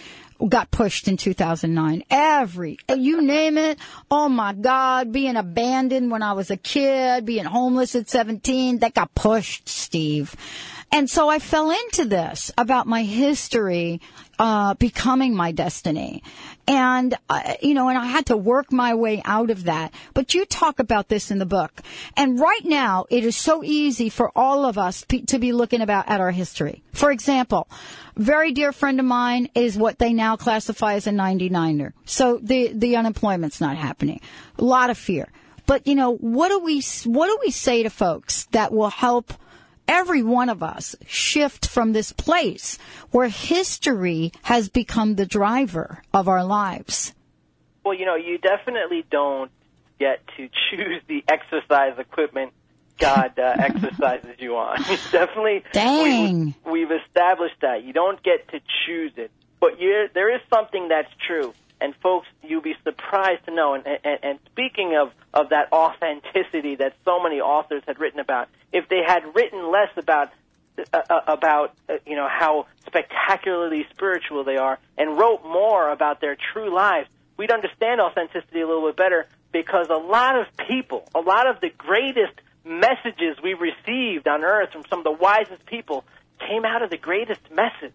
got 0.48 0.70
pushed 0.70 1.08
in 1.08 1.16
2009. 1.16 2.04
Every, 2.10 2.78
you 2.94 3.22
name 3.22 3.58
it. 3.58 3.78
Oh 4.10 4.28
my 4.28 4.52
God, 4.52 5.12
being 5.12 5.36
abandoned 5.36 6.10
when 6.10 6.22
I 6.22 6.32
was 6.32 6.50
a 6.50 6.56
kid, 6.56 7.24
being 7.24 7.44
homeless 7.44 7.94
at 7.94 8.08
17, 8.08 8.78
that 8.78 8.94
got 8.94 9.14
pushed, 9.14 9.68
Steve. 9.68 10.34
And 10.90 11.08
so 11.08 11.28
I 11.28 11.38
fell 11.38 11.70
into 11.70 12.04
this 12.04 12.52
about 12.58 12.86
my 12.86 13.02
history, 13.02 14.00
uh, 14.42 14.74
becoming 14.74 15.36
my 15.36 15.52
destiny. 15.52 16.20
And, 16.66 17.14
uh, 17.28 17.54
you 17.62 17.74
know, 17.74 17.88
and 17.88 17.96
I 17.96 18.06
had 18.06 18.26
to 18.26 18.36
work 18.36 18.72
my 18.72 18.92
way 18.92 19.22
out 19.24 19.50
of 19.50 19.64
that. 19.64 19.94
But 20.14 20.34
you 20.34 20.44
talk 20.44 20.80
about 20.80 21.08
this 21.08 21.30
in 21.30 21.38
the 21.38 21.46
book. 21.46 21.80
And 22.16 22.40
right 22.40 22.64
now, 22.64 23.06
it 23.08 23.24
is 23.24 23.36
so 23.36 23.62
easy 23.62 24.08
for 24.08 24.36
all 24.36 24.64
of 24.64 24.78
us 24.78 25.04
pe- 25.04 25.20
to 25.26 25.38
be 25.38 25.52
looking 25.52 25.80
about 25.80 26.08
at 26.08 26.20
our 26.20 26.32
history. 26.32 26.82
For 26.92 27.12
example, 27.12 27.68
very 28.16 28.50
dear 28.50 28.72
friend 28.72 28.98
of 28.98 29.06
mine 29.06 29.48
is 29.54 29.78
what 29.78 30.00
they 30.00 30.12
now 30.12 30.34
classify 30.34 30.94
as 30.94 31.06
a 31.06 31.12
99er. 31.12 31.92
So 32.04 32.40
the, 32.42 32.72
the 32.74 32.96
unemployment's 32.96 33.60
not 33.60 33.76
happening. 33.76 34.20
A 34.58 34.64
lot 34.64 34.90
of 34.90 34.98
fear. 34.98 35.28
But, 35.66 35.86
you 35.86 35.94
know, 35.94 36.16
what 36.16 36.48
do 36.48 36.58
we, 36.58 36.82
what 37.04 37.28
do 37.28 37.38
we 37.44 37.52
say 37.52 37.84
to 37.84 37.90
folks 37.90 38.46
that 38.46 38.72
will 38.72 38.90
help 38.90 39.34
every 39.88 40.22
one 40.22 40.48
of 40.48 40.62
us 40.62 40.96
shift 41.06 41.68
from 41.68 41.92
this 41.92 42.12
place 42.12 42.78
where 43.10 43.28
history 43.28 44.32
has 44.42 44.68
become 44.68 45.14
the 45.14 45.26
driver 45.26 46.02
of 46.12 46.28
our 46.28 46.44
lives. 46.44 47.14
Well, 47.84 47.94
you 47.94 48.06
know, 48.06 48.16
you 48.16 48.38
definitely 48.38 49.04
don't 49.10 49.50
get 49.98 50.20
to 50.36 50.48
choose 50.70 51.02
the 51.08 51.24
exercise 51.28 51.98
equipment 51.98 52.52
God 52.98 53.38
uh, 53.38 53.42
exercises 53.58 54.36
you 54.38 54.56
on. 54.56 54.76
Definitely, 55.10 55.64
Dang. 55.72 56.54
We, 56.64 56.72
we've 56.72 56.92
established 56.92 57.60
that 57.62 57.84
you 57.84 57.92
don't 57.92 58.22
get 58.22 58.48
to 58.48 58.60
choose 58.86 59.12
it, 59.16 59.30
but 59.60 59.78
there 59.78 60.34
is 60.34 60.40
something 60.52 60.88
that's 60.88 61.12
true. 61.26 61.52
And 61.82 61.94
folks, 61.96 62.28
you'd 62.42 62.62
be 62.62 62.76
surprised 62.84 63.44
to 63.46 63.54
know. 63.54 63.74
And, 63.74 63.84
and, 63.86 64.18
and 64.22 64.38
speaking 64.46 64.96
of 64.96 65.10
of 65.34 65.48
that 65.48 65.72
authenticity 65.72 66.76
that 66.76 66.94
so 67.04 67.20
many 67.20 67.40
authors 67.40 67.82
had 67.86 67.98
written 67.98 68.20
about, 68.20 68.48
if 68.72 68.88
they 68.88 69.00
had 69.04 69.34
written 69.34 69.70
less 69.70 69.90
about 69.96 70.30
uh, 70.78 71.00
uh, 71.10 71.20
about 71.26 71.74
uh, 71.88 71.94
you 72.06 72.14
know 72.14 72.28
how 72.28 72.66
spectacularly 72.86 73.86
spiritual 73.90 74.44
they 74.44 74.56
are, 74.56 74.78
and 74.96 75.18
wrote 75.18 75.42
more 75.44 75.90
about 75.90 76.20
their 76.20 76.36
true 76.52 76.72
lives, 76.72 77.08
we'd 77.36 77.50
understand 77.50 78.00
authenticity 78.00 78.60
a 78.60 78.66
little 78.66 78.86
bit 78.88 78.96
better. 78.96 79.26
Because 79.50 79.88
a 79.90 79.98
lot 79.98 80.38
of 80.38 80.46
people, 80.66 81.04
a 81.14 81.20
lot 81.20 81.46
of 81.46 81.60
the 81.60 81.68
greatest 81.68 82.32
messages 82.64 83.36
we 83.42 83.52
received 83.54 84.26
on 84.26 84.44
earth 84.44 84.70
from 84.72 84.82
some 84.88 85.00
of 85.00 85.04
the 85.04 85.12
wisest 85.12 85.66
people 85.66 86.04
came 86.38 86.64
out 86.64 86.82
of 86.82 86.90
the 86.90 86.96
greatest 86.96 87.40
message 87.50 87.92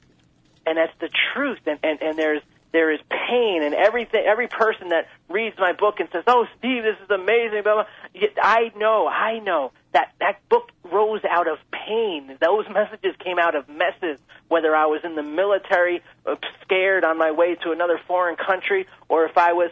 and 0.67 0.77
that's 0.77 0.93
the 0.99 1.09
truth 1.33 1.59
and 1.65 1.79
and, 1.81 2.01
and 2.01 2.19
there's 2.19 2.41
there 2.71 2.91
is 2.91 2.99
pain 3.09 3.63
and 3.63 3.73
everything 3.73 4.23
every 4.25 4.47
person 4.47 4.89
that 4.89 5.07
reads 5.29 5.57
my 5.57 5.73
book 5.73 5.99
and 5.99 6.09
says 6.11 6.23
oh 6.27 6.45
steve 6.57 6.83
this 6.83 6.95
is 7.03 7.09
amazing 7.09 7.63
blah, 7.63 7.83
blah, 7.83 8.27
i 8.41 8.71
know 8.75 9.07
i 9.07 9.39
know 9.39 9.71
that 9.93 10.13
that 10.19 10.37
book 10.49 10.69
rose 10.83 11.21
out 11.29 11.47
of 11.47 11.57
pain. 11.71 12.37
Those 12.39 12.65
messages 12.71 13.15
came 13.23 13.39
out 13.39 13.55
of 13.55 13.67
messes 13.67 14.19
whether 14.47 14.75
i 14.75 14.85
was 14.85 15.01
in 15.03 15.15
the 15.15 15.23
military 15.23 16.01
uh, 16.25 16.35
scared 16.61 17.03
on 17.03 17.17
my 17.17 17.31
way 17.31 17.55
to 17.55 17.71
another 17.71 17.99
foreign 18.07 18.35
country 18.35 18.87
or 19.09 19.25
if 19.25 19.37
i 19.37 19.53
was 19.53 19.71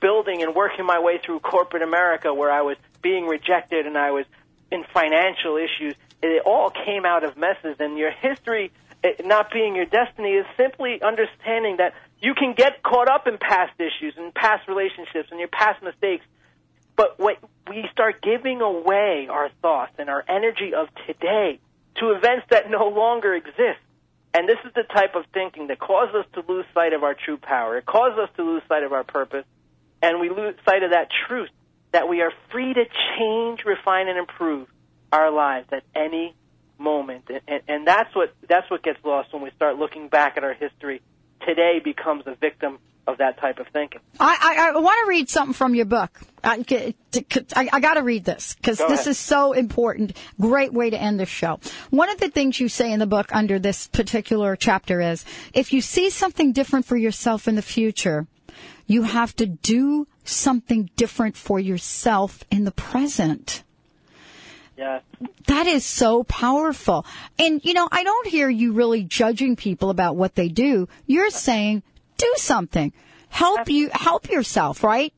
building 0.00 0.42
and 0.42 0.54
working 0.54 0.84
my 0.84 1.00
way 1.00 1.18
through 1.24 1.40
corporate 1.40 1.82
america 1.82 2.32
where 2.34 2.50
i 2.50 2.62
was 2.62 2.76
being 3.02 3.26
rejected 3.26 3.86
and 3.86 3.96
i 3.96 4.10
was 4.10 4.26
in 4.74 4.84
financial 4.92 5.56
issues. 5.56 5.94
It 6.22 6.42
all 6.44 6.70
came 6.70 7.04
out 7.04 7.24
of 7.24 7.36
messes 7.36 7.76
and 7.78 7.96
your 7.96 8.10
history 8.10 8.72
it 9.04 9.26
not 9.26 9.52
being 9.52 9.76
your 9.76 9.84
destiny 9.84 10.30
is 10.30 10.46
simply 10.56 11.00
understanding 11.02 11.76
that 11.76 11.92
you 12.20 12.32
can 12.34 12.54
get 12.56 12.82
caught 12.82 13.08
up 13.08 13.26
in 13.26 13.36
past 13.36 13.72
issues 13.78 14.14
and 14.16 14.34
past 14.34 14.66
relationships 14.66 15.28
and 15.30 15.38
your 15.38 15.48
past 15.48 15.82
mistakes. 15.82 16.24
But 16.96 17.18
when 17.18 17.36
we 17.68 17.84
start 17.92 18.22
giving 18.22 18.62
away 18.62 19.28
our 19.30 19.50
thoughts 19.60 19.92
and 19.98 20.08
our 20.08 20.24
energy 20.26 20.72
of 20.74 20.88
today 21.06 21.60
to 21.96 22.12
events 22.12 22.46
that 22.50 22.70
no 22.70 22.88
longer 22.88 23.34
exist, 23.34 23.82
and 24.32 24.48
this 24.48 24.58
is 24.64 24.72
the 24.74 24.84
type 24.84 25.14
of 25.14 25.24
thinking 25.34 25.66
that 25.66 25.78
causes 25.78 26.14
us 26.14 26.26
to 26.32 26.50
lose 26.50 26.64
sight 26.72 26.94
of 26.94 27.02
our 27.04 27.14
true 27.14 27.36
power. 27.36 27.76
It 27.76 27.86
causes 27.86 28.18
us 28.18 28.30
to 28.36 28.42
lose 28.42 28.62
sight 28.68 28.84
of 28.84 28.92
our 28.92 29.04
purpose, 29.04 29.44
and 30.00 30.18
we 30.18 30.30
lose 30.30 30.54
sight 30.64 30.82
of 30.82 30.90
that 30.92 31.08
truth 31.28 31.50
that 31.92 32.08
we 32.08 32.22
are 32.22 32.32
free 32.50 32.72
to 32.72 32.84
change, 33.18 33.60
refine, 33.66 34.08
and 34.08 34.18
improve 34.18 34.66
our 35.12 35.30
lives 35.30 35.68
at 35.72 35.84
any 35.94 36.34
moment, 36.78 37.30
and, 37.46 37.60
and, 37.68 37.86
that's 37.86 38.14
what 38.14 38.34
that's 38.48 38.70
what 38.70 38.82
gets 38.82 38.98
lost 39.04 39.32
when 39.32 39.42
we 39.42 39.50
start 39.56 39.76
looking 39.78 40.08
back 40.08 40.36
at 40.36 40.44
our 40.44 40.54
history. 40.54 41.02
Today 41.46 41.80
becomes 41.82 42.24
a 42.26 42.34
victim 42.34 42.78
of 43.06 43.18
that 43.18 43.38
type 43.38 43.58
of 43.58 43.66
thinking. 43.68 44.00
I, 44.18 44.38
I, 44.40 44.68
I 44.68 44.78
want 44.78 44.96
to 45.04 45.08
read 45.08 45.28
something 45.28 45.52
from 45.52 45.74
your 45.74 45.84
book. 45.84 46.20
I, 46.42 46.64
I, 47.54 47.68
I 47.72 47.80
got 47.80 47.94
to 47.94 48.02
read 48.02 48.24
this 48.24 48.54
because 48.54 48.78
Go 48.78 48.88
this 48.88 49.00
ahead. 49.00 49.10
is 49.10 49.18
so 49.18 49.52
important. 49.52 50.16
Great 50.40 50.72
way 50.72 50.90
to 50.90 51.00
end 51.00 51.20
the 51.20 51.26
show. 51.26 51.60
One 51.90 52.08
of 52.08 52.18
the 52.18 52.30
things 52.30 52.60
you 52.60 52.68
say 52.68 52.92
in 52.92 53.00
the 53.00 53.06
book 53.06 53.34
under 53.34 53.58
this 53.58 53.88
particular 53.88 54.56
chapter 54.56 55.00
is 55.00 55.24
if 55.52 55.72
you 55.72 55.80
see 55.80 56.10
something 56.10 56.52
different 56.52 56.86
for 56.86 56.96
yourself 56.96 57.46
in 57.46 57.56
the 57.56 57.62
future, 57.62 58.26
you 58.86 59.02
have 59.02 59.34
to 59.36 59.46
do 59.46 60.06
something 60.24 60.90
different 60.96 61.36
for 61.36 61.58
yourself 61.60 62.44
in 62.50 62.64
the 62.64 62.72
present. 62.72 63.62
Yes. 64.76 65.02
That 65.46 65.66
is 65.66 65.84
so 65.84 66.24
powerful. 66.24 67.06
And, 67.38 67.64
you 67.64 67.74
know, 67.74 67.88
I 67.90 68.02
don't 68.04 68.26
hear 68.26 68.48
you 68.48 68.72
really 68.72 69.04
judging 69.04 69.56
people 69.56 69.90
about 69.90 70.16
what 70.16 70.34
they 70.34 70.48
do. 70.48 70.88
You're 71.06 71.30
saying, 71.30 71.82
do 72.16 72.32
something. 72.36 72.92
Help 73.28 73.68
you, 73.68 73.90
help 73.92 74.28
yourself, 74.28 74.82
right? 74.82 75.12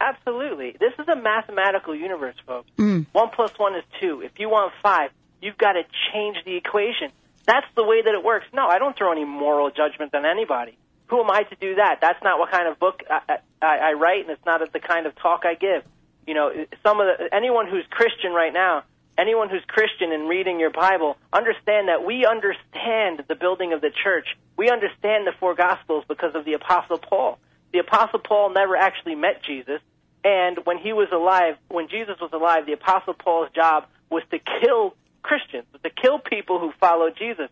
Absolutely. 0.00 0.76
This 0.80 0.92
is 0.98 1.08
a 1.08 1.16
mathematical 1.16 1.94
universe, 1.94 2.36
folks. 2.46 2.70
Mm. 2.78 3.06
One 3.12 3.28
plus 3.34 3.52
one 3.58 3.76
is 3.76 3.84
two. 4.00 4.22
If 4.22 4.32
you 4.38 4.48
want 4.48 4.72
five, 4.82 5.10
you've 5.42 5.58
got 5.58 5.72
to 5.72 5.82
change 6.12 6.36
the 6.44 6.56
equation. 6.56 7.10
That's 7.46 7.66
the 7.76 7.84
way 7.84 8.02
that 8.02 8.14
it 8.14 8.24
works. 8.24 8.46
No, 8.52 8.66
I 8.66 8.78
don't 8.78 8.96
throw 8.96 9.12
any 9.12 9.24
moral 9.24 9.70
judgment 9.70 10.14
on 10.14 10.24
anybody. 10.24 10.78
Who 11.08 11.20
am 11.20 11.30
I 11.30 11.42
to 11.42 11.56
do 11.56 11.74
that? 11.74 11.98
That's 12.00 12.22
not 12.22 12.38
what 12.38 12.50
kind 12.50 12.68
of 12.68 12.78
book 12.78 13.02
I, 13.10 13.38
I, 13.60 13.78
I 13.78 13.92
write, 13.94 14.22
and 14.22 14.30
it's 14.30 14.46
not 14.46 14.60
the 14.72 14.80
kind 14.80 15.06
of 15.06 15.16
talk 15.16 15.42
I 15.44 15.54
give. 15.54 15.82
You 16.26 16.34
know, 16.34 16.52
some 16.82 17.00
of 17.00 17.06
the, 17.06 17.34
anyone 17.34 17.68
who's 17.68 17.84
Christian 17.90 18.32
right 18.32 18.52
now, 18.52 18.84
anyone 19.18 19.48
who's 19.48 19.64
Christian 19.66 20.12
and 20.12 20.28
reading 20.28 20.60
your 20.60 20.70
Bible, 20.70 21.16
understand 21.32 21.88
that 21.88 22.04
we 22.04 22.24
understand 22.24 23.24
the 23.28 23.34
building 23.34 23.72
of 23.72 23.80
the 23.80 23.90
church. 23.90 24.26
We 24.56 24.70
understand 24.70 25.26
the 25.26 25.32
four 25.38 25.54
Gospels 25.54 26.04
because 26.08 26.34
of 26.34 26.44
the 26.44 26.54
Apostle 26.54 26.98
Paul. 26.98 27.38
The 27.72 27.80
Apostle 27.80 28.18
Paul 28.18 28.52
never 28.52 28.76
actually 28.76 29.14
met 29.14 29.42
Jesus, 29.44 29.80
and 30.24 30.58
when 30.64 30.78
he 30.78 30.92
was 30.92 31.08
alive, 31.12 31.56
when 31.68 31.88
Jesus 31.88 32.16
was 32.20 32.30
alive, 32.32 32.66
the 32.66 32.72
Apostle 32.72 33.14
Paul's 33.14 33.50
job 33.54 33.86
was 34.10 34.22
to 34.30 34.38
kill 34.60 34.94
Christians, 35.22 35.66
to 35.82 35.90
kill 35.90 36.18
people 36.18 36.58
who 36.58 36.72
followed 36.80 37.16
Jesus. 37.16 37.48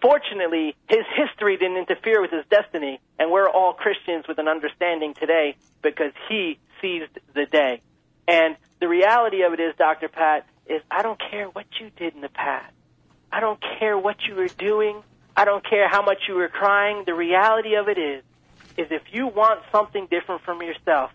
Fortunately, 0.00 0.74
his 0.88 1.04
history 1.16 1.56
didn't 1.56 1.76
interfere 1.76 2.20
with 2.20 2.30
his 2.30 2.44
destiny, 2.50 3.00
and 3.18 3.30
we're 3.30 3.48
all 3.48 3.72
Christians 3.72 4.26
with 4.26 4.38
an 4.38 4.48
understanding 4.48 5.14
today 5.14 5.56
because 5.82 6.12
he 6.28 6.58
seized 6.82 7.18
the 7.34 7.46
day. 7.46 7.80
And 8.28 8.56
the 8.80 8.88
reality 8.88 9.42
of 9.42 9.54
it 9.54 9.60
is, 9.60 9.74
Dr. 9.78 10.08
Pat, 10.08 10.46
is 10.66 10.82
I 10.90 11.02
don't 11.02 11.20
care 11.30 11.46
what 11.46 11.66
you 11.80 11.90
did 11.96 12.14
in 12.14 12.20
the 12.20 12.28
past. 12.28 12.72
I 13.32 13.40
don't 13.40 13.62
care 13.78 13.96
what 13.96 14.16
you 14.28 14.34
were 14.34 14.48
doing. 14.48 15.02
I 15.34 15.46
don't 15.46 15.64
care 15.64 15.88
how 15.88 16.02
much 16.02 16.18
you 16.28 16.34
were 16.34 16.48
crying. 16.48 17.04
The 17.06 17.14
reality 17.14 17.76
of 17.76 17.88
it 17.88 17.96
is, 17.96 18.22
is 18.76 18.88
if 18.90 19.02
you 19.12 19.28
want 19.28 19.60
something 19.72 20.06
different 20.10 20.42
from 20.42 20.60
yourself, 20.62 21.10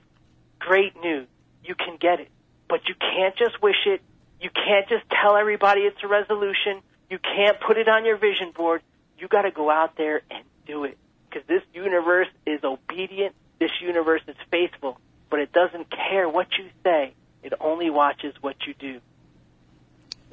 great 0.59 0.99
news. 1.01 1.27
You 1.63 1.75
can 1.75 1.97
get 1.99 2.19
it. 2.19 2.29
But 2.67 2.87
you 2.87 2.95
can't 2.99 3.35
just 3.37 3.61
wish 3.61 3.85
it. 3.85 4.01
You 4.41 4.49
can't 4.49 4.87
just 4.89 5.03
tell 5.21 5.35
everybody 5.35 5.81
it's 5.81 6.01
a 6.03 6.07
resolution. 6.07 6.81
You 7.09 7.19
can't 7.19 7.59
put 7.59 7.77
it 7.77 7.87
on 7.87 8.05
your 8.05 8.17
vision 8.17 8.51
board. 8.51 8.81
You 9.17 9.27
got 9.27 9.43
to 9.43 9.51
go 9.51 9.69
out 9.69 9.97
there 9.97 10.21
and 10.29 10.43
do 10.65 10.83
it. 10.83 10.97
Because 11.29 11.47
this 11.47 11.63
universe 11.73 12.27
is 12.45 12.63
obedient. 12.63 13.35
This 13.59 13.71
universe 13.81 14.21
is 14.27 14.35
faithful. 14.51 14.99
But 15.29 15.39
it 15.39 15.51
doesn't 15.51 15.87
care 15.91 16.27
what 16.29 16.47
you 16.57 16.69
say. 16.83 17.13
It 17.43 17.53
only 17.59 17.89
watches 17.89 18.33
what 18.41 18.55
you 18.65 18.73
do. 18.73 18.99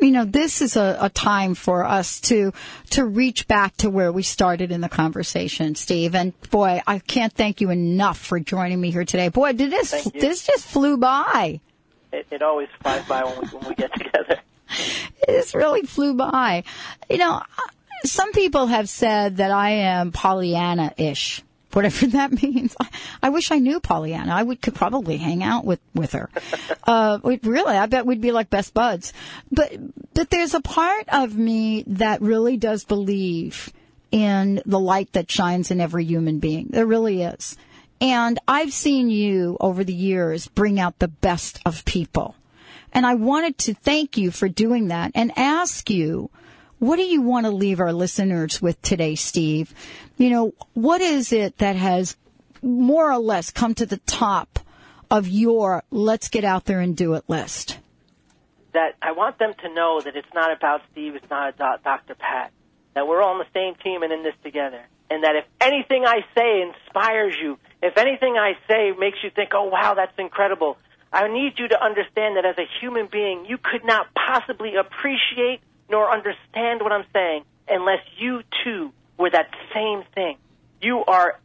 you 0.00 0.10
know, 0.10 0.24
this 0.24 0.60
is 0.62 0.76
a, 0.76 0.98
a 1.00 1.08
time 1.08 1.54
for 1.54 1.84
us 1.84 2.20
to 2.20 2.52
to 2.90 3.04
reach 3.04 3.46
back 3.46 3.76
to 3.78 3.90
where 3.90 4.10
we 4.12 4.22
started 4.22 4.72
in 4.72 4.80
the 4.80 4.88
conversation, 4.88 5.74
Steve. 5.74 6.14
And 6.14 6.32
boy, 6.50 6.82
I 6.86 6.98
can't 6.98 7.32
thank 7.32 7.60
you 7.60 7.70
enough 7.70 8.18
for 8.18 8.40
joining 8.40 8.80
me 8.80 8.90
here 8.90 9.04
today. 9.04 9.28
Boy, 9.28 9.52
did 9.52 9.70
this 9.70 9.90
this 10.14 10.46
just 10.46 10.66
flew 10.66 10.96
by. 10.96 11.60
It, 12.12 12.26
it 12.30 12.42
always 12.42 12.68
flies 12.82 13.04
by 13.06 13.24
when 13.24 13.40
we, 13.40 13.48
when 13.48 13.68
we 13.68 13.74
get 13.74 13.92
together. 13.96 14.40
This 15.26 15.54
really 15.54 15.82
flew 15.82 16.14
by. 16.14 16.64
You 17.08 17.18
know, 17.18 17.34
uh, 17.34 17.62
some 18.04 18.32
people 18.32 18.66
have 18.66 18.88
said 18.88 19.38
that 19.38 19.50
I 19.50 19.70
am 19.70 20.12
Pollyanna-ish. 20.12 21.42
Whatever 21.74 22.06
that 22.18 22.42
means. 22.42 22.74
I, 22.80 22.88
I 23.24 23.28
wish 23.30 23.50
I 23.50 23.58
knew 23.58 23.80
Pollyanna. 23.80 24.32
I 24.32 24.42
would 24.42 24.62
could 24.62 24.74
probably 24.74 25.16
hang 25.16 25.42
out 25.42 25.64
with 25.64 25.80
with 25.94 26.12
her. 26.12 26.30
Uh, 26.86 27.18
really, 27.42 27.76
I 27.78 27.86
bet 27.86 28.04
we'd 28.04 28.20
be 28.20 28.30
like 28.30 28.50
best 28.50 28.74
buds. 28.74 29.14
But 29.50 29.72
but 30.12 30.28
there's 30.28 30.52
a 30.52 30.60
part 30.60 31.08
of 31.08 31.34
me 31.34 31.82
that 31.86 32.20
really 32.20 32.58
does 32.58 32.84
believe 32.84 33.72
in 34.10 34.60
the 34.66 34.78
light 34.78 35.10
that 35.14 35.30
shines 35.30 35.70
in 35.70 35.80
every 35.80 36.04
human 36.04 36.40
being. 36.40 36.66
There 36.68 36.84
really 36.84 37.22
is. 37.22 37.56
And 38.02 38.38
I've 38.46 38.74
seen 38.74 39.08
you 39.08 39.56
over 39.60 39.82
the 39.82 39.94
years 39.94 40.46
bring 40.46 40.78
out 40.78 40.98
the 40.98 41.08
best 41.08 41.58
of 41.64 41.86
people. 41.86 42.34
And 42.92 43.06
I 43.06 43.14
wanted 43.14 43.56
to 43.58 43.74
thank 43.74 44.18
you 44.18 44.30
for 44.30 44.48
doing 44.48 44.88
that 44.88 45.12
and 45.14 45.32
ask 45.36 45.88
you, 45.88 46.30
what 46.78 46.96
do 46.96 47.02
you 47.02 47.22
want 47.22 47.46
to 47.46 47.50
leave 47.50 47.80
our 47.80 47.92
listeners 47.92 48.60
with 48.60 48.80
today, 48.82 49.14
Steve? 49.14 49.74
You 50.16 50.30
know, 50.30 50.54
what 50.74 51.00
is 51.00 51.32
it 51.32 51.58
that 51.58 51.76
has 51.76 52.16
more 52.62 53.10
or 53.10 53.18
less 53.18 53.50
come 53.50 53.74
to 53.74 53.86
the 53.86 53.98
top 53.98 54.58
of 55.10 55.28
your 55.28 55.84
let's 55.90 56.28
get 56.28 56.44
out 56.44 56.64
there 56.64 56.80
and 56.80 56.96
do 56.96 57.14
it 57.14 57.24
list? 57.28 57.78
that 58.74 58.96
I 59.00 59.12
want 59.12 59.38
them 59.38 59.52
to 59.62 59.72
know 59.72 60.00
that 60.04 60.14
it's 60.14 60.34
not 60.34 60.52
about 60.54 60.82
Steve, 60.92 61.14
it's 61.14 61.30
not 61.30 61.54
about 61.54 61.82
Dr. 61.82 62.14
Pat, 62.14 62.52
that 62.94 63.08
we're 63.08 63.22
all 63.22 63.34
on 63.34 63.38
the 63.38 63.46
same 63.54 63.74
team 63.76 64.02
and 64.02 64.12
in 64.12 64.22
this 64.22 64.34
together. 64.42 64.82
And 65.10 65.22
that 65.22 65.36
if 65.36 65.44
anything 65.60 66.04
I 66.04 66.20
say 66.36 66.62
inspires 66.62 67.34
you, 67.40 67.58
if 67.82 67.96
anything 67.96 68.36
I 68.36 68.54
say 68.68 68.92
makes 68.98 69.18
you 69.22 69.30
think, 69.30 69.50
oh 69.54 69.68
wow, 69.68 69.94
that's 69.94 70.18
incredible, 70.18 70.76
I 71.12 71.28
need 71.28 71.54
you 71.56 71.68
to 71.68 71.82
understand 71.82 72.36
that 72.36 72.44
as 72.44 72.58
a 72.58 72.66
human 72.80 73.08
being, 73.10 73.46
you 73.46 73.58
could 73.58 73.84
not 73.84 74.08
possibly 74.14 74.74
appreciate 74.74 75.60
nor 75.88 76.10
understand 76.10 76.80
what 76.82 76.92
I'm 76.92 77.06
saying 77.12 77.44
unless 77.68 78.00
you 78.18 78.42
too 78.64 78.92
were 79.18 79.30
that 79.30 79.50
same 79.72 80.02
thing. 80.14 80.36
You 80.80 81.04
are 81.04 81.38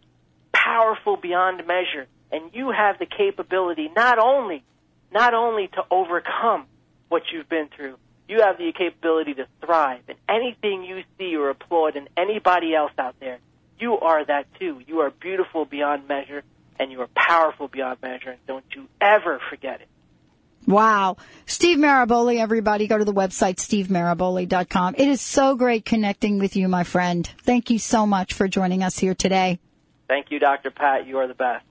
powerful 0.54 1.18
beyond 1.18 1.66
measure. 1.68 2.08
and 2.32 2.52
you 2.54 2.70
have 2.70 3.00
the 3.00 3.08
capability 3.08 3.90
not 3.96 4.20
only 4.20 4.64
not 5.12 5.34
only 5.34 5.68
to 5.68 5.82
overcome 5.90 6.66
what 7.08 7.24
you've 7.32 7.50
been 7.50 7.68
through, 7.76 7.98
you 8.28 8.42
have 8.42 8.58
the 8.60 8.72
capability 8.72 9.34
to 9.34 9.48
thrive. 9.60 10.02
And 10.08 10.18
anything 10.30 10.84
you 10.84 11.04
see 11.18 11.36
or 11.36 11.50
applaud 11.50 11.96
in 11.96 12.08
anybody 12.16 12.76
else 12.76 12.92
out 13.00 13.16
there, 13.20 13.40
you 13.80 13.98
are 13.98 14.24
that 14.24 14.46
too. 14.60 14.82
You 14.86 15.00
are 15.00 15.10
beautiful 15.10 15.66
beyond 15.66 16.08
measure, 16.08 16.44
and 16.80 16.92
you 16.92 17.02
are 17.02 17.10
powerful 17.16 17.68
beyond 17.68 17.98
measure. 18.04 18.30
And 18.32 18.40
don't 18.46 18.66
you 18.76 18.88
ever 19.02 19.42
forget 19.50 19.82
it. 19.82 19.88
Wow. 20.70 21.18
Steve 21.48 21.80
Maraboli, 21.80 22.40
everybody, 22.40 22.86
go 22.86 23.00
to 23.00 23.04
the 23.04 23.12
website, 23.12 23.56
stevemaraboli.com. 23.56 24.96
It 25.00 25.08
is 25.08 25.20
so 25.20 25.56
great 25.56 25.84
connecting 25.84 26.38
with 26.38 26.56
you, 26.56 26.68
my 26.68 26.84
friend. 26.84 27.28
Thank 27.42 27.72
you 27.72 27.80
so 27.80 28.06
much 28.06 28.34
for 28.34 28.48
joining 28.48 28.84
us 28.84 29.00
here 29.00 29.16
today. 29.16 29.60
Thank 30.08 30.30
you, 30.30 30.38
Dr. 30.38 30.70
Pat. 30.70 31.08
You 31.08 31.18
are 31.18 31.28
the 31.28 31.34
best. 31.34 31.66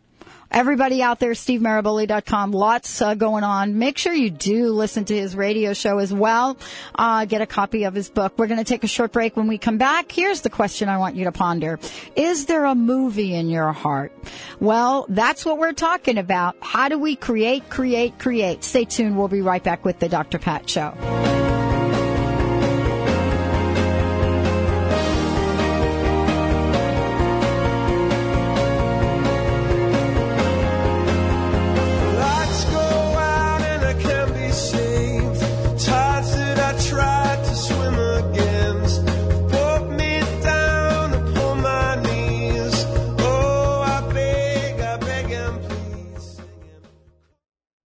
Everybody 0.50 1.02
out 1.02 1.20
there, 1.20 1.32
stevemaraboli.com. 1.32 2.52
Lots 2.52 3.02
uh, 3.02 3.14
going 3.14 3.44
on. 3.44 3.78
Make 3.78 3.98
sure 3.98 4.14
you 4.14 4.30
do 4.30 4.68
listen 4.68 5.04
to 5.06 5.14
his 5.14 5.36
radio 5.36 5.74
show 5.74 5.98
as 5.98 6.12
well. 6.12 6.56
Uh, 6.94 7.26
get 7.26 7.42
a 7.42 7.46
copy 7.46 7.84
of 7.84 7.94
his 7.94 8.08
book. 8.08 8.32
We're 8.38 8.46
going 8.46 8.58
to 8.58 8.64
take 8.64 8.82
a 8.82 8.88
short 8.88 9.12
break. 9.12 9.36
When 9.36 9.46
we 9.46 9.58
come 9.58 9.76
back, 9.76 10.10
here's 10.10 10.40
the 10.40 10.50
question 10.50 10.88
I 10.88 10.98
want 10.98 11.16
you 11.16 11.24
to 11.24 11.32
ponder. 11.32 11.78
Is 12.16 12.46
there 12.46 12.64
a 12.64 12.74
movie 12.74 13.34
in 13.34 13.50
your 13.50 13.72
heart? 13.72 14.12
Well, 14.58 15.04
that's 15.08 15.44
what 15.44 15.58
we're 15.58 15.74
talking 15.74 16.16
about. 16.16 16.56
How 16.60 16.88
do 16.88 16.98
we 16.98 17.14
create, 17.14 17.68
create, 17.68 18.18
create? 18.18 18.64
Stay 18.64 18.86
tuned. 18.86 19.18
We'll 19.18 19.28
be 19.28 19.42
right 19.42 19.62
back 19.62 19.84
with 19.84 19.98
the 19.98 20.08
Dr. 20.08 20.38
Pat 20.38 20.68
Show. 20.68 21.37